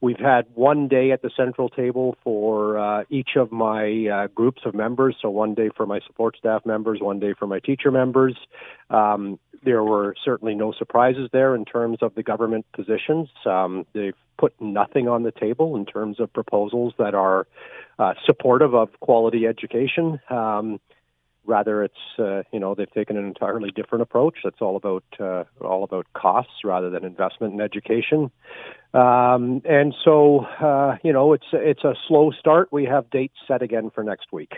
We've 0.01 0.19
had 0.19 0.47
one 0.55 0.89
day 0.89 1.11
at 1.13 1.23
the 1.23 1.31
central 1.35 1.71
table 1.71 2.17
for 2.23 2.79
uh, 2.79 3.05
each 3.09 3.31
of 3.37 3.51
my 3.51 4.07
uh, 4.07 4.27
groups 4.29 4.63
of 4.67 4.75
members. 4.75 5.17
So 5.23 5.31
one 5.31 5.55
day 5.55 5.71
for 5.75 5.87
my 5.87 6.01
support 6.07 6.37
staff 6.39 6.67
members, 6.67 7.01
one 7.01 7.19
day 7.19 7.33
for 7.39 7.47
my 7.47 7.61
teacher 7.61 7.91
members. 7.91 8.37
Um, 8.91 9.39
there 9.65 9.83
were 9.83 10.15
certainly 10.23 10.55
no 10.55 10.73
surprises 10.73 11.31
there 11.33 11.55
in 11.55 11.65
terms 11.65 11.99
of 12.03 12.15
the 12.15 12.23
government 12.23 12.67
positions. 12.73 13.29
Um, 13.47 13.87
they've 13.95 14.15
put 14.39 14.55
nothing 14.61 15.09
on 15.09 15.23
the 15.23 15.33
table 15.33 15.77
in 15.77 15.87
terms 15.87 16.21
of 16.21 16.33
proposals 16.33 16.93
that 16.99 17.15
are 17.15 17.47
uh, 17.99 18.13
supportive 18.27 18.75
of 18.75 18.89
quality 19.01 19.47
education. 19.47 20.21
Um, 20.29 20.79
rather 21.47 21.85
it's 21.85 21.95
uh, 22.19 22.43
you 22.53 22.61
know 22.61 22.75
they've 22.75 22.91
taken 22.93 23.17
an 23.17 23.25
entirely 23.25 23.71
different 23.71 24.03
approach. 24.03 24.39
That's 24.45 24.61
all 24.61 24.77
about 24.77 25.05
uh, 25.21 25.45
all 25.61 25.85
about 25.85 26.07
costs 26.15 26.65
rather 26.65 26.91
than 26.91 27.05
investment 27.05 27.55
in 27.55 27.61
education. 27.61 28.31
Um, 28.95 29.63
and 29.65 29.95
so 30.05 30.47
uh, 30.61 30.97
you 31.03 31.13
know 31.13 31.33
it's 31.33 31.47
it's 31.53 31.85
a 31.85 31.95
slow 32.09 32.31
start. 32.31 32.73
We 32.73 32.85
have 32.85 33.11
dates 33.11 33.37
set 33.47 33.63
again 33.63 33.91
for 33.95 34.03
next 34.03 34.33
week 34.33 34.53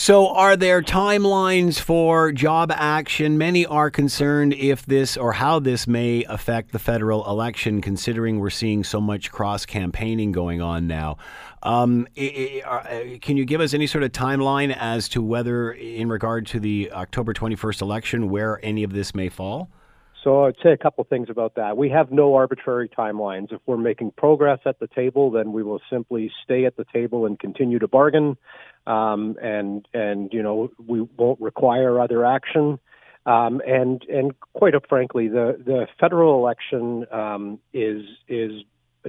so, 0.00 0.28
are 0.28 0.56
there 0.56 0.80
timelines 0.80 1.80
for 1.80 2.30
job 2.30 2.70
action? 2.72 3.36
Many 3.36 3.66
are 3.66 3.90
concerned 3.90 4.54
if 4.54 4.86
this 4.86 5.16
or 5.16 5.32
how 5.32 5.58
this 5.58 5.88
may 5.88 6.22
affect 6.28 6.70
the 6.70 6.78
federal 6.78 7.28
election, 7.28 7.80
considering 7.80 8.38
we're 8.38 8.48
seeing 8.48 8.84
so 8.84 9.00
much 9.00 9.32
cross 9.32 9.66
campaigning 9.66 10.30
going 10.30 10.62
on 10.62 10.86
now. 10.86 11.16
Um, 11.64 12.06
uh, 12.16 12.80
can 13.20 13.36
you 13.36 13.44
give 13.44 13.60
us 13.60 13.74
any 13.74 13.88
sort 13.88 14.04
of 14.04 14.12
timeline 14.12 14.72
as 14.78 15.08
to 15.08 15.20
whether, 15.20 15.72
in 15.72 16.08
regard 16.08 16.46
to 16.46 16.60
the 16.60 16.92
October 16.92 17.34
21st 17.34 17.82
election, 17.82 18.30
where 18.30 18.64
any 18.64 18.84
of 18.84 18.92
this 18.92 19.16
may 19.16 19.28
fall? 19.28 19.68
So 20.22 20.44
I'd 20.44 20.56
say 20.62 20.72
a 20.72 20.76
couple 20.76 21.04
things 21.04 21.30
about 21.30 21.54
that. 21.54 21.76
We 21.76 21.90
have 21.90 22.10
no 22.10 22.34
arbitrary 22.34 22.88
timelines. 22.88 23.52
If 23.52 23.60
we're 23.66 23.76
making 23.76 24.12
progress 24.16 24.58
at 24.66 24.78
the 24.78 24.88
table, 24.88 25.30
then 25.30 25.52
we 25.52 25.62
will 25.62 25.80
simply 25.90 26.30
stay 26.44 26.66
at 26.66 26.76
the 26.76 26.84
table 26.92 27.26
and 27.26 27.38
continue 27.38 27.78
to 27.78 27.88
bargain, 27.88 28.36
um, 28.88 29.36
and 29.40 29.86
and 29.92 30.32
you 30.32 30.42
know 30.42 30.70
we 30.86 31.02
won't 31.16 31.40
require 31.40 32.00
other 32.00 32.24
action. 32.24 32.78
Um, 33.26 33.60
and 33.66 34.02
and 34.08 34.32
quite 34.54 34.74
frankly, 34.88 35.28
the 35.28 35.60
the 35.64 35.86
federal 36.00 36.38
election 36.38 37.06
um, 37.12 37.58
is 37.72 38.04
is 38.26 38.62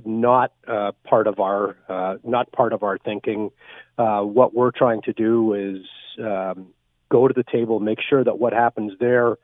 not 0.05 0.51
uh, 0.67 0.91
part 1.07 1.27
of 1.27 1.39
our 1.39 1.77
uh, 1.87 2.17
not 2.23 2.51
part 2.51 2.73
of 2.73 2.83
our 2.83 2.97
thinking. 2.97 3.51
Uh, 3.97 4.21
what 4.21 4.53
we're 4.53 4.71
trying 4.71 5.01
to 5.03 5.13
do 5.13 5.53
is 5.53 5.85
um, 6.23 6.67
go 7.09 7.27
to 7.27 7.33
the 7.33 7.43
table, 7.49 7.79
make 7.79 7.99
sure 8.01 8.23
that 8.23 8.39
what 8.39 8.53
happens 8.53 8.93
there 8.99 9.37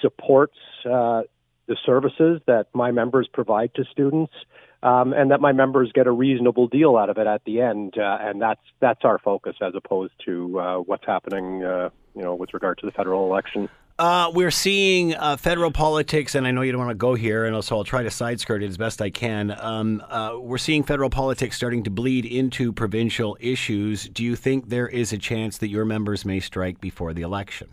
supports 0.00 0.56
uh, 0.86 1.22
the 1.66 1.76
services 1.84 2.40
that 2.46 2.66
my 2.72 2.90
members 2.90 3.28
provide 3.32 3.74
to 3.74 3.84
students, 3.84 4.32
um, 4.82 5.12
and 5.12 5.30
that 5.30 5.40
my 5.40 5.52
members 5.52 5.90
get 5.94 6.06
a 6.06 6.12
reasonable 6.12 6.66
deal 6.66 6.96
out 6.96 7.08
of 7.08 7.18
it 7.18 7.26
at 7.26 7.44
the 7.44 7.60
end. 7.60 7.94
Uh, 7.96 8.18
and 8.20 8.40
that's 8.42 8.60
that's 8.80 9.04
our 9.04 9.18
focus 9.18 9.56
as 9.62 9.74
opposed 9.74 10.12
to 10.24 10.58
uh, 10.58 10.76
what's 10.78 11.06
happening, 11.06 11.62
uh, 11.64 11.90
you 12.14 12.22
know, 12.22 12.34
with 12.34 12.52
regard 12.54 12.78
to 12.78 12.86
the 12.86 12.92
federal 12.92 13.24
election. 13.24 13.68
Uh, 13.98 14.32
we're 14.34 14.50
seeing 14.50 15.14
uh, 15.14 15.36
federal 15.36 15.70
politics, 15.70 16.34
and 16.34 16.46
I 16.46 16.50
know 16.50 16.62
you 16.62 16.72
don't 16.72 16.80
want 16.80 16.90
to 16.90 16.94
go 16.94 17.14
here, 17.14 17.44
and 17.44 17.54
also 17.54 17.76
I'll 17.76 17.84
try 17.84 18.02
to 18.02 18.10
side 18.10 18.40
skirt 18.40 18.62
it 18.62 18.66
as 18.66 18.76
best 18.76 19.02
I 19.02 19.10
can. 19.10 19.54
Um, 19.56 20.02
uh, 20.08 20.38
we're 20.40 20.58
seeing 20.58 20.82
federal 20.82 21.10
politics 21.10 21.56
starting 21.56 21.84
to 21.84 21.90
bleed 21.90 22.24
into 22.24 22.72
provincial 22.72 23.36
issues. 23.38 24.08
Do 24.08 24.24
you 24.24 24.34
think 24.34 24.70
there 24.70 24.88
is 24.88 25.12
a 25.12 25.18
chance 25.18 25.58
that 25.58 25.68
your 25.68 25.84
members 25.84 26.24
may 26.24 26.40
strike 26.40 26.80
before 26.80 27.12
the 27.12 27.22
election, 27.22 27.68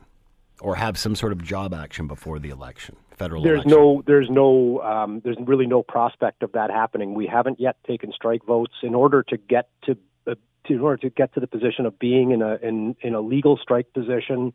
or 0.59 0.75
have 0.75 0.99
some 0.99 1.15
sort 1.15 1.31
of 1.31 1.41
job 1.43 1.73
action 1.73 2.05
before 2.05 2.37
the 2.37 2.49
election? 2.49 2.97
Federal 3.19 3.43
there's 3.43 3.65
election? 3.65 3.71
no 3.71 4.03
there's 4.07 4.29
no 4.29 4.81
um, 4.81 5.21
there's 5.25 5.35
really 5.45 5.67
no 5.67 5.83
prospect 5.83 6.41
of 6.41 6.53
that 6.53 6.71
happening. 6.71 7.13
We 7.13 7.27
haven't 7.27 7.59
yet 7.59 7.75
taken 7.85 8.13
strike 8.13 8.45
votes 8.45 8.73
in 8.81 8.95
order 8.95 9.23
to 9.23 9.35
get 9.35 9.69
to 9.83 9.97
uh, 10.25 10.35
to, 10.67 10.73
in 10.73 10.79
order 10.79 10.95
to 10.97 11.09
get 11.09 11.33
to 11.33 11.41
the 11.41 11.47
position 11.47 11.85
of 11.85 11.99
being 11.99 12.31
in 12.31 12.41
a 12.41 12.55
in, 12.61 12.95
in 13.01 13.15
a 13.15 13.19
legal 13.19 13.57
strike 13.57 13.91
position. 13.93 14.53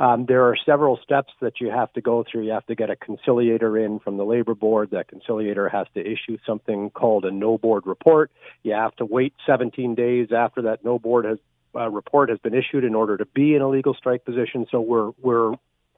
Um, 0.00 0.24
there 0.26 0.44
are 0.44 0.56
several 0.64 0.98
steps 1.02 1.34
that 1.42 1.60
you 1.60 1.70
have 1.70 1.92
to 1.92 2.00
go 2.00 2.24
through. 2.24 2.44
You 2.46 2.52
have 2.52 2.64
to 2.66 2.74
get 2.74 2.88
a 2.88 2.96
conciliator 2.96 3.76
in 3.76 3.98
from 3.98 4.16
the 4.16 4.24
labor 4.24 4.54
board. 4.54 4.92
That 4.92 5.08
conciliator 5.08 5.68
has 5.68 5.86
to 5.92 6.00
issue 6.00 6.38
something 6.46 6.88
called 6.90 7.26
a 7.26 7.30
no 7.30 7.58
board 7.58 7.86
report. 7.86 8.30
You 8.62 8.72
have 8.72 8.96
to 8.96 9.04
wait 9.04 9.34
17 9.46 9.94
days 9.94 10.28
after 10.34 10.62
that 10.62 10.82
no 10.82 10.98
board 10.98 11.26
has 11.26 11.38
uh, 11.74 11.90
report 11.90 12.30
has 12.30 12.38
been 12.38 12.54
issued 12.54 12.84
in 12.84 12.94
order 12.94 13.18
to 13.18 13.26
be 13.26 13.54
in 13.54 13.60
a 13.60 13.68
legal 13.68 13.92
strike 13.92 14.24
position. 14.24 14.66
So 14.70 14.80
we're 14.80 15.10
we're 15.20 15.52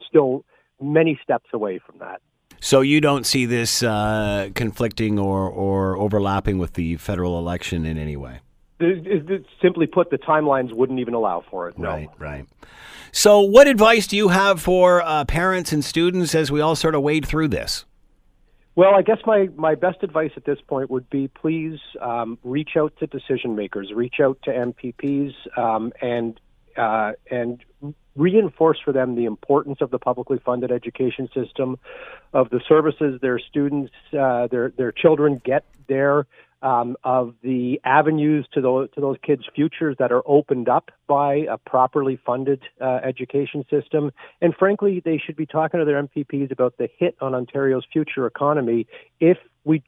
still 0.08 0.44
many 0.80 1.18
steps 1.22 1.48
away 1.52 1.78
from 1.78 1.98
that. 1.98 2.20
So 2.60 2.82
you 2.82 3.00
don't 3.00 3.24
see 3.24 3.46
this 3.46 3.82
uh, 3.82 4.50
conflicting 4.54 5.18
or, 5.18 5.48
or 5.48 5.96
overlapping 5.96 6.58
with 6.58 6.74
the 6.74 6.96
federal 6.96 7.38
election 7.38 7.86
in 7.86 7.96
any 7.96 8.16
way? 8.16 8.40
Simply 9.60 9.86
put, 9.86 10.10
the 10.10 10.18
timelines 10.18 10.72
wouldn't 10.72 11.00
even 11.00 11.14
allow 11.14 11.42
for 11.50 11.68
it. 11.68 11.78
No. 11.78 11.90
Right, 11.90 12.08
right. 12.18 12.46
So, 13.12 13.40
what 13.40 13.66
advice 13.66 14.06
do 14.06 14.16
you 14.16 14.28
have 14.28 14.62
for 14.62 15.02
uh, 15.02 15.24
parents 15.24 15.72
and 15.72 15.84
students 15.84 16.34
as 16.34 16.52
we 16.52 16.60
all 16.60 16.76
sort 16.76 16.94
of 16.94 17.02
wade 17.02 17.26
through 17.26 17.48
this? 17.48 17.84
Well, 18.76 18.94
I 18.94 19.02
guess 19.02 19.18
my, 19.26 19.48
my 19.56 19.74
best 19.74 20.02
advice 20.02 20.30
at 20.36 20.44
this 20.44 20.58
point 20.66 20.90
would 20.90 21.10
be 21.10 21.28
please 21.28 21.78
um, 22.00 22.38
reach 22.44 22.70
out 22.78 22.94
to 23.00 23.06
decision 23.06 23.56
makers, 23.56 23.92
reach 23.92 24.20
out 24.22 24.38
to 24.44 24.50
MPPs, 24.50 25.34
um, 25.58 25.92
and 26.00 26.40
uh, 26.76 27.12
and 27.30 27.62
reinforce 28.16 28.78
for 28.84 28.92
them 28.92 29.14
the 29.14 29.24
importance 29.24 29.78
of 29.80 29.90
the 29.90 29.98
publicly 29.98 30.38
funded 30.44 30.70
education 30.70 31.28
system, 31.34 31.78
of 32.32 32.50
the 32.50 32.60
services 32.68 33.20
their 33.20 33.38
students, 33.38 33.92
uh, 34.18 34.46
their 34.48 34.70
their 34.70 34.92
children 34.92 35.40
get 35.44 35.64
there, 35.88 36.26
um, 36.62 36.96
of 37.04 37.34
the 37.42 37.80
avenues 37.84 38.46
to 38.52 38.60
those 38.60 38.90
to 38.94 39.00
those 39.00 39.16
kids' 39.22 39.44
futures 39.54 39.96
that 39.98 40.12
are 40.12 40.22
opened 40.26 40.68
up 40.68 40.90
by 41.06 41.46
a 41.50 41.56
properly 41.56 42.20
funded 42.24 42.62
uh, 42.80 43.00
education 43.02 43.64
system. 43.70 44.12
And 44.40 44.54
frankly, 44.54 45.00
they 45.04 45.18
should 45.18 45.36
be 45.36 45.46
talking 45.46 45.80
to 45.80 45.86
their 45.86 46.02
MPPs 46.02 46.50
about 46.50 46.76
the 46.76 46.88
hit 46.98 47.16
on 47.20 47.34
Ontario's 47.34 47.86
future 47.92 48.26
economy 48.26 48.86
if 49.20 49.38
we 49.64 49.82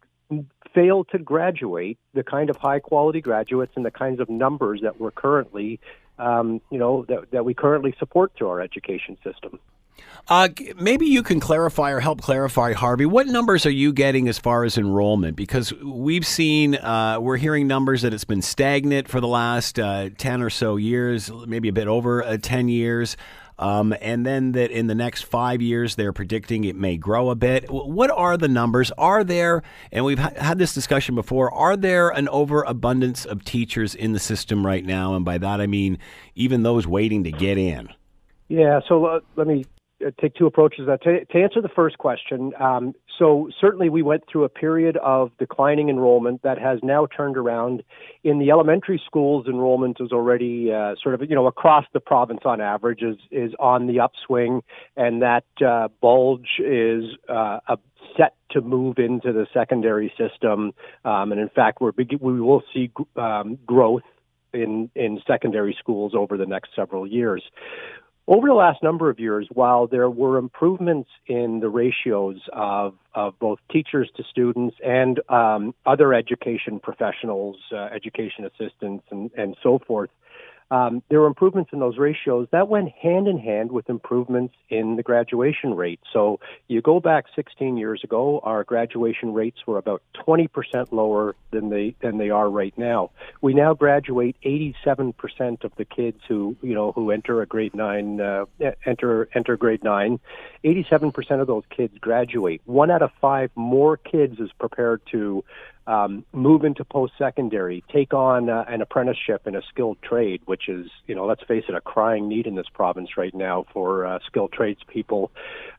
fail 0.74 1.04
to 1.04 1.18
graduate 1.18 1.98
the 2.14 2.22
kind 2.22 2.48
of 2.48 2.56
high 2.56 2.78
quality 2.78 3.20
graduates 3.20 3.72
and 3.76 3.84
the 3.84 3.90
kinds 3.90 4.20
of 4.20 4.30
numbers 4.30 4.80
that 4.82 4.98
we're 4.98 5.10
currently 5.10 5.78
um, 6.18 6.60
you 6.70 6.78
know 6.78 7.04
that, 7.08 7.30
that 7.30 7.44
we 7.44 7.54
currently 7.54 7.94
support 7.98 8.32
through 8.36 8.48
our 8.48 8.60
education 8.60 9.16
system. 9.24 9.58
Uh, 10.28 10.48
maybe 10.76 11.06
you 11.06 11.22
can 11.22 11.40
clarify 11.40 11.90
or 11.90 12.00
help 12.00 12.20
clarify, 12.20 12.72
Harvey. 12.72 13.06
What 13.06 13.26
numbers 13.26 13.66
are 13.66 13.70
you 13.70 13.92
getting 13.92 14.28
as 14.28 14.38
far 14.38 14.64
as 14.64 14.78
enrollment? 14.78 15.36
Because 15.36 15.72
we've 15.74 16.26
seen, 16.26 16.76
uh, 16.76 17.18
we're 17.20 17.38
hearing 17.38 17.66
numbers 17.66 18.02
that 18.02 18.14
it's 18.14 18.24
been 18.24 18.42
stagnant 18.42 19.08
for 19.08 19.20
the 19.20 19.26
last 19.26 19.80
uh, 19.80 20.10
10 20.16 20.42
or 20.42 20.50
so 20.50 20.76
years, 20.76 21.30
maybe 21.46 21.68
a 21.68 21.72
bit 21.72 21.88
over 21.88 22.22
uh, 22.22 22.38
10 22.40 22.68
years. 22.68 23.16
Um, 23.62 23.94
and 24.00 24.26
then 24.26 24.52
that 24.52 24.72
in 24.72 24.88
the 24.88 24.94
next 24.94 25.22
five 25.22 25.62
years, 25.62 25.94
they're 25.94 26.12
predicting 26.12 26.64
it 26.64 26.74
may 26.74 26.96
grow 26.96 27.30
a 27.30 27.36
bit. 27.36 27.70
What 27.70 28.10
are 28.10 28.36
the 28.36 28.48
numbers? 28.48 28.90
Are 28.98 29.22
there, 29.22 29.62
and 29.92 30.04
we've 30.04 30.18
ha- 30.18 30.32
had 30.36 30.58
this 30.58 30.74
discussion 30.74 31.14
before, 31.14 31.48
are 31.54 31.76
there 31.76 32.10
an 32.10 32.28
overabundance 32.28 33.24
of 33.24 33.44
teachers 33.44 33.94
in 33.94 34.14
the 34.14 34.18
system 34.18 34.66
right 34.66 34.84
now? 34.84 35.14
And 35.14 35.24
by 35.24 35.38
that, 35.38 35.60
I 35.60 35.68
mean 35.68 35.98
even 36.34 36.64
those 36.64 36.88
waiting 36.88 37.22
to 37.22 37.30
get 37.30 37.56
in. 37.56 37.88
Yeah, 38.48 38.80
so 38.88 39.06
uh, 39.06 39.20
let 39.36 39.46
me 39.46 39.64
take 40.20 40.34
two 40.34 40.46
approaches. 40.46 40.86
To, 40.86 41.24
to 41.24 41.38
answer 41.38 41.60
the 41.60 41.68
first 41.68 41.98
question, 41.98 42.52
um, 42.60 42.94
so 43.18 43.48
certainly 43.60 43.88
we 43.88 44.02
went 44.02 44.24
through 44.30 44.44
a 44.44 44.48
period 44.48 44.96
of 44.98 45.30
declining 45.38 45.88
enrollment 45.88 46.42
that 46.42 46.58
has 46.58 46.78
now 46.82 47.06
turned 47.06 47.36
around. 47.36 47.82
In 48.24 48.38
the 48.38 48.50
elementary 48.50 49.00
schools, 49.04 49.46
enrollment 49.46 49.98
is 50.00 50.12
already 50.12 50.72
uh, 50.72 50.94
sort 51.02 51.14
of 51.14 51.28
you 51.28 51.34
know 51.34 51.46
across 51.46 51.84
the 51.92 52.00
province 52.00 52.40
on 52.44 52.60
average 52.60 53.02
is 53.02 53.16
is 53.30 53.52
on 53.58 53.86
the 53.86 54.00
upswing, 54.00 54.62
and 54.96 55.22
that 55.22 55.44
uh, 55.64 55.88
bulge 56.00 56.58
is 56.58 57.04
uh, 57.28 57.58
a 57.68 57.78
set 58.16 58.34
to 58.50 58.60
move 58.60 58.98
into 58.98 59.32
the 59.32 59.46
secondary 59.54 60.12
system. 60.18 60.72
Um, 61.04 61.32
and 61.32 61.40
in 61.40 61.48
fact, 61.48 61.80
we're 61.80 61.92
we 62.20 62.40
will 62.40 62.62
see 62.72 62.90
um, 63.16 63.58
growth 63.66 64.02
in 64.52 64.90
in 64.94 65.20
secondary 65.26 65.76
schools 65.78 66.12
over 66.14 66.36
the 66.36 66.46
next 66.46 66.70
several 66.74 67.06
years. 67.06 67.42
Over 68.28 68.46
the 68.46 68.54
last 68.54 68.84
number 68.84 69.10
of 69.10 69.18
years, 69.18 69.48
while 69.52 69.88
there 69.88 70.08
were 70.08 70.38
improvements 70.38 71.10
in 71.26 71.58
the 71.58 71.68
ratios 71.68 72.40
of, 72.52 72.94
of 73.14 73.36
both 73.40 73.58
teachers 73.70 74.08
to 74.16 74.22
students 74.30 74.76
and 74.84 75.20
um, 75.28 75.74
other 75.86 76.14
education 76.14 76.78
professionals, 76.78 77.56
uh, 77.72 77.88
education 77.92 78.44
assistants, 78.44 79.04
and, 79.10 79.32
and 79.36 79.56
so 79.60 79.80
forth, 79.80 80.10
um, 80.72 81.02
there 81.10 81.20
were 81.20 81.26
improvements 81.26 81.70
in 81.74 81.80
those 81.80 81.98
ratios 81.98 82.48
that 82.50 82.66
went 82.66 82.88
hand 82.92 83.28
in 83.28 83.36
hand 83.36 83.70
with 83.70 83.90
improvements 83.90 84.54
in 84.70 84.96
the 84.96 85.02
graduation 85.02 85.74
rate. 85.74 86.00
So 86.14 86.40
you 86.66 86.80
go 86.80 86.98
back 86.98 87.26
16 87.36 87.76
years 87.76 88.02
ago, 88.02 88.40
our 88.42 88.64
graduation 88.64 89.34
rates 89.34 89.58
were 89.66 89.76
about 89.76 90.02
20% 90.26 90.90
lower 90.90 91.36
than 91.50 91.68
they 91.68 91.94
than 92.00 92.16
they 92.16 92.30
are 92.30 92.48
right 92.48 92.72
now. 92.78 93.10
We 93.42 93.52
now 93.52 93.74
graduate 93.74 94.34
87% 94.42 95.62
of 95.62 95.72
the 95.76 95.84
kids 95.84 96.22
who 96.26 96.56
you 96.62 96.72
know 96.72 96.92
who 96.92 97.10
enter 97.10 97.42
a 97.42 97.46
grade 97.46 97.74
nine 97.74 98.22
uh, 98.22 98.46
enter 98.86 99.28
enter 99.34 99.58
grade 99.58 99.84
nine. 99.84 100.20
87% 100.64 101.40
of 101.40 101.46
those 101.48 101.64
kids 101.68 101.98
graduate. 101.98 102.62
One 102.64 102.90
out 102.90 103.02
of 103.02 103.10
five 103.20 103.50
more 103.56 103.98
kids 103.98 104.40
is 104.40 104.50
prepared 104.58 105.02
to 105.10 105.44
um, 105.86 106.24
move 106.32 106.64
into 106.64 106.84
post 106.84 107.12
secondary, 107.18 107.82
take 107.92 108.14
on 108.14 108.48
uh, 108.48 108.64
an 108.68 108.82
apprenticeship 108.82 109.46
in 109.46 109.56
a 109.56 109.62
skilled 109.62 109.98
trade, 110.02 110.40
which 110.44 110.68
is, 110.68 110.86
you 111.06 111.14
know, 111.14 111.26
let's 111.26 111.42
face 111.44 111.64
it, 111.68 111.74
a 111.74 111.80
crying 111.80 112.28
need 112.28 112.46
in 112.46 112.54
this 112.54 112.68
province 112.72 113.16
right 113.16 113.34
now 113.34 113.66
for 113.72 114.06
uh, 114.06 114.18
skilled 114.26 114.52
tradespeople. 114.52 115.30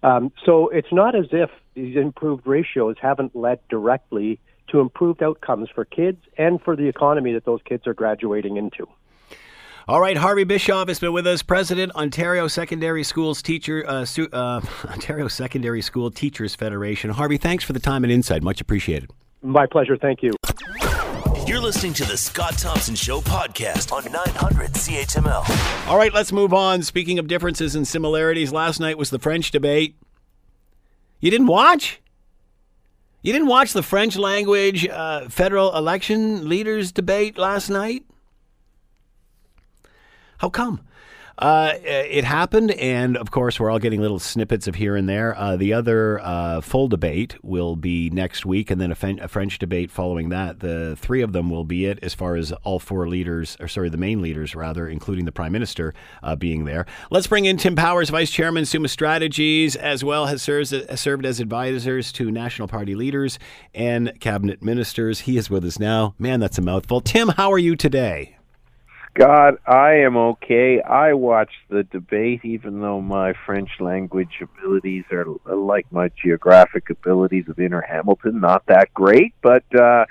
Um, 0.01 0.31
so 0.45 0.69
it's 0.69 0.91
not 0.91 1.15
as 1.15 1.27
if 1.31 1.49
these 1.73 1.95
improved 1.95 2.45
ratios 2.45 2.95
haven't 3.01 3.35
led 3.35 3.59
directly 3.69 4.39
to 4.69 4.79
improved 4.79 5.23
outcomes 5.23 5.69
for 5.73 5.85
kids 5.85 6.19
and 6.37 6.61
for 6.61 6.75
the 6.75 6.87
economy 6.87 7.33
that 7.33 7.45
those 7.45 7.61
kids 7.63 7.87
are 7.87 7.93
graduating 7.93 8.57
into. 8.57 8.87
All 9.85 9.99
right, 9.99 10.15
Harvey 10.15 10.45
Bischoff 10.45 10.87
has 10.87 10.99
been 10.99 11.11
with 11.11 11.27
us, 11.27 11.43
President, 11.43 11.93
Ontario 11.93 12.47
Secondary 12.47 13.03
Schools 13.03 13.41
Teacher, 13.41 13.83
uh, 13.85 14.05
uh, 14.31 14.61
Ontario 14.87 15.27
Secondary 15.27 15.81
School 15.81 16.09
Teachers 16.09 16.55
Federation. 16.55 17.09
Harvey, 17.09 17.37
thanks 17.37 17.65
for 17.65 17.73
the 17.73 17.81
time 17.81 18.05
and 18.05 18.11
insight. 18.11 18.43
Much 18.43 18.61
appreciated. 18.61 19.09
My 19.43 19.65
pleasure. 19.65 19.97
Thank 19.97 20.23
you. 20.23 20.31
You're 21.45 21.59
listening 21.59 21.93
to 21.95 22.05
the 22.05 22.15
Scott 22.15 22.57
Thompson 22.57 22.95
Show 22.95 23.19
podcast 23.19 23.91
on 23.91 24.09
900 24.09 24.71
CHML. 24.71 25.87
All 25.89 25.97
right, 25.97 26.13
let's 26.13 26.31
move 26.31 26.53
on. 26.53 26.81
Speaking 26.81 27.19
of 27.19 27.27
differences 27.27 27.75
and 27.75 27.85
similarities, 27.85 28.53
last 28.53 28.79
night 28.79 28.97
was 28.97 29.09
the 29.09 29.19
French 29.19 29.51
debate. 29.51 29.97
You 31.19 31.29
didn't 31.29 31.47
watch? 31.47 32.01
You 33.21 33.33
didn't 33.33 33.49
watch 33.49 33.73
the 33.73 33.83
French 33.83 34.17
language 34.17 34.87
uh, 34.87 35.27
federal 35.27 35.75
election 35.75 36.47
leaders 36.47 36.93
debate 36.93 37.37
last 37.37 37.69
night? 37.69 38.05
How 40.37 40.49
come? 40.49 40.81
Uh, 41.37 41.73
it 41.83 42.23
happened, 42.23 42.71
and 42.71 43.17
of 43.17 43.31
course, 43.31 43.59
we're 43.59 43.71
all 43.71 43.79
getting 43.79 43.99
little 43.99 44.19
snippets 44.19 44.67
of 44.67 44.75
here 44.75 44.95
and 44.95 45.09
there. 45.09 45.35
Uh, 45.35 45.55
the 45.55 45.73
other 45.73 46.19
uh, 46.21 46.61
full 46.61 46.87
debate 46.87 47.35
will 47.43 47.75
be 47.75 48.11
next 48.11 48.45
week, 48.45 48.69
and 48.69 48.79
then 48.79 48.91
a, 48.91 49.23
a, 49.23 49.27
French 49.27 49.57
debate 49.57 49.89
following 49.89 50.29
that. 50.29 50.59
The 50.59 50.95
three 50.95 51.23
of 51.23 51.33
them 51.33 51.49
will 51.49 51.63
be 51.63 51.85
it, 51.85 51.97
as 52.03 52.13
far 52.13 52.35
as 52.35 52.51
all 52.63 52.77
four 52.77 53.07
leaders, 53.07 53.57
or 53.59 53.67
sorry, 53.67 53.89
the 53.89 53.97
main 53.97 54.21
leaders, 54.21 54.53
rather, 54.53 54.87
including 54.87 55.25
the 55.25 55.31
Prime 55.31 55.51
Minister 55.51 55.95
uh, 56.21 56.35
being 56.35 56.65
there. 56.65 56.85
Let's 57.09 57.25
bring 57.25 57.45
in 57.45 57.57
Tim 57.57 57.75
Powers, 57.75 58.11
Vice 58.11 58.29
Chairman, 58.29 58.65
Summa 58.65 58.87
Strategies, 58.87 59.75
as 59.75 60.03
well 60.03 60.27
has 60.27 60.45
has 60.45 61.01
served 61.01 61.25
as 61.25 61.39
advisors 61.39 62.11
to 62.11 62.29
National 62.29 62.67
Party 62.67 62.93
leaders 62.93 63.39
and 63.73 64.19
cabinet 64.19 64.61
ministers. 64.61 65.21
He 65.21 65.37
is 65.37 65.49
with 65.49 65.65
us 65.65 65.79
now. 65.79 66.13
Man, 66.19 66.39
that's 66.39 66.59
a 66.59 66.61
mouthful. 66.61 67.01
Tim, 67.01 67.29
how 67.29 67.51
are 67.51 67.57
you 67.57 67.75
today? 67.75 68.37
God, 69.15 69.57
I 69.67 69.97
am 69.97 70.17
okay. 70.17 70.81
I 70.81 71.13
watched 71.13 71.69
the 71.69 71.83
debate, 71.83 72.43
even 72.43 72.81
though 72.81 72.99
my 72.99 73.33
French 73.45 73.69
language 73.79 74.41
abilities 74.41 75.03
are 75.11 75.25
like 75.45 75.85
my 75.91 76.09
geographic 76.21 76.89
abilities 76.89 77.45
of 77.47 77.59
Inner 77.59 77.81
Hamilton, 77.81 78.39
not 78.39 78.65
that 78.67 78.91
great, 78.95 79.35
but 79.43 79.63
uh, 79.75 80.05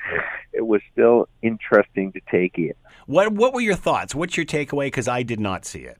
it 0.52 0.64
was 0.64 0.80
still 0.92 1.28
interesting 1.42 2.12
to 2.12 2.20
take 2.30 2.58
in. 2.58 2.74
What 3.06 3.32
What 3.32 3.52
were 3.52 3.60
your 3.60 3.74
thoughts? 3.74 4.14
What's 4.14 4.36
your 4.36 4.46
takeaway? 4.46 4.86
Because 4.86 5.08
I 5.08 5.24
did 5.24 5.40
not 5.40 5.64
see 5.64 5.80
it. 5.80 5.98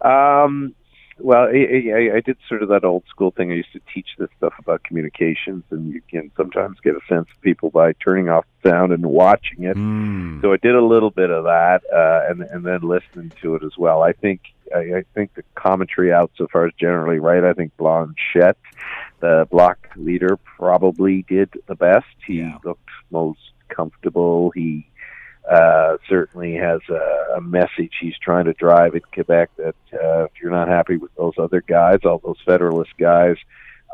Um, 0.00 0.74
well, 1.18 1.44
I, 1.48 1.90
I, 1.92 2.16
I 2.16 2.20
did 2.20 2.36
sort 2.48 2.62
of 2.62 2.68
that 2.70 2.84
old 2.84 3.04
school 3.08 3.30
thing. 3.30 3.50
I 3.50 3.54
used 3.54 3.72
to 3.72 3.80
teach 3.92 4.08
this 4.18 4.28
stuff 4.36 4.54
about 4.58 4.82
communications, 4.84 5.64
and 5.70 5.92
you 5.92 6.02
can 6.10 6.30
sometimes 6.36 6.78
get 6.80 6.94
a 6.94 7.00
sense 7.08 7.28
of 7.34 7.40
people 7.40 7.70
by 7.70 7.92
turning 7.94 8.28
off 8.28 8.44
the 8.62 8.70
sound 8.70 8.92
and 8.92 9.06
watching 9.06 9.64
it. 9.64 9.76
Mm. 9.76 10.42
So 10.42 10.52
I 10.52 10.56
did 10.56 10.74
a 10.74 10.84
little 10.84 11.10
bit 11.10 11.30
of 11.30 11.44
that, 11.44 11.82
uh, 11.92 12.30
and 12.30 12.42
and 12.42 12.64
then 12.64 12.80
listening 12.82 13.32
to 13.42 13.54
it 13.54 13.62
as 13.62 13.76
well. 13.78 14.02
I 14.02 14.12
think 14.12 14.40
I, 14.74 14.78
I 14.78 15.04
think 15.14 15.34
the 15.34 15.44
commentary 15.54 16.12
out 16.12 16.32
so 16.36 16.46
far 16.52 16.66
is 16.66 16.74
generally 16.78 17.18
right. 17.18 17.44
I 17.44 17.52
think 17.52 17.76
Blanchet, 17.76 18.56
the 19.20 19.46
Bloc 19.50 19.78
leader, 19.96 20.36
probably 20.56 21.22
did 21.28 21.50
the 21.66 21.74
best. 21.76 22.06
He 22.26 22.38
Yeah. 22.38 22.58
looked 22.64 22.88
most 23.10 23.40
comfortable. 23.68 24.50
He 24.50 24.86
uh, 25.50 25.98
certainly 26.08 26.54
has 26.54 26.80
a, 26.88 27.36
a 27.36 27.40
message 27.40 27.92
he's 28.00 28.16
trying 28.18 28.46
to 28.46 28.54
drive 28.54 28.94
in 28.94 29.02
Quebec 29.12 29.50
that 29.56 29.74
uh, 29.92 30.24
if 30.24 30.30
you're 30.40 30.50
not 30.50 30.68
happy 30.68 30.96
with 30.96 31.14
those 31.16 31.34
other 31.38 31.60
guys, 31.60 31.98
all 32.04 32.20
those 32.24 32.40
Federalist 32.46 32.96
guys, 32.98 33.36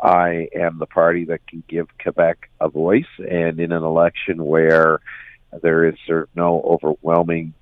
I 0.03 0.49
am 0.55 0.79
the 0.79 0.87
party 0.87 1.25
that 1.27 1.47
can 1.47 1.63
give 1.69 1.89
Quebec 1.99 2.51
a 2.61 2.69
voice. 2.69 3.11
And 3.19 3.59
in 3.59 3.73
an 3.73 3.83
election 3.83 4.45
where 4.45 5.01
there 5.63 5.85
is 5.85 5.97
sort 6.07 6.23
of 6.23 6.29
no 6.37 6.63
overwhelming 6.63 7.55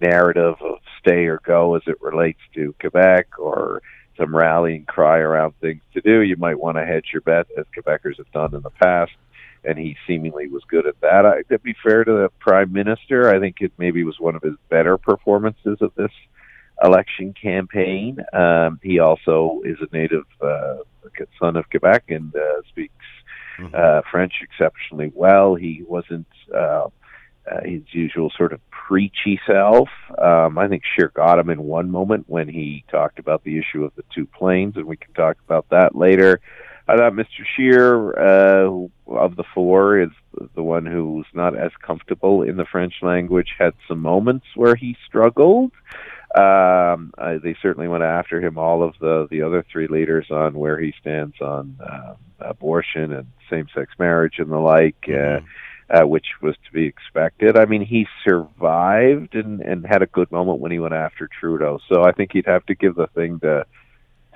narrative 0.00 0.56
of 0.60 0.78
stay 0.98 1.26
or 1.26 1.40
go 1.44 1.76
as 1.76 1.82
it 1.86 2.00
relates 2.00 2.40
to 2.54 2.74
Quebec 2.78 3.38
or 3.38 3.82
some 4.18 4.36
rallying 4.36 4.84
cry 4.84 5.18
around 5.18 5.54
things 5.60 5.82
to 5.94 6.02
do, 6.02 6.20
you 6.20 6.36
might 6.36 6.60
want 6.60 6.76
to 6.76 6.84
hedge 6.84 7.06
your 7.12 7.22
bet, 7.22 7.46
as 7.56 7.64
Quebecers 7.74 8.18
have 8.18 8.30
done 8.32 8.54
in 8.54 8.60
the 8.60 8.70
past 8.70 9.12
and 9.64 9.78
he 9.78 9.96
seemingly 10.06 10.48
was 10.48 10.62
good 10.68 10.86
at 10.86 11.00
that. 11.00 11.26
I, 11.26 11.42
to 11.50 11.58
be 11.58 11.74
fair 11.82 12.04
to 12.04 12.12
the 12.12 12.28
prime 12.38 12.72
minister, 12.72 13.28
I 13.28 13.38
think 13.38 13.56
it 13.60 13.72
maybe 13.78 14.04
was 14.04 14.18
one 14.18 14.34
of 14.34 14.42
his 14.42 14.54
better 14.68 14.96
performances 14.96 15.78
of 15.80 15.92
this 15.96 16.12
election 16.82 17.34
campaign. 17.40 18.18
Um, 18.32 18.80
he 18.82 18.98
also 18.98 19.60
is 19.64 19.76
a 19.80 19.94
native 19.94 20.24
uh, 20.40 20.76
son 21.38 21.56
of 21.56 21.68
Quebec 21.70 22.04
and 22.08 22.34
uh, 22.34 22.62
speaks 22.68 22.94
uh, 23.74 24.02
French 24.10 24.34
exceptionally 24.42 25.12
well. 25.14 25.54
He 25.54 25.84
wasn't 25.86 26.26
uh, 26.54 26.88
uh, 27.50 27.60
his 27.64 27.82
usual 27.92 28.30
sort 28.36 28.52
of 28.52 28.60
preachy 28.70 29.40
self. 29.46 29.88
Um, 30.18 30.58
I 30.58 30.68
think 30.68 30.82
Scheer 30.84 31.12
got 31.14 31.38
him 31.38 31.50
in 31.50 31.62
one 31.62 31.90
moment 31.90 32.24
when 32.28 32.48
he 32.48 32.84
talked 32.90 33.18
about 33.18 33.44
the 33.44 33.58
issue 33.58 33.84
of 33.84 33.94
the 33.96 34.04
two 34.14 34.26
planes, 34.26 34.76
and 34.76 34.86
we 34.86 34.96
can 34.96 35.12
talk 35.14 35.36
about 35.46 35.68
that 35.70 35.94
later. 35.94 36.40
I 36.90 36.96
thought 36.96 37.12
Mr. 37.12 37.44
Scheer, 37.54 38.18
uh, 38.18 38.88
of 39.06 39.36
the 39.36 39.44
four, 39.54 40.00
is 40.00 40.10
the 40.56 40.62
one 40.62 40.86
who's 40.86 41.26
not 41.32 41.56
as 41.56 41.70
comfortable 41.80 42.42
in 42.42 42.56
the 42.56 42.64
French 42.64 42.94
language. 43.00 43.54
Had 43.58 43.74
some 43.86 44.00
moments 44.00 44.46
where 44.56 44.74
he 44.74 44.96
struggled. 45.06 45.70
Um, 46.36 47.12
I, 47.16 47.38
they 47.40 47.56
certainly 47.62 47.86
went 47.86 48.02
after 48.02 48.40
him. 48.40 48.58
All 48.58 48.82
of 48.82 48.94
the 49.00 49.28
the 49.30 49.42
other 49.42 49.64
three 49.70 49.86
leaders 49.86 50.26
on 50.30 50.54
where 50.54 50.80
he 50.80 50.92
stands 51.00 51.40
on 51.40 51.78
um, 51.80 52.16
abortion 52.40 53.12
and 53.12 53.26
same-sex 53.48 53.92
marriage 53.98 54.38
and 54.38 54.50
the 54.50 54.58
like. 54.58 55.08
Uh, 55.08 55.40
uh, 55.90 56.06
which 56.06 56.26
was 56.40 56.54
to 56.64 56.72
be 56.72 56.86
expected. 56.86 57.58
I 57.58 57.64
mean, 57.64 57.84
he 57.84 58.06
survived 58.24 59.34
and, 59.34 59.60
and 59.60 59.84
had 59.84 60.02
a 60.02 60.06
good 60.06 60.30
moment 60.30 60.60
when 60.60 60.70
he 60.70 60.78
went 60.78 60.94
after 60.94 61.28
Trudeau. 61.28 61.80
So 61.92 62.04
I 62.04 62.12
think 62.12 62.30
he'd 62.32 62.46
have 62.46 62.64
to 62.66 62.76
give 62.76 62.94
the 62.94 63.08
thing 63.08 63.40
to 63.40 63.66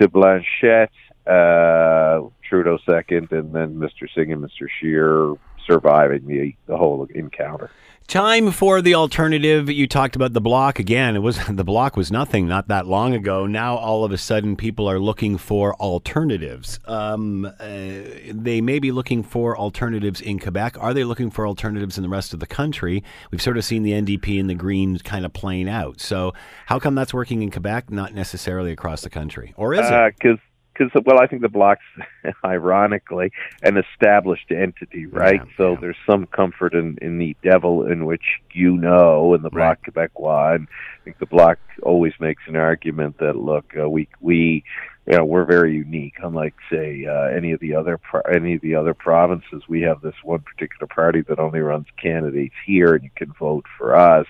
to 0.00 0.08
Blanchet, 0.08 0.90
uh, 1.26 2.20
Trudeau 2.48 2.78
second, 2.84 3.32
and 3.32 3.52
then 3.52 3.76
Mr. 3.76 4.08
Singh 4.14 4.32
and 4.32 4.42
Mr. 4.42 4.68
Scheer 4.78 5.34
surviving 5.66 6.26
the 6.26 6.54
the 6.66 6.76
whole 6.76 7.06
encounter. 7.14 7.70
Time 8.06 8.50
for 8.50 8.82
the 8.82 8.94
alternative. 8.94 9.70
You 9.70 9.86
talked 9.86 10.14
about 10.14 10.34
the 10.34 10.40
Bloc 10.40 10.78
again. 10.78 11.16
It 11.16 11.20
was 11.20 11.38
the 11.48 11.64
Bloc 11.64 11.96
was 11.96 12.12
nothing 12.12 12.46
not 12.46 12.68
that 12.68 12.86
long 12.86 13.14
ago. 13.14 13.46
Now 13.46 13.76
all 13.76 14.04
of 14.04 14.12
a 14.12 14.18
sudden 14.18 14.56
people 14.56 14.88
are 14.88 14.98
looking 14.98 15.38
for 15.38 15.74
alternatives. 15.76 16.78
Um, 16.84 17.46
uh, 17.46 17.54
they 17.58 18.60
may 18.60 18.78
be 18.78 18.92
looking 18.92 19.22
for 19.22 19.56
alternatives 19.56 20.20
in 20.20 20.38
Quebec. 20.38 20.76
Are 20.78 20.92
they 20.92 21.04
looking 21.04 21.30
for 21.30 21.46
alternatives 21.46 21.96
in 21.96 22.02
the 22.02 22.10
rest 22.10 22.34
of 22.34 22.40
the 22.40 22.46
country? 22.46 23.02
We've 23.30 23.42
sort 23.42 23.56
of 23.56 23.64
seen 23.64 23.82
the 23.82 23.92
NDP 23.92 24.38
and 24.38 24.50
the 24.50 24.54
Greens 24.54 25.00
kind 25.00 25.24
of 25.24 25.32
playing 25.32 25.70
out. 25.70 25.98
So 25.98 26.34
how 26.66 26.78
come 26.78 26.94
that's 26.94 27.14
working 27.14 27.42
in 27.42 27.50
Quebec, 27.50 27.90
not 27.90 28.12
necessarily 28.12 28.70
across 28.70 29.00
the 29.00 29.10
country, 29.10 29.54
or 29.56 29.72
is 29.72 29.80
it? 29.88 30.14
Because 30.18 30.38
because 30.74 30.90
well, 31.04 31.20
I 31.20 31.26
think 31.26 31.42
the 31.42 31.48
Bloc's 31.48 31.82
ironically 32.44 33.32
an 33.62 33.76
established 33.76 34.50
entity, 34.50 35.06
right? 35.06 35.40
Yeah, 35.44 35.56
so 35.56 35.72
yeah. 35.72 35.78
there's 35.80 35.96
some 36.08 36.26
comfort 36.26 36.74
in 36.74 36.98
in 37.00 37.18
the 37.18 37.36
devil 37.42 37.86
in 37.86 38.04
which 38.04 38.24
you 38.52 38.76
know, 38.76 39.34
in 39.34 39.42
the 39.42 39.50
Bloc 39.50 39.78
Québécois, 39.86 40.56
and 40.56 40.68
I 41.00 41.04
think 41.04 41.18
the 41.18 41.26
Bloc 41.26 41.58
always 41.82 42.12
makes 42.20 42.42
an 42.46 42.56
argument 42.56 43.18
that 43.18 43.36
look, 43.36 43.72
uh, 43.78 43.88
we 43.88 44.08
we 44.20 44.64
you 45.06 45.16
know 45.16 45.24
we're 45.24 45.44
very 45.44 45.74
unique, 45.74 46.14
unlike 46.22 46.54
say 46.70 47.06
uh, 47.06 47.34
any 47.34 47.52
of 47.52 47.60
the 47.60 47.74
other 47.74 47.98
pro- 47.98 48.22
any 48.22 48.54
of 48.54 48.60
the 48.62 48.74
other 48.74 48.94
provinces. 48.94 49.62
We 49.68 49.82
have 49.82 50.00
this 50.00 50.14
one 50.22 50.40
particular 50.40 50.86
party 50.86 51.22
that 51.28 51.38
only 51.38 51.60
runs 51.60 51.86
candidates 52.00 52.54
here, 52.66 52.94
and 52.94 53.04
you 53.04 53.10
can 53.16 53.32
vote 53.38 53.66
for 53.78 53.96
us. 53.96 54.26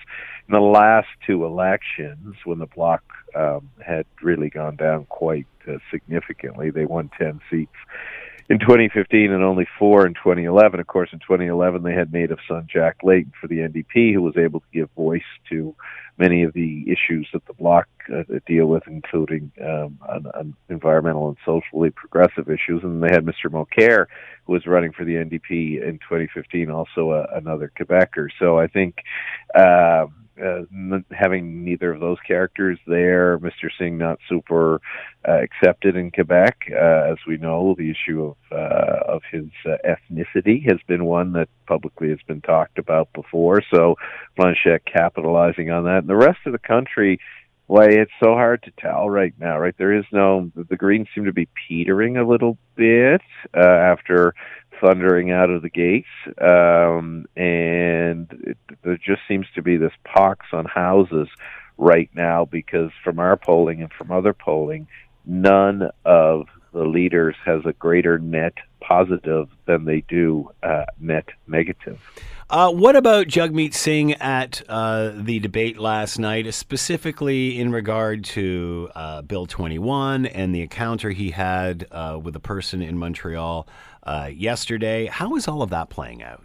In 0.48 0.52
the 0.52 0.60
last 0.60 1.08
two 1.26 1.46
elections, 1.46 2.36
when 2.44 2.58
the 2.58 2.66
bloc 2.66 3.02
um, 3.34 3.70
had 3.84 4.06
really 4.22 4.50
gone 4.50 4.76
down 4.76 5.06
quite 5.06 5.46
uh, 5.68 5.78
significantly, 5.90 6.70
they 6.70 6.84
won 6.84 7.10
ten 7.18 7.40
seats 7.50 7.76
in 8.48 8.58
2015 8.58 9.32
and 9.32 9.42
only 9.42 9.66
four 9.78 10.06
in 10.06 10.14
2011. 10.14 10.80
Of 10.80 10.86
course, 10.86 11.10
in 11.12 11.18
2011 11.20 11.82
they 11.82 11.94
had 11.94 12.12
native 12.12 12.38
son 12.46 12.66
Jack 12.70 12.96
Layton 13.02 13.32
for 13.40 13.46
the 13.46 13.58
NDP, 13.58 14.12
who 14.12 14.22
was 14.22 14.36
able 14.36 14.60
to 14.60 14.66
give 14.72 14.90
voice 14.96 15.22
to 15.50 15.74
many 16.18 16.42
of 16.44 16.52
the 16.52 16.84
issues 16.86 17.26
that 17.32 17.44
the 17.46 17.54
bloc 17.54 17.88
uh, 18.14 18.22
deal 18.46 18.66
with, 18.66 18.84
including 18.86 19.50
um, 19.60 19.98
on, 20.08 20.26
on 20.34 20.54
environmental 20.68 21.28
and 21.28 21.36
socially 21.44 21.90
progressive 21.90 22.48
issues. 22.48 22.82
And 22.84 23.02
they 23.02 23.10
had 23.10 23.24
Mr. 23.24 23.46
Mulcair, 23.50 24.06
who 24.46 24.52
was 24.52 24.66
running 24.66 24.92
for 24.92 25.04
the 25.04 25.14
NDP 25.14 25.82
in 25.82 25.98
2015, 25.98 26.70
also 26.70 27.12
a, 27.12 27.36
another 27.36 27.72
Quebecer. 27.78 28.28
So 28.38 28.58
I 28.58 28.66
think. 28.66 28.96
Uh, 29.54 30.06
uh, 30.42 30.62
having 31.10 31.64
neither 31.64 31.92
of 31.92 32.00
those 32.00 32.18
characters 32.26 32.78
there, 32.86 33.38
Mr. 33.38 33.68
Singh 33.78 33.98
not 33.98 34.18
super 34.28 34.80
uh, 35.26 35.40
accepted 35.42 35.96
in 35.96 36.10
Quebec, 36.10 36.70
uh, 36.72 37.12
as 37.12 37.18
we 37.26 37.36
know, 37.36 37.74
the 37.76 37.90
issue 37.90 38.22
of 38.24 38.36
uh, 38.52 39.12
of 39.14 39.22
his 39.30 39.46
uh, 39.64 39.76
ethnicity 39.84 40.62
has 40.68 40.80
been 40.86 41.04
one 41.04 41.32
that 41.32 41.48
publicly 41.66 42.08
has 42.10 42.18
been 42.26 42.40
talked 42.40 42.78
about 42.78 43.12
before. 43.12 43.62
So 43.72 43.96
Blanchet 44.36 44.84
capitalizing 44.84 45.70
on 45.70 45.84
that, 45.84 45.98
and 45.98 46.08
the 46.08 46.16
rest 46.16 46.40
of 46.46 46.52
the 46.52 46.58
country. 46.58 47.20
Why 47.66 47.86
it's 47.86 48.12
so 48.22 48.34
hard 48.34 48.62
to 48.64 48.72
tell 48.78 49.08
right 49.08 49.34
now, 49.38 49.58
right? 49.58 49.74
There 49.76 49.96
is 49.96 50.04
no 50.12 50.50
the 50.54 50.76
Greens 50.76 51.08
seem 51.14 51.24
to 51.24 51.32
be 51.32 51.48
petering 51.68 52.16
a 52.16 52.28
little 52.28 52.58
bit 52.76 53.22
uh, 53.56 53.60
after 53.60 54.34
thundering 54.82 55.30
out 55.30 55.48
of 55.48 55.62
the 55.62 55.70
gates, 55.70 56.08
um, 56.40 57.26
and 57.36 58.28
it, 58.46 58.58
there 58.82 58.98
just 58.98 59.22
seems 59.26 59.46
to 59.54 59.62
be 59.62 59.78
this 59.78 59.92
pox 60.04 60.46
on 60.52 60.66
houses 60.66 61.28
right 61.78 62.10
now 62.14 62.44
because 62.44 62.90
from 63.02 63.18
our 63.18 63.36
polling 63.36 63.82
and 63.82 63.92
from 63.92 64.10
other 64.10 64.34
polling, 64.34 64.86
none 65.24 65.88
of 66.04 66.46
the 66.74 66.84
leaders 66.84 67.36
has 67.44 67.64
a 67.64 67.72
greater 67.72 68.18
net 68.18 68.54
positive 68.80 69.48
than 69.66 69.86
they 69.86 70.02
do 70.02 70.50
uh, 70.62 70.84
net 71.00 71.28
negative. 71.46 71.98
Uh, 72.50 72.70
what 72.70 72.94
about 72.94 73.26
Jagmeet 73.26 73.72
Singh 73.72 74.12
at 74.14 74.60
uh, 74.68 75.12
the 75.14 75.38
debate 75.38 75.78
last 75.78 76.18
night, 76.18 76.52
specifically 76.52 77.58
in 77.58 77.72
regard 77.72 78.24
to 78.24 78.90
uh, 78.94 79.22
Bill 79.22 79.46
21 79.46 80.26
and 80.26 80.54
the 80.54 80.60
encounter 80.60 81.10
he 81.10 81.30
had 81.30 81.86
uh, 81.90 82.18
with 82.22 82.36
a 82.36 82.40
person 82.40 82.82
in 82.82 82.98
Montreal 82.98 83.66
uh, 84.02 84.28
yesterday? 84.30 85.06
How 85.06 85.36
is 85.36 85.48
all 85.48 85.62
of 85.62 85.70
that 85.70 85.88
playing 85.88 86.22
out? 86.22 86.42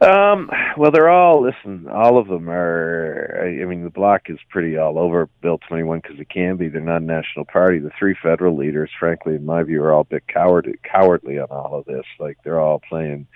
Um, 0.00 0.50
well, 0.76 0.90
they're 0.90 1.08
all 1.08 1.42
listen. 1.42 1.88
All 1.88 2.18
of 2.18 2.26
them 2.28 2.50
are. 2.50 3.42
I 3.60 3.64
mean, 3.64 3.84
the 3.84 3.90
bloc 3.90 4.28
is 4.28 4.38
pretty 4.50 4.76
all 4.76 4.98
over 4.98 5.28
Bill 5.40 5.58
Twenty 5.58 5.84
One 5.84 6.00
because 6.00 6.18
it 6.18 6.28
can 6.28 6.56
be. 6.56 6.68
They're 6.68 6.80
not 6.80 7.02
a 7.02 7.04
national 7.04 7.44
party. 7.46 7.78
The 7.78 7.92
three 7.98 8.16
federal 8.20 8.56
leaders, 8.56 8.90
frankly, 8.98 9.36
in 9.36 9.46
my 9.46 9.62
view, 9.62 9.82
are 9.82 9.92
all 9.92 10.02
a 10.02 10.04
bit 10.04 10.26
coward, 10.26 10.68
cowardly 10.82 11.38
on 11.38 11.46
all 11.48 11.78
of 11.78 11.84
this. 11.86 12.04
Like 12.18 12.38
they're 12.44 12.60
all 12.60 12.80
playing, 12.86 13.26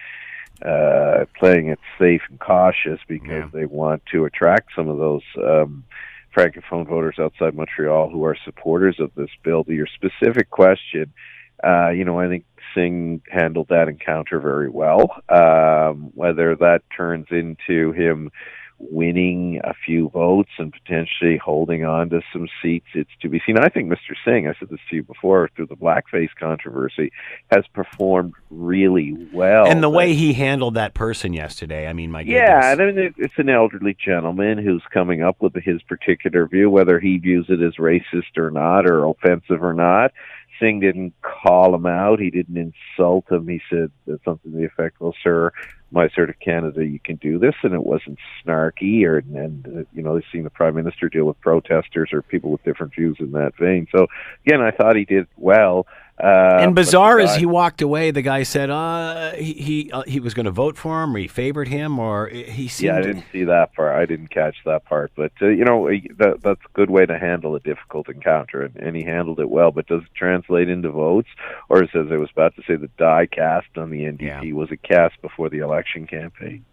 uh, 0.65 1.25
playing 1.39 1.69
it 1.69 1.79
safe 1.99 2.23
and 2.29 2.41
cautious 2.41 3.01
because 3.07 3.29
Yeah. 3.29 3.49
they 3.53 3.67
want 3.67 4.03
to 4.13 4.25
attract 4.25 4.71
some 4.75 4.89
of 4.89 4.99
those 4.99 5.23
um, 5.43 5.85
francophone 6.37 6.87
voters 6.87 7.19
outside 7.19 7.55
Montreal 7.55 8.11
who 8.11 8.25
are 8.25 8.37
supporters 8.45 8.99
of 8.99 9.15
this 9.15 9.31
bill. 9.43 9.65
To 9.65 9.73
your 9.73 9.87
specific 9.87 10.51
question, 10.51 11.13
uh, 11.65 11.91
you 11.91 12.05
know, 12.05 12.19
I 12.19 12.29
think 12.29 12.45
Singh 12.75 13.23
handled 13.31 13.69
that 13.69 13.89
encounter 13.89 14.41
very 14.41 14.71
well. 14.71 15.23
Um, 15.29 16.11
whether 16.15 16.57
that 16.57 16.83
turns 16.97 17.27
into 17.31 17.93
him 17.93 18.31
winning 18.79 19.61
a 19.65 19.75
few 19.75 20.09
votes 20.11 20.51
and 20.59 20.73
potentially 20.73 21.37
holding 21.37 21.85
on 21.85 22.11
to 22.11 22.21
some 22.33 22.49
seats. 22.63 22.87
It's 22.95 23.11
to 23.23 23.29
be 23.29 23.41
seen. 23.45 23.59
I 23.59 23.69
think 23.69 23.91
Mr. 23.91 24.15
Singh, 24.25 24.47
I 24.47 24.55
said 24.59 24.69
this 24.71 24.79
to 24.91 24.97
you 24.97 25.03
before, 25.03 25.51
through 25.57 25.67
the 25.67 25.77
blackface 25.77 26.31
controversy, 26.39 27.13
has 27.51 27.65
performed 27.75 28.35
really 28.51 29.17
well. 29.33 29.67
And 29.67 29.83
the 29.83 29.91
way 29.91 30.15
he 30.15 30.33
handled 30.33 30.75
that 30.75 30.95
person 30.95 31.33
yesterday, 31.33 31.89
I 31.89 31.93
mean, 31.93 32.11
my 32.11 32.23
goodness. 32.23 32.41
Yeah, 32.41 32.61
I 32.61 32.75
mean, 32.77 33.15
it's 33.17 33.39
an 33.39 33.49
elderly 33.49 33.97
gentleman 34.03 34.59
who's 34.59 34.83
coming 34.93 35.23
up 35.23 35.37
with 35.41 35.55
his 35.55 35.83
particular 35.83 36.47
view, 36.47 36.71
whether 36.71 37.01
he 37.01 37.19
views 37.19 37.47
it 37.49 37.61
as 37.61 37.75
racist 37.77 38.37
or 38.37 38.51
not, 38.51 38.87
or 38.87 39.05
offensive 39.05 39.63
or 39.63 39.75
not. 39.75 40.13
Singh 40.61 40.81
didn't 40.81 41.15
call 41.23 41.75
him 41.75 41.87
out. 41.87 42.21
He 42.21 42.31
didn't 42.31 42.57
insult 42.57 43.31
him. 43.31 43.47
He 43.49 43.61
said 43.71 43.91
something 44.25 44.53
to 44.53 44.59
the 44.59 44.65
effect, 44.65 45.01
"Well, 45.01 45.15
sir, 45.23 45.53
my 45.91 46.09
sort 46.09 46.31
of 46.31 46.39
Canada, 46.41 46.85
you 46.85 46.99
can 46.99 47.17
do 47.17 47.39
this," 47.39 47.55
and 47.63 47.75
it 47.75 47.85
wasn't 47.85 48.19
snarky. 48.45 49.05
Or 49.05 49.19
and 49.19 49.67
uh, 49.67 49.85
you 49.95 50.03
know, 50.03 50.15
they've 50.15 50.25
seen 50.33 50.45
the 50.45 50.51
prime 50.51 50.75
minister 50.75 51.09
deal 51.09 51.25
with 51.25 51.41
protesters 51.41 52.11
or 52.13 52.23
people 52.23 52.51
with 52.51 52.65
different 52.65 52.95
views 52.95 53.17
in 53.21 53.33
that 53.33 53.57
vein. 53.57 53.87
So 53.95 54.07
again, 54.47 54.61
I 54.61 54.71
thought 54.71 54.97
he 54.97 55.05
did 55.05 55.27
well. 55.37 55.87
Uh, 56.23 56.59
and 56.61 56.75
bizarre 56.75 57.21
as 57.21 57.37
he 57.37 57.47
walked 57.47 57.81
away, 57.81 58.11
the 58.11 58.23
guy 58.23 58.43
said 58.43 58.71
uh, 58.71 59.33
he 59.33 59.53
he, 59.53 59.93
uh, 59.93 60.03
he 60.03 60.19
was 60.19 60.35
going 60.35 60.47
to 60.47 60.51
vote 60.51 60.77
for 60.77 61.05
him, 61.05 61.15
or 61.15 61.19
he 61.19 61.29
favored 61.29 61.69
him, 61.69 61.99
or 61.99 62.27
he 62.29 62.67
seemed. 62.67 62.89
Yeah, 62.89 62.99
I 62.99 63.03
didn't 63.03 63.25
see 63.31 63.45
that 63.45 63.73
part. 63.75 63.97
I 63.97 64.05
didn't 64.05 64.29
catch 64.29 64.57
that 64.65 64.85
part, 64.85 65.13
but 65.15 65.31
uh, 65.41 65.47
you 65.47 65.65
know 65.65 65.89
that 66.19 66.41
that's 66.43 66.61
a 66.65 66.73
good 66.75 66.91
way 66.91 67.07
to 67.07 67.19
handle 67.19 67.55
a 67.55 67.61
difficult 67.61 68.09
encounter, 68.09 68.63
and, 68.63 68.75
and 68.77 68.97
he 68.97 69.05
handled 69.05 69.39
it 69.39 69.49
well. 69.49 69.71
But 69.71 69.87
does 69.87 70.03
it 70.03 70.15
translate 70.17 70.69
into 70.69 70.91
votes, 70.91 71.29
or 71.69 71.85
as 71.85 71.91
I 71.95 72.17
was 72.17 72.31
about 72.33 72.57
to 72.57 72.63
say, 72.67 72.75
the 72.75 72.91
die 72.99 73.27
cast 73.27 73.77
on 73.77 73.91
the 73.91 74.01
NDP 74.01 74.43
yeah. 74.43 74.53
was 74.53 74.73
a 74.73 74.77
cast 74.77 75.21
before 75.23 75.49
the 75.49 75.59
election 75.59 76.07
campaign. 76.09 76.65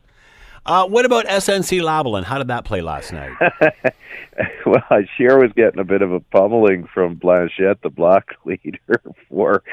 Uh, 0.65 0.87
what 0.87 1.05
about 1.05 1.25
SNC 1.25 1.81
Lavalin? 1.81 2.23
How 2.23 2.39
did 2.39 2.47
that 2.47 2.65
play 2.65 2.81
last 2.81 3.13
night? 3.13 3.33
well, 4.65 4.83
Scheer 5.15 5.37
was 5.39 5.51
getting 5.53 5.79
a 5.79 5.83
bit 5.83 6.01
of 6.01 6.11
a 6.11 6.19
pummeling 6.19 6.87
from 6.91 7.15
Blanchet, 7.15 7.81
the 7.83 7.89
bloc 7.89 8.31
leader, 8.45 9.01
for 9.29 9.63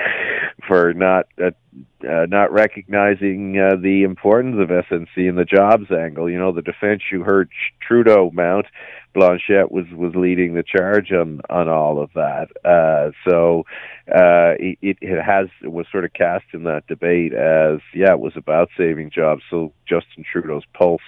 for 0.66 0.92
not 0.92 1.26
uh, 1.42 1.50
uh, 2.04 2.26
not 2.26 2.52
recognizing 2.52 3.58
uh, 3.58 3.76
the 3.80 4.02
importance 4.02 4.56
of 4.60 4.68
SNC 4.68 5.16
in 5.16 5.36
the 5.36 5.44
jobs 5.44 5.90
angle. 5.90 6.30
You 6.30 6.38
know, 6.38 6.52
the 6.52 6.62
defense 6.62 7.02
you 7.10 7.22
heard 7.22 7.50
Trudeau 7.80 8.30
mount 8.32 8.66
Blanchet 9.14 9.70
was 9.70 9.86
was 9.92 10.14
leading 10.14 10.54
the 10.54 10.62
charge 10.62 11.12
on 11.12 11.40
on 11.50 11.68
all 11.68 12.02
of 12.02 12.10
that. 12.14 12.48
Uh, 12.64 13.10
so 13.28 13.64
uh, 14.08 14.56
it, 14.58 14.78
it 15.00 15.22
has 15.22 15.48
it 15.62 15.72
was 15.72 15.86
sort 15.92 16.04
of 16.04 16.12
cast 16.12 16.44
in 16.54 16.64
that 16.64 16.86
debate 16.86 17.34
as 17.34 17.80
yeah, 17.94 18.12
it 18.12 18.20
was 18.20 18.32
about 18.36 18.70
saving 18.76 19.10
jobs. 19.10 19.42
So 19.50 19.72
Justin 19.86 20.24
Trudeau's 20.30 20.64
pulse 20.72 21.02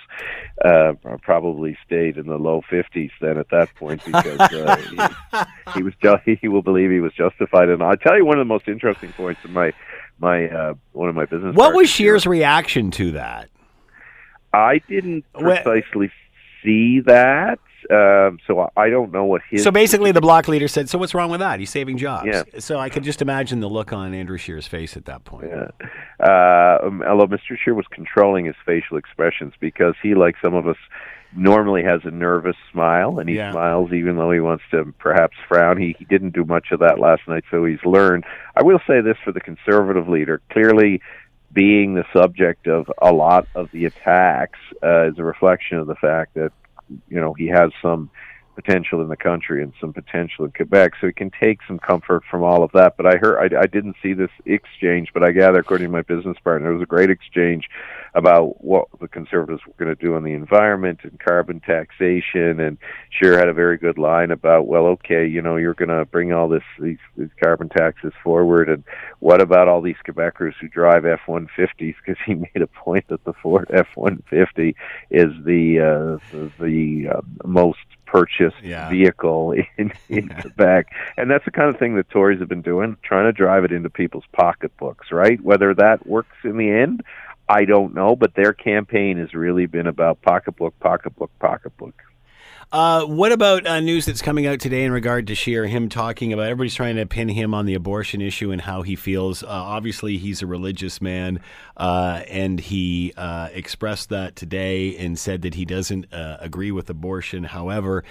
uh, 0.64 0.92
probably 1.22 1.78
stayed 1.87 2.18
in 2.18 2.26
the 2.26 2.37
low 2.37 2.62
fifties 2.68 3.11
then 3.20 3.38
at 3.38 3.50
that 3.50 3.74
point 3.74 4.04
because 4.04 4.40
uh, 4.40 4.76
he, 4.76 5.72
he 5.74 5.83
was 5.83 5.94
he 6.40 6.48
will 6.48 6.62
believe 6.62 6.90
he 6.90 7.00
was 7.00 7.12
justified. 7.14 7.68
And 7.68 7.83
I'll 7.83 7.96
tell 7.96 8.16
you 8.16 8.26
one 8.26 8.38
of 8.38 8.46
the 8.46 8.52
most 8.52 8.68
interesting 8.68 9.12
points 9.12 9.40
in 9.44 9.52
my 9.52 9.72
my 10.18 10.48
uh, 10.48 10.74
one 10.92 11.09
of 11.09 11.14
my 11.14 11.27
business. 11.27 11.55
What 11.55 11.74
was 11.74 11.88
Scheer's 11.88 12.27
reaction 12.27 12.90
to 12.92 13.12
that? 13.12 13.50
I 14.53 14.81
didn't 14.88 15.24
precisely 15.35 16.11
see 16.62 17.00
that. 17.00 17.59
Um, 17.90 18.38
so 18.46 18.70
I 18.79 18.88
don't 18.88 19.12
know 19.12 19.24
what 19.24 19.42
his. 19.50 19.62
So 19.62 19.70
basically, 19.70 20.11
the 20.11 20.20
Bloc 20.22 20.48
leader 20.48 20.68
said, 20.68 20.88
"So 20.88 20.96
what's 20.96 21.14
wrong 21.14 21.31
with 21.31 21.40
that? 21.40 21.61
He's 21.61 21.68
saving 21.68 21.98
jobs." 21.98 22.27
Yeah. 22.27 22.44
So 22.59 22.79
I 22.79 22.88
could 22.88 23.05
just 23.05 23.20
imagine 23.20 23.61
the 23.61 23.68
look 23.68 23.92
on 23.92 24.14
Andrew 24.14 24.38
Scheer's 24.38 24.66
face 24.66 24.96
at 24.96 25.05
that 25.05 25.24
point. 25.24 25.48
Yeah. 25.50 25.68
Uh, 26.18 26.87
um, 26.87 27.03
although 27.03 27.27
Mr. 27.27 27.59
Scheer 27.62 27.74
was 27.74 27.87
controlling 27.90 28.46
his 28.46 28.55
facial 28.64 28.96
expressions 28.96 29.53
because 29.61 29.94
he, 30.03 30.14
like 30.14 30.37
some 30.42 30.55
of 30.55 30.66
us, 30.66 30.79
normally 31.37 31.83
has 31.85 32.01
a 32.05 32.11
nervous 32.11 32.57
smile, 32.73 33.18
and 33.18 33.29
he 33.29 33.37
yeah. 33.37 33.53
smiles 33.53 33.92
even 33.92 34.16
though 34.16 34.31
he 34.31 34.40
wants 34.40 34.64
to 34.70 34.92
perhaps 34.99 35.37
frown. 35.49 35.79
He 35.79 35.94
he 35.99 36.05
didn't 36.05 36.35
do 36.35 36.44
much 36.44 36.68
of 36.73 36.81
that 36.81 36.99
last 36.99 37.23
night, 37.29 37.44
so 37.51 37.64
he's 37.64 37.85
learned. 37.85 38.25
I 38.57 38.62
will 38.62 38.81
say 38.87 39.01
this 39.01 39.16
for 39.25 39.33
the 39.33 39.40
conservative 39.40 40.09
leader: 40.09 40.40
clearly 40.51 41.01
being 41.53 41.94
the 41.94 42.05
subject 42.12 42.66
of 42.66 42.90
a 43.01 43.12
lot 43.12 43.47
of 43.55 43.70
the 43.73 43.85
attacks 43.85 44.59
uh, 44.83 45.09
is 45.09 45.18
a 45.18 45.25
reflection 45.25 45.79
of 45.79 45.87
the 45.87 45.94
fact 45.94 46.35
that 46.35 46.53
you 47.09 47.20
know 47.20 47.33
he 47.33 47.47
has 47.47 47.70
some 47.81 48.11
potential 48.54 49.00
in 49.02 49.08
the 49.08 49.16
country 49.16 49.62
and 49.62 49.72
some 49.80 49.92
potential 49.92 50.44
in 50.44 50.52
Quebec, 50.52 50.92
so 51.00 51.06
he 51.06 51.12
can 51.12 51.30
take 51.40 51.58
some 51.66 51.78
comfort 51.78 52.22
from 52.30 52.42
all 52.42 52.62
of 52.62 52.70
that. 52.72 52.96
But 52.96 53.06
I 53.06 53.16
heard 53.16 53.54
I, 53.54 53.62
I 53.62 53.66
didn't 53.66 53.96
see 54.02 54.12
this 54.12 54.30
exchange, 54.46 55.10
but 55.12 55.24
I 55.24 55.32
gather, 55.32 55.58
according 55.58 55.86
to 55.86 55.92
my 55.92 56.02
business 56.02 56.36
partner, 56.42 56.70
it 56.70 56.74
was 56.74 56.82
a 56.82 56.86
great 56.86 57.10
exchange 57.10 57.68
about 58.14 58.62
what 58.64 58.86
the 59.00 59.08
Conservatives 59.08 59.62
were 59.66 59.84
going 59.84 59.94
to 59.94 60.00
do 60.00 60.14
on 60.14 60.22
the 60.22 60.32
environment 60.32 61.00
and 61.02 61.18
carbon 61.18 61.60
taxation. 61.60 62.60
And 62.60 62.78
Scheer 63.10 63.38
had 63.38 63.48
a 63.48 63.52
very 63.52 63.76
good 63.76 63.98
line 63.98 64.30
about, 64.30 64.66
well, 64.66 64.86
okay, 64.86 65.26
you 65.26 65.42
know, 65.42 65.56
you're 65.56 65.74
going 65.74 65.88
to 65.88 66.04
bring 66.04 66.32
all 66.32 66.48
this 66.48 66.62
these, 66.78 66.98
these 67.16 67.30
carbon 67.42 67.68
taxes 67.68 68.12
forward, 68.22 68.68
and 68.68 68.84
what 69.20 69.40
about 69.40 69.68
all 69.68 69.80
these 69.80 69.96
Quebecers 70.06 70.54
who 70.60 70.68
drive 70.68 71.04
F-150s? 71.04 71.76
Because 71.78 72.16
he 72.24 72.34
made 72.54 72.62
a 72.62 72.66
point 72.66 73.08
that 73.08 73.24
the 73.24 73.32
Ford 73.32 73.70
F-150 73.72 74.74
is 75.10 75.30
the 75.44 75.80
uh, 75.80 76.24
the, 76.32 76.50
the 76.60 77.08
uh, 77.16 77.20
most 77.44 77.78
purchased 78.06 78.62
yeah. 78.62 78.88
vehicle 78.88 79.52
in, 79.76 79.92
in 80.08 80.28
Quebec. 80.40 80.86
And 81.16 81.30
that's 81.30 81.44
the 81.44 81.50
kind 81.50 81.68
of 81.68 81.78
thing 81.78 81.96
that 81.96 82.08
Tories 82.10 82.40
have 82.40 82.48
been 82.48 82.62
doing, 82.62 82.96
trying 83.02 83.24
to 83.24 83.32
drive 83.32 83.64
it 83.64 83.72
into 83.72 83.90
people's 83.90 84.24
pocketbooks, 84.32 85.10
right? 85.10 85.40
Whether 85.40 85.74
that 85.74 86.06
works 86.06 86.36
in 86.44 86.56
the 86.56 86.70
end, 86.70 87.02
I 87.48 87.64
don't 87.64 87.94
know, 87.94 88.16
but 88.16 88.34
their 88.34 88.52
campaign 88.52 89.18
has 89.18 89.34
really 89.34 89.66
been 89.66 89.86
about 89.86 90.22
pocketbook, 90.22 90.78
pocketbook, 90.80 91.30
pocketbook. 91.38 92.02
Uh, 92.74 93.04
what 93.04 93.30
about 93.30 93.64
uh, 93.68 93.78
news 93.78 94.04
that's 94.04 94.20
coming 94.20 94.48
out 94.48 94.58
today 94.58 94.82
in 94.82 94.90
regard 94.90 95.28
to 95.28 95.34
Scheer? 95.37 95.64
Him 95.64 95.88
talking 95.88 96.32
about 96.32 96.46
everybody's 96.46 96.74
trying 96.74 96.96
to 96.96 97.06
pin 97.06 97.28
him 97.28 97.54
on 97.54 97.66
the 97.66 97.74
abortion 97.74 98.20
issue 98.20 98.50
and 98.50 98.60
how 98.60 98.82
he 98.82 98.96
feels. 98.96 99.44
Uh, 99.44 99.46
obviously, 99.48 100.18
he's 100.18 100.42
a 100.42 100.46
religious 100.48 101.00
man, 101.00 101.38
uh, 101.76 102.22
and 102.28 102.58
he 102.58 103.12
uh, 103.16 103.48
expressed 103.52 104.08
that 104.08 104.34
today 104.34 104.96
and 104.96 105.16
said 105.16 105.42
that 105.42 105.54
he 105.54 105.64
doesn't 105.64 106.12
uh, 106.12 106.38
agree 106.40 106.72
with 106.72 106.90
abortion. 106.90 107.44
However, 107.44 108.02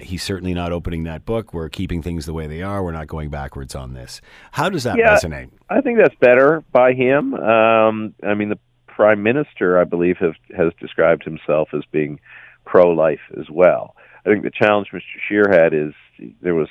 he's 0.00 0.22
certainly 0.22 0.54
not 0.54 0.72
opening 0.72 1.02
that 1.02 1.26
book. 1.26 1.52
We're 1.52 1.68
keeping 1.68 2.00
things 2.00 2.24
the 2.24 2.32
way 2.32 2.46
they 2.46 2.62
are. 2.62 2.82
We're 2.82 2.92
not 2.92 3.08
going 3.08 3.28
backwards 3.28 3.74
on 3.74 3.92
this. 3.92 4.22
How 4.52 4.70
does 4.70 4.84
that 4.84 4.96
yeah, 4.96 5.18
resonate? 5.18 5.50
I 5.68 5.82
think 5.82 5.98
that's 5.98 6.14
better 6.14 6.64
by 6.72 6.94
him. 6.94 7.34
Um, 7.34 8.14
I 8.22 8.32
mean, 8.32 8.48
the 8.48 8.58
prime 8.86 9.22
minister, 9.22 9.78
I 9.78 9.84
believe, 9.84 10.16
have, 10.16 10.36
has 10.56 10.72
described 10.80 11.24
himself 11.24 11.68
as 11.74 11.82
being 11.92 12.20
pro-life 12.64 13.20
as 13.38 13.48
well. 13.50 13.94
I 14.24 14.28
think 14.28 14.44
the 14.44 14.50
challenge 14.50 14.88
Mr. 14.92 15.02
Scheer 15.26 15.46
had 15.50 15.74
is 15.74 15.92
there 16.40 16.54
was 16.54 16.68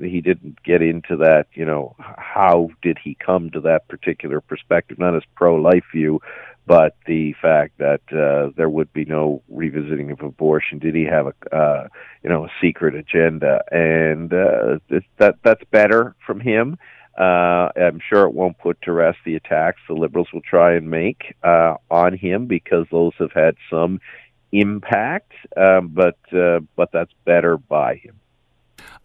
he 0.00 0.20
didn't 0.20 0.62
get 0.62 0.80
into 0.80 1.16
that. 1.18 1.46
You 1.52 1.66
know, 1.66 1.94
how 1.98 2.70
did 2.82 2.98
he 3.02 3.14
come 3.14 3.50
to 3.50 3.60
that 3.60 3.88
particular 3.88 4.40
perspective? 4.40 4.98
Not 4.98 5.14
his 5.14 5.24
pro-life 5.34 5.84
view, 5.92 6.20
but 6.66 6.96
the 7.06 7.34
fact 7.42 7.78
that 7.78 8.00
uh, 8.10 8.52
there 8.56 8.70
would 8.70 8.92
be 8.92 9.04
no 9.04 9.42
revisiting 9.48 10.10
of 10.10 10.20
abortion. 10.20 10.78
Did 10.78 10.94
he 10.94 11.04
have 11.04 11.26
a 11.26 11.56
uh, 11.56 11.88
you 12.22 12.30
know 12.30 12.46
a 12.46 12.52
secret 12.60 12.94
agenda? 12.94 13.62
And 13.70 14.32
uh, 14.32 14.78
that 15.18 15.36
that's 15.42 15.64
better 15.70 16.14
from 16.26 16.40
him. 16.40 16.78
Uh, 17.18 17.68
I'm 17.76 18.00
sure 18.08 18.24
it 18.24 18.34
won't 18.34 18.58
put 18.58 18.80
to 18.82 18.92
rest 18.92 19.18
the 19.24 19.36
attacks 19.36 19.80
the 19.86 19.94
liberals 19.94 20.26
will 20.32 20.40
try 20.40 20.74
and 20.74 20.90
make 20.90 21.36
uh, 21.44 21.74
on 21.88 22.16
him 22.16 22.46
because 22.46 22.86
those 22.90 23.12
have 23.20 23.30
had 23.32 23.54
some 23.70 24.00
impact, 24.54 25.32
um, 25.56 25.88
but 25.88 26.18
uh, 26.32 26.60
but 26.76 26.90
that's 26.92 27.12
better 27.24 27.56
by 27.56 27.96
him. 27.96 28.20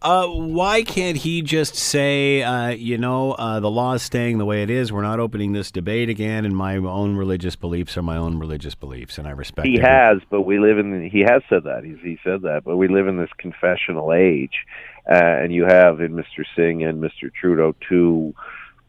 Uh, 0.02 0.26
why 0.28 0.82
can't 0.82 1.18
he 1.18 1.42
just 1.42 1.76
say, 1.76 2.42
uh, 2.42 2.68
you 2.68 2.96
know, 2.96 3.32
uh, 3.32 3.60
the 3.60 3.70
law 3.70 3.92
is 3.92 4.02
staying 4.02 4.38
the 4.38 4.46
way 4.46 4.62
it 4.62 4.70
is. 4.70 4.90
We're 4.90 5.02
not 5.02 5.20
opening 5.20 5.52
this 5.52 5.70
debate 5.70 6.08
again, 6.08 6.46
and 6.46 6.56
my 6.56 6.76
own 6.76 7.16
religious 7.16 7.54
beliefs 7.54 7.98
are 7.98 8.02
my 8.02 8.16
own 8.16 8.38
religious 8.38 8.74
beliefs, 8.74 9.18
and 9.18 9.28
I 9.28 9.32
respect. 9.32 9.68
He 9.68 9.78
has, 9.78 10.18
but 10.30 10.42
we 10.42 10.58
live 10.58 10.78
in. 10.78 11.10
He 11.10 11.20
has 11.20 11.42
said 11.50 11.64
that. 11.64 11.84
He's, 11.84 11.98
he 12.02 12.18
said 12.24 12.42
that, 12.42 12.62
but 12.64 12.78
we 12.78 12.88
live 12.88 13.08
in 13.08 13.18
this 13.18 13.28
confessional 13.36 14.14
age, 14.14 14.64
uh, 15.06 15.14
and 15.14 15.52
you 15.52 15.64
have 15.64 16.00
in 16.00 16.12
Mr. 16.12 16.44
Singh 16.56 16.82
and 16.82 17.02
Mr. 17.02 17.30
Trudeau 17.38 17.74
two 17.86 18.34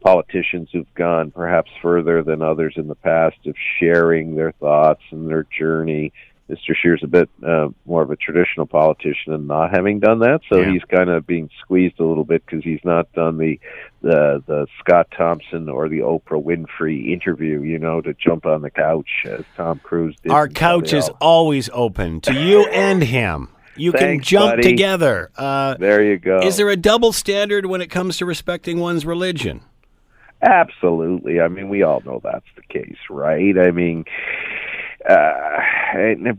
politicians 0.02 0.70
who've 0.72 0.94
gone 0.96 1.30
perhaps 1.30 1.72
further 1.82 2.24
than 2.24 2.42
others 2.42 2.74
in 2.78 2.88
the 2.88 2.96
past 2.96 3.38
of 3.46 3.56
sharing 3.80 4.36
their 4.36 4.52
thoughts 4.54 5.04
and 5.12 5.30
their 5.30 5.46
journey 5.58 6.12
Mr. 6.52 6.76
Scheer's 6.76 7.02
a 7.04 7.08
bit 7.08 7.30
uh, 7.48 7.70
more 7.86 8.02
of 8.02 8.12
a 8.12 8.18
traditional 8.18 8.66
politician 8.66 9.34
and 9.34 9.48
not 9.48 9.74
having 9.74 10.00
done 10.00 10.20
that, 10.20 10.42
so 10.50 10.60
yeah. 10.60 10.72
he's 10.72 10.84
kind 10.84 11.10
of 11.10 11.26
being 11.26 11.50
squeezed 11.62 12.00
a 12.00 12.04
little 12.04 12.26
bit 12.26 12.46
because 12.46 12.64
he's 12.64 12.84
not 12.84 13.12
done 13.14 13.38
the 13.38 13.58
the 14.02 14.44
the 14.48 14.68
Scott 14.80 15.08
Thompson 15.16 15.70
or 15.70 15.88
the 15.88 16.00
Oprah 16.00 16.44
Winfrey 16.44 17.14
interview, 17.14 17.62
you 17.62 17.80
know, 17.80 18.02
to 18.02 18.14
jump 18.14 18.46
on 18.46 18.62
the 18.62 18.70
couch 18.70 19.10
as 19.26 19.46
Tom 19.56 19.80
Cruise 19.82 20.16
did. 20.22 20.32
Our 20.32 20.50
couch 20.50 20.92
is 20.92 21.10
always 21.22 21.70
open 21.72 22.20
to 22.22 22.34
you 22.34 22.66
and 22.72 23.02
him. 23.02 23.50
You 23.78 23.94
Thanks, 23.94 24.04
can 24.04 24.22
jump 24.22 24.52
buddy. 24.58 24.64
together. 24.64 25.32
Uh, 25.36 25.76
there 25.76 26.04
you 26.04 26.18
go. 26.18 26.40
Is 26.40 26.58
there 26.58 26.70
a 26.70 26.76
double 26.76 27.14
standard 27.14 27.66
when 27.66 27.80
it 27.80 27.88
comes 27.88 28.18
to 28.18 28.26
respecting 28.26 28.80
one's 28.80 29.06
religion? 29.06 29.62
Absolutely. 30.42 31.40
I 31.40 31.48
mean, 31.48 31.70
we 31.70 31.84
all 31.84 32.02
know 32.06 32.20
that's 32.22 32.46
the 32.56 32.64
case, 32.64 32.98
right? 33.10 33.58
I 33.58 33.72
mean, 33.72 34.06
uh, 35.08 35.61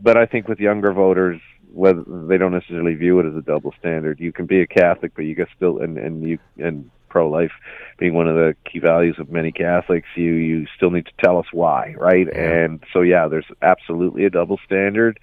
but 0.01 0.17
I 0.17 0.25
think 0.25 0.47
with 0.47 0.59
younger 0.59 0.93
voters, 0.93 1.41
whether 1.71 2.03
they 2.03 2.37
don't 2.37 2.51
necessarily 2.51 2.93
view 2.93 3.19
it 3.19 3.25
as 3.25 3.35
a 3.35 3.41
double 3.41 3.73
standard. 3.79 4.19
You 4.19 4.31
can 4.31 4.45
be 4.45 4.61
a 4.61 4.67
Catholic, 4.67 5.13
but 5.15 5.23
you 5.23 5.35
get 5.35 5.47
still 5.55 5.79
and 5.79 5.97
and 5.97 6.21
you 6.23 6.39
and 6.57 6.89
pro-life 7.13 7.51
being 7.99 8.15
one 8.15 8.27
of 8.27 8.35
the 8.35 8.55
key 8.69 8.79
values 8.79 9.15
of 9.19 9.29
many 9.29 9.51
Catholics, 9.51 10.07
you 10.15 10.33
you 10.33 10.65
still 10.75 10.89
need 10.89 11.05
to 11.05 11.11
tell 11.23 11.37
us 11.37 11.45
why, 11.51 11.93
right? 11.97 12.27
And 12.35 12.83
so 12.91 13.01
yeah, 13.01 13.27
there's 13.27 13.45
absolutely 13.61 14.25
a 14.25 14.31
double 14.31 14.59
standard, 14.65 15.19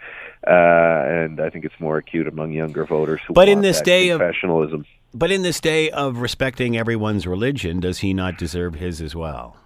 uh, 0.47 0.51
and 0.51 1.41
I 1.41 1.51
think 1.51 1.65
it's 1.65 1.79
more 1.81 1.99
acute 1.99 2.29
among 2.29 2.53
younger 2.53 2.85
voters. 2.85 3.21
but 3.29 3.49
in 3.49 3.61
this 3.61 3.81
day 3.81 4.09
of 4.11 4.21
professionalism, 4.21 4.87
but 5.13 5.33
in 5.33 5.43
this 5.43 5.61
day 5.61 5.91
of 5.91 6.19
respecting 6.19 6.77
everyone's 6.77 7.27
religion, 7.27 7.81
does 7.81 7.99
he 7.99 8.15
not 8.15 8.39
deserve 8.39 8.77
his 8.77 9.01
as 9.01 9.17
well? 9.17 9.57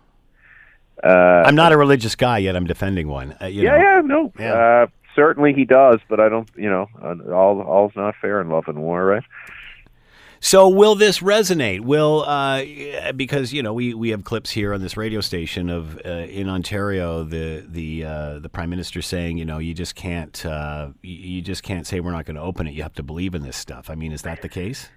Uh, 1.02 1.42
I'm 1.46 1.56
not 1.56 1.72
a 1.72 1.76
religious 1.76 2.14
guy 2.14 2.38
yet. 2.38 2.56
I'm 2.56 2.66
defending 2.66 3.08
one. 3.08 3.36
Uh, 3.40 3.46
yeah, 3.46 3.70
know. 3.70 3.76
yeah, 3.76 4.00
no. 4.04 4.32
Yeah. 4.38 4.54
Uh, 4.54 4.86
certainly 5.14 5.52
he 5.52 5.64
does, 5.64 6.00
but 6.08 6.20
I 6.20 6.28
don't. 6.28 6.48
You 6.56 6.70
know, 6.70 6.88
all 7.32 7.60
all's 7.62 7.92
not 7.96 8.14
fair 8.20 8.40
in 8.40 8.48
love 8.48 8.64
and 8.68 8.78
war, 8.78 9.04
right? 9.04 9.24
So 10.44 10.68
will 10.68 10.94
this 10.94 11.20
resonate? 11.20 11.80
Will 11.80 12.22
uh, 12.26 13.12
because 13.16 13.50
you 13.54 13.62
know 13.62 13.72
we, 13.72 13.94
we 13.94 14.10
have 14.10 14.24
clips 14.24 14.50
here 14.50 14.74
on 14.74 14.82
this 14.82 14.94
radio 14.94 15.22
station 15.22 15.70
of 15.70 15.98
uh, 16.04 16.10
in 16.10 16.50
Ontario 16.50 17.24
the 17.24 17.64
the 17.66 18.04
uh, 18.04 18.38
the 18.40 18.50
prime 18.50 18.68
minister 18.68 19.00
saying 19.00 19.38
you 19.38 19.46
know 19.46 19.56
you 19.56 19.72
just 19.72 19.94
can't 19.94 20.44
uh, 20.44 20.88
you 21.00 21.40
just 21.40 21.62
can't 21.62 21.86
say 21.86 22.00
we're 22.00 22.12
not 22.12 22.26
going 22.26 22.36
to 22.36 22.42
open 22.42 22.66
it. 22.66 22.74
You 22.74 22.82
have 22.82 22.92
to 22.96 23.02
believe 23.02 23.34
in 23.34 23.42
this 23.42 23.56
stuff. 23.56 23.88
I 23.88 23.94
mean, 23.94 24.12
is 24.12 24.20
that 24.22 24.42
the 24.42 24.50
case? 24.50 24.90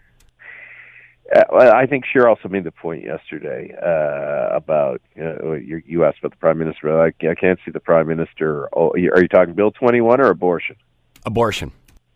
Uh, 1.35 1.71
I 1.75 1.85
think 1.85 2.05
Scheer 2.05 2.27
also 2.27 2.47
made 2.47 2.63
the 2.63 2.71
point 2.71 3.03
yesterday 3.03 3.75
uh, 3.81 4.55
about 4.55 5.01
you, 5.15 5.81
you 5.85 6.05
asked 6.05 6.19
about 6.19 6.31
the 6.31 6.37
prime 6.37 6.57
minister. 6.57 7.01
I, 7.01 7.07
I 7.07 7.35
can't 7.35 7.59
see 7.65 7.71
the 7.71 7.79
prime 7.79 8.07
minister. 8.07 8.69
Oh, 8.73 8.91
are 8.91 9.21
you 9.21 9.27
talking 9.27 9.53
Bill 9.53 9.71
twenty 9.71 10.01
one 10.01 10.21
or 10.21 10.29
abortion? 10.29 10.77
Abortion. 11.25 11.71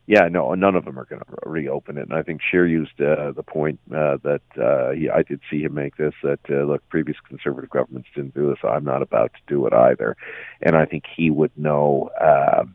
Yeah, 0.07 0.27
no, 0.29 0.53
none 0.55 0.75
of 0.75 0.83
them 0.83 0.99
are 0.99 1.05
going 1.05 1.21
to 1.21 1.49
reopen 1.49 1.97
it. 1.97 2.03
And 2.09 2.13
I 2.13 2.23
think 2.23 2.41
Scheer 2.41 2.65
used 2.65 2.99
uh, 2.99 3.31
the 3.31 3.43
point 3.43 3.79
uh, 3.95 4.17
that 4.23 4.41
uh, 4.61 4.91
he, 4.91 5.09
I 5.09 5.21
did 5.21 5.39
see 5.49 5.61
him 5.61 5.73
make 5.75 5.95
this 5.95 6.13
that 6.23 6.39
uh, 6.49 6.63
look, 6.63 6.87
previous 6.89 7.17
conservative 7.19 7.69
governments 7.69 8.09
didn't 8.15 8.33
do 8.33 8.49
this. 8.49 8.57
So 8.61 8.67
I'm 8.67 8.83
not 8.83 9.01
about 9.01 9.31
to 9.33 9.39
do 9.47 9.65
it 9.67 9.73
either. 9.73 10.17
And 10.61 10.75
I 10.75 10.85
think 10.85 11.05
he 11.15 11.29
would 11.29 11.51
know 11.55 12.09
uh, 12.19 12.25
uh, 12.25 12.65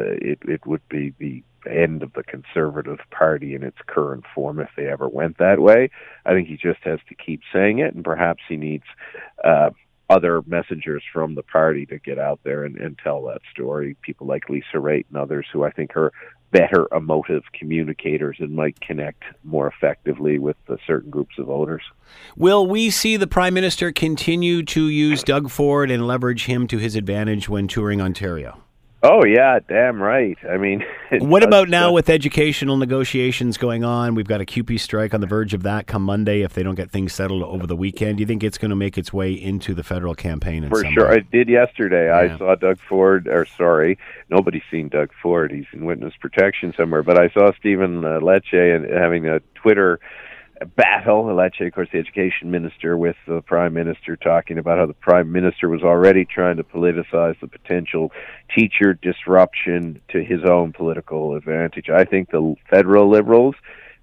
it. 0.00 0.38
It 0.42 0.66
would 0.66 0.86
be 0.88 1.14
the 1.18 1.42
end 1.68 2.02
of 2.02 2.12
the 2.12 2.22
Conservative 2.22 2.98
Party 3.10 3.54
in 3.54 3.62
its 3.62 3.78
current 3.86 4.24
form 4.34 4.60
if 4.60 4.70
they 4.76 4.86
ever 4.86 5.08
went 5.08 5.38
that 5.38 5.60
way. 5.60 5.90
I 6.24 6.32
think 6.32 6.48
he 6.48 6.56
just 6.56 6.80
has 6.82 7.00
to 7.08 7.14
keep 7.14 7.40
saying 7.52 7.80
it, 7.80 7.94
and 7.94 8.04
perhaps 8.04 8.42
he 8.48 8.56
needs 8.56 8.84
uh, 9.44 9.70
other 10.08 10.42
messengers 10.46 11.02
from 11.12 11.34
the 11.34 11.42
party 11.42 11.84
to 11.86 11.98
get 11.98 12.18
out 12.18 12.40
there 12.44 12.64
and, 12.64 12.76
and 12.76 12.98
tell 12.98 13.22
that 13.24 13.40
story. 13.52 13.96
People 14.02 14.26
like 14.26 14.48
Lisa 14.48 14.76
Raitt 14.76 15.06
and 15.08 15.18
others 15.18 15.46
who 15.52 15.64
I 15.64 15.70
think 15.70 15.96
are 15.96 16.12
better 16.52 16.86
emotive 16.94 17.42
communicators 17.52 18.36
and 18.38 18.54
might 18.54 18.80
connect 18.80 19.24
more 19.42 19.66
effectively 19.66 20.38
with 20.38 20.56
certain 20.86 21.10
groups 21.10 21.34
of 21.38 21.46
voters. 21.46 21.82
Will 22.36 22.66
we 22.66 22.88
see 22.90 23.16
the 23.16 23.26
Prime 23.26 23.54
Minister 23.54 23.90
continue 23.90 24.62
to 24.64 24.88
use 24.88 25.24
Doug 25.24 25.50
Ford 25.50 25.90
and 25.90 26.06
leverage 26.06 26.46
him 26.46 26.68
to 26.68 26.78
his 26.78 26.94
advantage 26.94 27.48
when 27.48 27.66
touring 27.66 28.00
Ontario? 28.00 28.62
Oh 29.08 29.24
yeah, 29.24 29.60
damn 29.68 30.02
right. 30.02 30.36
I 30.50 30.56
mean, 30.56 30.84
what 31.20 31.44
about 31.44 31.68
now 31.68 31.92
with 31.92 32.10
educational 32.10 32.76
negotiations 32.76 33.56
going 33.56 33.84
on? 33.84 34.16
We've 34.16 34.26
got 34.26 34.40
a 34.40 34.44
CUPE 34.44 34.80
strike 34.80 35.14
on 35.14 35.20
the 35.20 35.28
verge 35.28 35.54
of 35.54 35.62
that 35.62 35.86
come 35.86 36.02
Monday. 36.02 36.42
If 36.42 36.54
they 36.54 36.64
don't 36.64 36.74
get 36.74 36.90
things 36.90 37.12
settled 37.12 37.44
over 37.44 37.68
the 37.68 37.76
weekend, 37.76 38.16
do 38.16 38.22
you 38.22 38.26
think 38.26 38.42
it's 38.42 38.58
going 38.58 38.70
to 38.70 38.76
make 38.76 38.98
its 38.98 39.12
way 39.12 39.32
into 39.32 39.74
the 39.74 39.84
federal 39.84 40.16
campaign? 40.16 40.68
For 40.68 40.84
sure, 40.84 41.10
way? 41.10 41.16
I 41.16 41.18
did 41.20 41.48
yesterday. 41.48 42.06
Yeah. 42.06 42.34
I 42.34 42.38
saw 42.38 42.56
Doug 42.56 42.80
Ford. 42.80 43.28
Or 43.28 43.46
sorry, 43.56 43.96
nobody's 44.28 44.64
seen 44.72 44.88
Doug 44.88 45.10
Ford. 45.22 45.52
He's 45.52 45.66
in 45.72 45.84
witness 45.84 46.14
protection 46.20 46.74
somewhere. 46.76 47.04
But 47.04 47.16
I 47.16 47.28
saw 47.28 47.52
Stephen 47.60 48.04
uh, 48.04 48.18
Lecce 48.18 48.74
and 48.74 48.92
having 48.92 49.28
a 49.28 49.38
Twitter 49.54 50.00
battle, 50.64 51.28
of 51.28 51.72
course, 51.74 51.88
the 51.92 51.98
education 51.98 52.50
minister, 52.50 52.96
with 52.96 53.16
the 53.26 53.42
prime 53.42 53.74
minister, 53.74 54.16
talking 54.16 54.58
about 54.58 54.78
how 54.78 54.86
the 54.86 54.94
prime 54.94 55.30
minister 55.30 55.68
was 55.68 55.82
already 55.82 56.24
trying 56.24 56.56
to 56.56 56.64
politicize 56.64 57.38
the 57.40 57.48
potential 57.48 58.12
teacher 58.56 58.94
disruption 58.94 60.00
to 60.08 60.22
his 60.22 60.40
own 60.48 60.72
political 60.72 61.34
advantage. 61.36 61.90
I 61.90 62.04
think 62.04 62.30
the 62.30 62.54
federal 62.70 63.10
liberals 63.10 63.54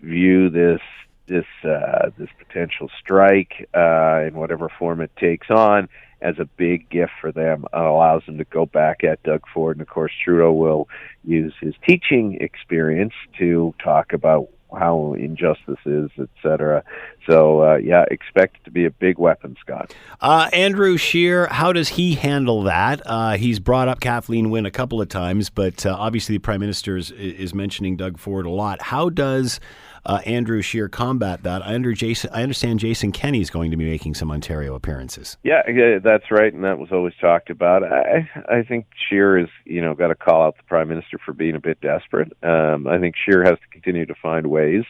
view 0.01 0.49
this 0.49 0.81
this 1.27 1.45
uh, 1.63 2.09
this 2.17 2.29
potential 2.37 2.89
strike 2.99 3.67
uh, 3.73 4.23
in 4.27 4.33
whatever 4.33 4.69
form 4.77 5.01
it 5.01 5.11
takes 5.15 5.49
on 5.49 5.87
as 6.21 6.39
a 6.39 6.45
big 6.45 6.89
gift 6.89 7.11
for 7.19 7.31
them 7.31 7.65
and 7.73 7.85
allows 7.85 8.25
them 8.25 8.37
to 8.37 8.45
go 8.45 8.65
back 8.65 9.03
at 9.03 9.21
Doug 9.23 9.41
Ford. 9.53 9.77
And 9.77 9.81
of 9.81 9.89
course, 9.89 10.11
Trudeau 10.23 10.53
will 10.53 10.87
use 11.23 11.53
his 11.59 11.75
teaching 11.85 12.37
experience 12.39 13.13
to 13.39 13.73
talk 13.83 14.13
about 14.13 14.49
how 14.78 15.13
injustice 15.13 15.80
is, 15.86 16.09
etc. 16.19 16.84
So 17.28 17.63
uh, 17.63 17.76
yeah, 17.76 18.05
expect 18.11 18.57
it 18.57 18.65
to 18.65 18.71
be 18.71 18.86
a 18.86 18.91
big 18.91 19.17
weapon, 19.17 19.55
Scott. 19.59 19.93
Uh, 20.21 20.49
Andrew 20.53 20.97
Scheer, 20.97 21.47
how 21.47 21.74
does 21.74 21.89
he 21.89 22.15
handle 22.15 22.63
that? 22.63 23.01
Uh, 23.05 23.38
he's 23.38 23.59
brought 23.59 23.88
up 23.88 23.99
Kathleen 23.99 24.49
Wynne 24.49 24.65
a 24.65 24.71
couple 24.71 25.01
of 25.01 25.09
times, 25.09 25.49
but 25.49 25.86
uh, 25.86 25.95
obviously 25.97 26.36
the 26.36 26.41
Prime 26.41 26.59
Minister 26.59 26.97
is, 26.97 27.11
is 27.11 27.53
mentioning 27.53 27.97
Doug 27.97 28.17
Ford 28.17 28.45
a 28.45 28.49
lot. 28.49 28.82
How 28.82 29.09
does 29.09 29.59
uh, 30.05 30.21
Andrew 30.25 30.61
Scheer 30.61 30.89
combat 30.89 31.43
that. 31.43 31.65
I, 31.65 31.73
under 31.73 31.93
Jason, 31.93 32.29
I 32.33 32.43
understand 32.43 32.79
Jason 32.79 33.11
Kenney 33.11 33.41
is 33.41 33.49
going 33.49 33.71
to 33.71 33.77
be 33.77 33.85
making 33.85 34.15
some 34.15 34.31
Ontario 34.31 34.75
appearances. 34.75 35.37
Yeah, 35.43 35.61
yeah, 35.69 35.99
that's 36.03 36.29
right, 36.31 36.53
and 36.53 36.63
that 36.63 36.79
was 36.79 36.89
always 36.91 37.13
talked 37.19 37.49
about. 37.49 37.83
I 37.83 38.29
I 38.49 38.63
think 38.63 38.85
Scheer 39.07 39.37
is 39.37 39.49
you 39.65 39.81
know 39.81 39.93
got 39.93 40.07
to 40.07 40.15
call 40.15 40.43
out 40.43 40.57
the 40.57 40.63
Prime 40.63 40.89
Minister 40.89 41.17
for 41.23 41.33
being 41.33 41.55
a 41.55 41.59
bit 41.59 41.79
desperate. 41.81 42.31
Um, 42.43 42.87
I 42.87 42.99
think 42.99 43.15
Scheer 43.15 43.43
has 43.43 43.59
to 43.59 43.67
continue 43.71 44.05
to 44.05 44.15
find 44.15 44.47
ways 44.47 44.83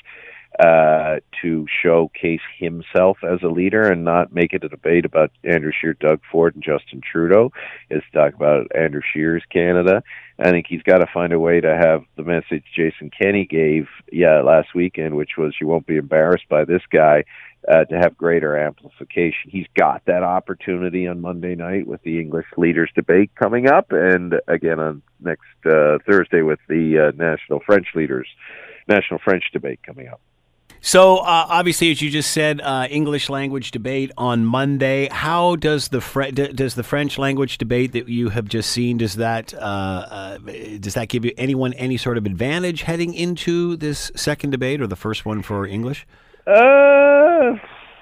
uh, 0.59 1.15
to 1.41 1.65
showcase 1.81 2.41
himself 2.59 3.17
as 3.23 3.41
a 3.41 3.47
leader 3.47 3.81
and 3.81 4.03
not 4.03 4.33
make 4.33 4.53
it 4.53 4.63
a 4.63 4.69
debate 4.69 5.03
about 5.05 5.31
Andrew 5.43 5.71
Scheer, 5.71 5.93
Doug 5.93 6.21
Ford, 6.31 6.53
and 6.53 6.63
Justin 6.63 7.01
Trudeau. 7.01 7.51
Is 7.89 8.03
talk 8.13 8.35
about 8.35 8.67
Andrew 8.75 9.01
Scheer's 9.01 9.43
Canada. 9.51 10.03
I 10.37 10.51
think 10.51 10.67
he's 10.69 10.83
got 10.83 10.99
to 10.99 11.07
find 11.11 11.33
a 11.33 11.39
way 11.39 11.59
to 11.59 11.75
have 11.75 12.03
the 12.17 12.23
message 12.23 12.63
Jason 12.75 13.09
Kenney 13.09 13.45
gave, 13.45 13.87
yeah, 14.11 14.41
last 14.41 14.75
weekend, 14.75 15.15
which 15.15 15.31
was 15.37 15.55
you 15.59 15.67
won't 15.67 15.87
be 15.87 15.97
embarrassed 15.97 16.47
by 16.49 16.65
this 16.65 16.81
guy. 16.91 17.23
Uh, 17.65 17.85
to 17.85 17.95
have 17.95 18.17
greater 18.17 18.57
amplification. 18.57 19.49
He's 19.49 19.67
got 19.79 20.01
that 20.05 20.21
opportunity 20.21 21.07
on 21.07 21.21
Monday 21.21 21.55
night 21.55 21.87
with 21.87 22.03
the 22.03 22.19
English 22.19 22.47
leaders 22.57 22.91
debate 22.93 23.31
coming 23.41 23.69
up, 23.69 23.93
and 23.93 24.35
again 24.49 24.81
on 24.81 25.01
next 25.21 25.45
uh, 25.65 25.99
Thursday 26.05 26.41
with 26.41 26.59
the 26.67 27.07
uh, 27.07 27.11
national 27.15 27.61
French 27.65 27.87
leaders, 27.95 28.27
national 28.89 29.21
French 29.23 29.45
debate 29.53 29.79
coming 29.81 30.09
up. 30.09 30.19
So, 30.85 31.19
uh, 31.19 31.45
obviously, 31.47 31.91
as 31.91 32.01
you 32.01 32.09
just 32.09 32.31
said, 32.31 32.59
uh, 32.59 32.87
English 32.89 33.29
language 33.29 33.71
debate 33.71 34.11
on 34.17 34.45
Monday. 34.45 35.07
How 35.09 35.55
does 35.55 35.87
the 35.87 36.01
Fre- 36.01 36.31
does 36.31 36.75
the 36.75 36.83
French 36.83 37.17
language 37.17 37.57
debate 37.57 37.93
that 37.93 38.09
you 38.09 38.27
have 38.27 38.49
just 38.49 38.69
seen 38.69 38.97
does 38.97 39.15
that 39.15 39.53
uh, 39.53 39.57
uh, 39.57 40.37
does 40.81 40.95
that 40.95 41.07
give 41.07 41.23
you 41.23 41.31
anyone 41.37 41.71
any 41.75 41.95
sort 41.95 42.17
of 42.17 42.25
advantage 42.25 42.81
heading 42.81 43.13
into 43.13 43.77
this 43.77 44.11
second 44.17 44.49
debate 44.49 44.81
or 44.81 44.87
the 44.87 44.97
first 44.97 45.25
one 45.25 45.41
for 45.41 45.65
English? 45.65 46.05
Uh, 46.45 47.53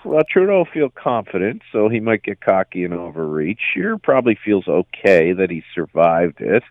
well, 0.03 0.21
Trudeau 0.29 0.65
feel 0.71 0.89
confident, 0.89 1.61
so 1.71 1.89
he 1.89 1.99
might 1.99 2.23
get 2.23 2.41
cocky 2.41 2.83
and 2.83 2.93
overreach. 2.93 3.59
Scheer 3.73 3.97
probably 3.97 4.37
feels 4.43 4.67
okay 4.67 5.33
that 5.33 5.49
he 5.49 5.63
survived 5.73 6.39
it. 6.39 6.63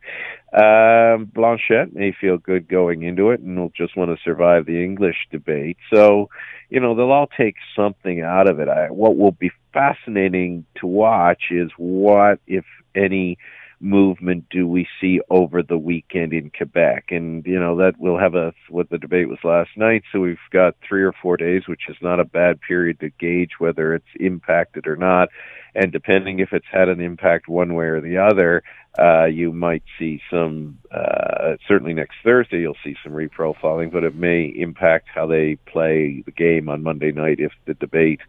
Um, 0.53 1.27
Blanchet 1.27 1.95
may 1.95 2.13
feel 2.19 2.37
good 2.37 2.69
going 2.69 3.03
into 3.03 3.31
it 3.31 3.41
and 3.41 3.59
will 3.59 3.73
just 3.77 3.97
want 3.97 4.11
to 4.11 4.23
survive 4.25 4.67
the 4.67 4.83
English 4.83 5.29
debate. 5.31 5.77
So, 5.93 6.29
you 6.71 6.81
know, 6.81 6.95
they'll 6.95 7.13
all 7.13 7.29
take 7.29 7.57
something 7.77 8.21
out 8.21 8.49
of 8.49 8.59
it. 8.59 8.69
I, 8.69 8.91
what 8.91 9.17
will 9.17 9.33
be 9.33 9.53
fascinating 9.73 10.65
to 10.77 10.87
watch 10.87 11.45
is 11.51 11.71
what, 11.77 12.41
if 12.47 12.65
any, 12.95 13.39
movement 13.81 14.45
do 14.51 14.67
we 14.67 14.87
see 15.01 15.21
over 15.31 15.63
the 15.63 15.79
weekend 15.79 16.33
in 16.33 16.51
Quebec? 16.51 17.07
And 17.11 17.45
you 17.47 17.59
know 17.59 17.77
that 17.77 17.95
we'll 17.99 18.19
have 18.19 18.35
a 18.35 18.53
what 18.69 18.91
the 18.91 18.99
debate 18.99 19.29
was 19.29 19.39
last 19.45 19.71
night. 19.77 20.03
So 20.13 20.21
we've 20.21 20.39
got 20.51 20.77
three 20.87 21.03
or 21.03 21.13
four 21.13 21.37
days, 21.37 21.63
which 21.67 21.89
is 21.89 21.97
not 22.01 22.21
a 22.21 22.25
bad 22.25 22.61
period 22.61 23.01
to 23.01 23.11
gauge 23.11 23.53
whether 23.59 23.95
it's 23.95 24.05
impacted 24.19 24.87
or 24.87 24.97
not. 24.97 25.29
And 25.75 25.93
depending 25.93 26.41
if 26.41 26.53
it's 26.53 26.67
had 26.71 26.89
an 26.89 27.01
impact 27.01 27.49
one 27.49 27.75
way 27.75 27.87
or 27.87 28.01
the 28.01 28.19
other, 28.19 28.63
uh, 28.99 29.27
you 29.27 29.53
might 29.53 29.85
see 29.99 30.21
some. 30.31 30.79
Uh, 30.91 31.57
certainly 31.69 31.95
next 31.95 32.17
Thursday, 32.25 32.61
you'll 32.61 32.77
see 32.83 32.97
some 33.05 33.13
reprofiling, 33.13 33.93
but 33.93 34.03
it 34.03 34.17
may 34.17 34.47
impact 34.47 35.09
how 35.15 35.27
they 35.27 35.57
play 35.67 36.23
the 36.27 36.33
game 36.33 36.69
on 36.69 36.83
Monday 36.83 37.13
night 37.13 37.39
if 37.39 37.53
the 37.67 37.75
debate 37.75 38.21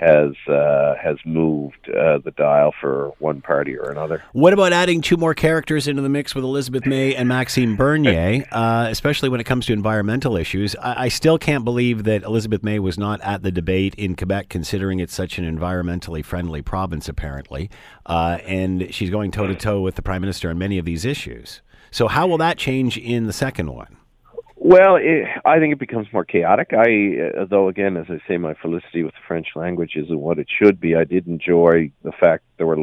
has 0.00 0.32
uh, 0.48 0.94
has 1.00 1.18
moved 1.26 1.88
uh, 1.90 2.18
the 2.24 2.32
dial 2.36 2.72
for 2.80 3.12
one 3.18 3.42
party 3.42 3.76
or 3.76 3.90
another. 3.90 4.22
What 4.32 4.54
about 4.54 4.72
adding 4.72 5.02
two 5.02 5.18
more 5.18 5.34
characters 5.34 5.86
into 5.86 6.00
the 6.00 6.08
mix 6.08 6.34
with 6.34 6.42
Elizabeth 6.42 6.86
May 6.86 7.14
and 7.14 7.28
Maxime 7.28 7.76
Bernier, 7.76 8.46
uh, 8.52 8.86
especially 8.88 9.28
when 9.28 9.40
it 9.40 9.44
comes 9.44 9.66
to 9.66 9.74
environmental 9.74 10.38
issues? 10.38 10.74
I, 10.76 11.04
I, 11.04 11.08
still 11.08 11.38
can't 11.38 11.64
believe 11.64 12.04
that 12.04 12.22
Elizabeth 12.22 12.62
May 12.62 12.78
was 12.78 12.98
not 12.98 13.20
at 13.20 13.42
the 13.42 13.52
debate 13.52 13.94
in 13.96 14.16
Quebec, 14.16 14.48
considering 14.48 15.00
it's 15.00 15.14
such 15.14 15.38
an 15.38 15.44
environmentally 15.44 16.24
friendly 16.24 16.62
province, 16.80 17.10
apparently, 17.10 17.68
uh, 18.06 18.38
and 18.46 18.88
she's 18.94 19.10
going 19.10 19.30
toe 19.30 19.46
to 19.46 19.54
toe 19.54 19.82
with 19.82 19.96
the 19.96 20.02
Prime 20.02 20.22
Minister 20.22 20.48
on 20.48 20.56
many 20.56 20.78
of 20.78 20.86
these 20.86 21.04
issues. 21.04 21.60
So 21.90 22.08
how 22.08 22.26
will 22.26 22.38
that 22.38 22.56
change 22.56 22.96
in 22.96 23.26
the 23.26 23.34
second 23.34 23.70
one? 23.74 23.98
Well, 24.56 24.96
it, 24.96 25.26
I 25.44 25.58
think 25.58 25.74
it 25.74 25.78
becomes 25.78 26.06
more 26.10 26.24
chaotic. 26.24 26.70
I, 26.72 27.40
uh, 27.42 27.44
though, 27.44 27.68
again, 27.68 27.98
as 27.98 28.06
I 28.08 28.18
say, 28.26 28.38
my 28.38 28.54
felicity 28.54 29.02
with 29.02 29.12
the 29.12 29.20
French 29.28 29.48
language 29.56 29.92
isn't 29.94 30.18
what 30.18 30.38
it 30.38 30.48
should 30.48 30.80
be. 30.80 30.96
I 30.96 31.04
did 31.04 31.26
enjoy 31.26 31.92
the 32.02 32.12
fact 32.12 32.44
there 32.56 32.66
were 32.66 32.76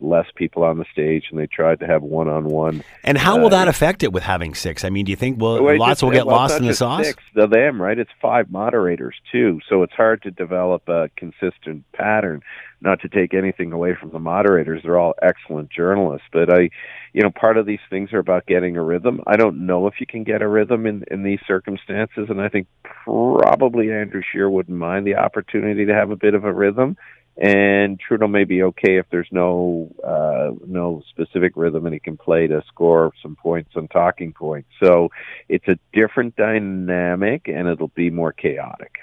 less 0.00 0.26
people 0.34 0.62
on 0.62 0.78
the 0.78 0.84
stage 0.92 1.24
and 1.30 1.38
they 1.38 1.46
tried 1.46 1.80
to 1.80 1.86
have 1.86 2.02
one 2.02 2.28
on 2.28 2.44
one. 2.44 2.82
And 3.02 3.16
how 3.16 3.38
will 3.38 3.46
uh, 3.46 3.50
that 3.50 3.68
affect 3.68 4.02
it 4.02 4.12
with 4.12 4.22
having 4.22 4.54
six? 4.54 4.84
I 4.84 4.90
mean, 4.90 5.06
do 5.06 5.10
you 5.10 5.16
think 5.16 5.40
well, 5.40 5.62
well 5.62 5.78
lots 5.78 6.02
will 6.02 6.10
get 6.10 6.26
well, 6.26 6.36
lost 6.36 6.58
in 6.58 6.66
the 6.66 6.74
sauce? 6.74 7.06
Six 7.06 7.22
of 7.36 7.50
them, 7.50 7.80
right? 7.80 7.98
It's 7.98 8.10
five 8.20 8.50
moderators 8.50 9.16
too, 9.32 9.60
so 9.68 9.82
it's 9.82 9.94
hard 9.94 10.22
to 10.22 10.30
develop 10.30 10.88
a 10.88 11.08
consistent 11.16 11.84
pattern. 11.92 12.42
Not 12.82 13.00
to 13.00 13.08
take 13.08 13.32
anything 13.32 13.72
away 13.72 13.96
from 13.98 14.10
the 14.10 14.18
moderators, 14.18 14.82
they're 14.82 14.98
all 14.98 15.14
excellent 15.22 15.70
journalists, 15.70 16.28
but 16.30 16.52
I, 16.52 16.68
you 17.14 17.22
know, 17.22 17.30
part 17.30 17.56
of 17.56 17.64
these 17.64 17.80
things 17.88 18.12
are 18.12 18.18
about 18.18 18.44
getting 18.44 18.76
a 18.76 18.82
rhythm. 18.82 19.22
I 19.26 19.36
don't 19.36 19.66
know 19.66 19.86
if 19.86 19.94
you 19.98 20.06
can 20.06 20.24
get 20.24 20.42
a 20.42 20.48
rhythm 20.48 20.86
in 20.86 21.04
in 21.10 21.22
these 21.22 21.40
circumstances, 21.46 22.26
and 22.28 22.40
I 22.40 22.50
think 22.50 22.66
probably 22.82 23.90
Andrew 23.90 24.22
Scheer 24.30 24.50
wouldn't 24.50 24.76
mind 24.76 25.06
the 25.06 25.16
opportunity 25.16 25.86
to 25.86 25.94
have 25.94 26.10
a 26.10 26.16
bit 26.16 26.34
of 26.34 26.44
a 26.44 26.52
rhythm 26.52 26.98
and 27.36 28.00
Trudeau 28.00 28.28
may 28.28 28.44
be 28.44 28.62
okay 28.62 28.96
if 28.96 29.06
there's 29.10 29.28
no 29.30 29.94
uh, 30.02 30.52
no 30.66 31.02
specific 31.10 31.52
rhythm 31.54 31.84
and 31.84 31.92
he 31.92 32.00
can 32.00 32.16
play 32.16 32.46
to 32.46 32.62
score 32.68 33.12
some 33.22 33.36
points 33.36 33.70
and 33.74 33.90
talking 33.90 34.32
points. 34.32 34.68
So 34.82 35.10
it's 35.48 35.68
a 35.68 35.78
different 35.92 36.36
dynamic 36.36 37.48
and 37.48 37.68
it'll 37.68 37.88
be 37.88 38.10
more 38.10 38.32
chaotic. 38.32 38.98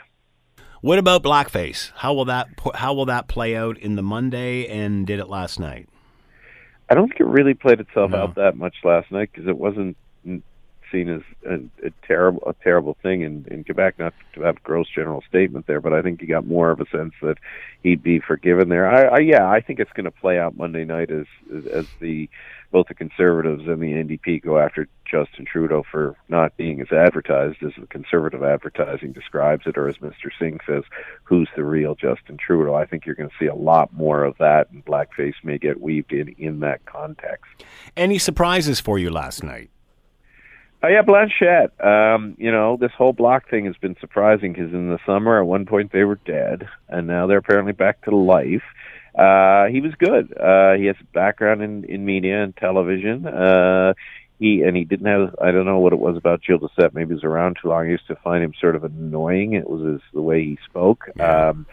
What 0.81 0.99
about 0.99 1.23
blackface? 1.23 1.91
How 1.95 2.13
will 2.13 2.25
that 2.25 2.49
how 2.73 2.93
will 2.93 3.05
that 3.05 3.27
play 3.27 3.55
out 3.55 3.77
in 3.77 3.95
the 3.95 4.03
Monday 4.03 4.67
and 4.67 5.05
did 5.05 5.19
it 5.19 5.29
last 5.29 5.59
night? 5.59 5.87
I 6.89 6.95
don't 6.95 7.07
think 7.07 7.21
it 7.21 7.27
really 7.27 7.53
played 7.53 7.79
itself 7.79 8.11
no. 8.11 8.17
out 8.17 8.35
that 8.35 8.57
much 8.57 8.75
last 8.83 9.11
night 9.11 9.29
because 9.31 9.47
it 9.47 9.57
wasn't 9.57 9.95
seen 10.93 11.09
as 11.09 11.21
a, 11.45 11.87
a 11.87 11.91
terrible 12.07 12.43
a 12.47 12.53
terrible 12.63 12.95
thing 13.01 13.21
in 13.21 13.45
in 13.49 13.63
Quebec. 13.63 13.99
Not 13.99 14.13
to 14.35 14.43
have 14.43 14.57
a 14.57 14.61
gross 14.61 14.87
general 14.93 15.23
statement 15.27 15.67
there, 15.67 15.81
but 15.81 15.93
I 15.93 16.01
think 16.01 16.21
he 16.21 16.27
got 16.27 16.45
more 16.45 16.71
of 16.71 16.79
a 16.79 16.85
sense 16.89 17.13
that 17.21 17.37
he'd 17.81 18.03
be 18.03 18.19
forgiven 18.19 18.69
there. 18.69 18.87
I, 18.89 19.17
I 19.17 19.19
yeah, 19.19 19.49
I 19.49 19.59
think 19.59 19.79
it's 19.79 19.91
going 19.91 20.05
to 20.05 20.11
play 20.11 20.39
out 20.39 20.55
Monday 20.55 20.85
night 20.85 21.11
as 21.11 21.25
as 21.73 21.87
the 21.99 22.29
both 22.73 22.87
the 22.87 22.93
Conservatives 22.95 23.67
and 23.67 23.81
the 23.81 23.93
NDP 23.93 24.41
go 24.41 24.57
after 24.57 24.87
Justin 25.05 25.45
Trudeau 25.45 25.83
for 25.89 26.15
not 26.27 26.57
being 26.57 26.81
as 26.81 26.91
advertised 26.91 27.61
as 27.61 27.71
the 27.79 27.85
Conservative 27.85 28.43
advertising 28.43 29.11
describes 29.11 29.67
it, 29.67 29.77
or 29.77 29.87
as 29.87 29.97
Mr. 29.97 30.31
Singh 30.39 30.59
says, 30.65 30.83
who's 31.23 31.47
the 31.55 31.63
real 31.63 31.93
Justin 31.93 32.35
Trudeau. 32.35 32.73
I 32.73 32.85
think 32.85 33.05
you're 33.05 33.13
going 33.13 33.29
to 33.29 33.35
see 33.39 33.45
a 33.45 33.53
lot 33.53 33.93
more 33.93 34.23
of 34.23 34.35
that, 34.39 34.71
and 34.71 34.83
blackface 34.83 35.35
may 35.43 35.59
get 35.59 35.79
weaved 35.79 36.11
in 36.11 36.29
in 36.39 36.61
that 36.61 36.83
context. 36.85 37.63
Any 37.95 38.17
surprises 38.17 38.79
for 38.79 38.97
you 38.97 39.11
last 39.11 39.43
night? 39.43 39.69
Oh 40.83 40.89
yeah, 40.89 41.01
Blanchet. 41.01 41.71
Um, 41.81 42.35
you 42.37 42.51
know, 42.51 42.75
this 42.75 42.91
whole 42.97 43.13
Bloc 43.13 43.49
thing 43.49 43.65
has 43.65 43.77
been 43.77 43.95
surprising 44.01 44.51
because 44.51 44.73
in 44.73 44.89
the 44.89 44.99
summer, 45.05 45.39
at 45.39 45.45
one 45.45 45.65
point 45.65 45.93
they 45.93 46.03
were 46.03 46.19
dead, 46.25 46.67
and 46.89 47.07
now 47.07 47.25
they're 47.25 47.37
apparently 47.37 47.71
back 47.71 48.01
to 48.03 48.15
life. 48.15 48.63
Uh, 49.17 49.67
he 49.67 49.79
was 49.79 49.93
good. 49.97 50.35
Uh, 50.37 50.73
he 50.73 50.85
has 50.87 50.97
a 50.99 51.05
background 51.13 51.61
in 51.61 51.85
in 51.85 52.03
media 52.03 52.43
and 52.43 52.55
television. 52.57 53.25
Uh, 53.25 53.93
he 54.39 54.61
and 54.63 54.75
he 54.75 54.83
didn't 54.83 55.05
have. 55.05 55.33
I 55.41 55.51
don't 55.51 55.65
know 55.65 55.79
what 55.79 55.93
it 55.93 55.99
was 55.99 56.17
about 56.17 56.41
Gilles 56.45 56.59
Duceppe. 56.59 56.93
Maybe 56.93 57.09
he 57.09 57.13
was 57.13 57.23
around 57.23 57.57
too 57.61 57.69
long. 57.69 57.85
I 57.85 57.89
used 57.89 58.07
to 58.07 58.17
find 58.17 58.43
him 58.43 58.53
sort 58.59 58.75
of 58.75 58.83
annoying. 58.83 59.53
It 59.53 59.69
was 59.69 59.85
his, 59.85 60.01
the 60.13 60.21
way 60.21 60.43
he 60.43 60.59
spoke. 60.65 61.09
Yeah. 61.15 61.49
Um, 61.49 61.65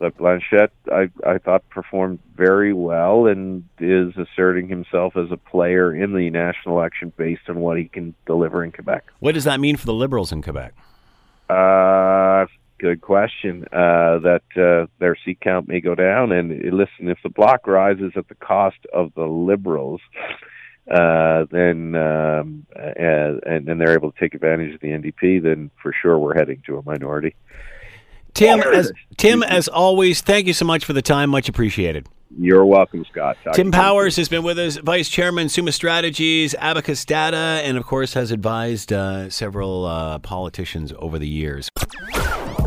but 0.00 0.16
Blanchet, 0.16 0.72
I, 0.90 1.10
I 1.26 1.36
thought, 1.36 1.68
performed 1.68 2.20
very 2.34 2.72
well 2.72 3.26
and 3.26 3.64
is 3.78 4.14
asserting 4.16 4.66
himself 4.66 5.14
as 5.14 5.30
a 5.30 5.36
player 5.36 5.94
in 5.94 6.14
the 6.14 6.30
national 6.30 6.78
election 6.78 7.12
based 7.18 7.48
on 7.50 7.60
what 7.60 7.76
he 7.76 7.84
can 7.84 8.14
deliver 8.26 8.64
in 8.64 8.72
Quebec. 8.72 9.04
What 9.20 9.34
does 9.34 9.44
that 9.44 9.60
mean 9.60 9.76
for 9.76 9.84
the 9.84 9.94
Liberals 9.94 10.32
in 10.32 10.40
Quebec? 10.42 10.72
Uh, 11.50 12.46
good 12.78 13.02
question. 13.02 13.66
Uh, 13.70 14.18
that 14.20 14.42
uh, 14.56 14.86
their 15.00 15.16
seat 15.22 15.38
count 15.42 15.68
may 15.68 15.82
go 15.82 15.94
down, 15.94 16.32
and 16.32 16.50
listen, 16.72 17.10
if 17.10 17.18
the 17.22 17.28
bloc 17.28 17.66
rises 17.66 18.12
at 18.16 18.26
the 18.28 18.34
cost 18.36 18.78
of 18.94 19.12
the 19.14 19.26
Liberals, 19.26 20.00
uh, 20.90 21.44
then 21.50 21.94
um, 21.94 22.66
and, 22.74 23.68
and 23.68 23.80
they're 23.80 23.92
able 23.92 24.12
to 24.12 24.18
take 24.18 24.32
advantage 24.32 24.74
of 24.74 24.80
the 24.80 24.88
NDP, 24.88 25.42
then 25.42 25.70
for 25.82 25.92
sure 25.92 26.18
we're 26.18 26.34
heading 26.34 26.62
to 26.66 26.78
a 26.78 26.82
minority. 26.84 27.34
Tim, 28.34 28.60
as 28.60 28.92
Tim, 29.16 29.42
as 29.42 29.68
always, 29.68 30.20
thank 30.20 30.46
you 30.46 30.52
so 30.52 30.64
much 30.64 30.84
for 30.84 30.92
the 30.92 31.02
time. 31.02 31.30
Much 31.30 31.48
appreciated. 31.48 32.06
You're 32.38 32.64
welcome, 32.64 33.04
Scott. 33.10 33.36
Talk 33.42 33.54
Tim 33.54 33.72
Powers 33.72 34.16
has 34.16 34.28
been 34.28 34.44
with 34.44 34.58
us, 34.58 34.76
Vice 34.76 35.08
Chairman, 35.08 35.48
Summa 35.48 35.72
Strategies, 35.72 36.54
Abacus 36.54 37.04
Data, 37.04 37.60
and 37.64 37.76
of 37.76 37.84
course 37.84 38.14
has 38.14 38.30
advised 38.30 38.92
uh, 38.92 39.28
several 39.30 39.84
uh, 39.84 40.20
politicians 40.20 40.92
over 40.98 41.18
the 41.18 41.28
years. 41.28 41.68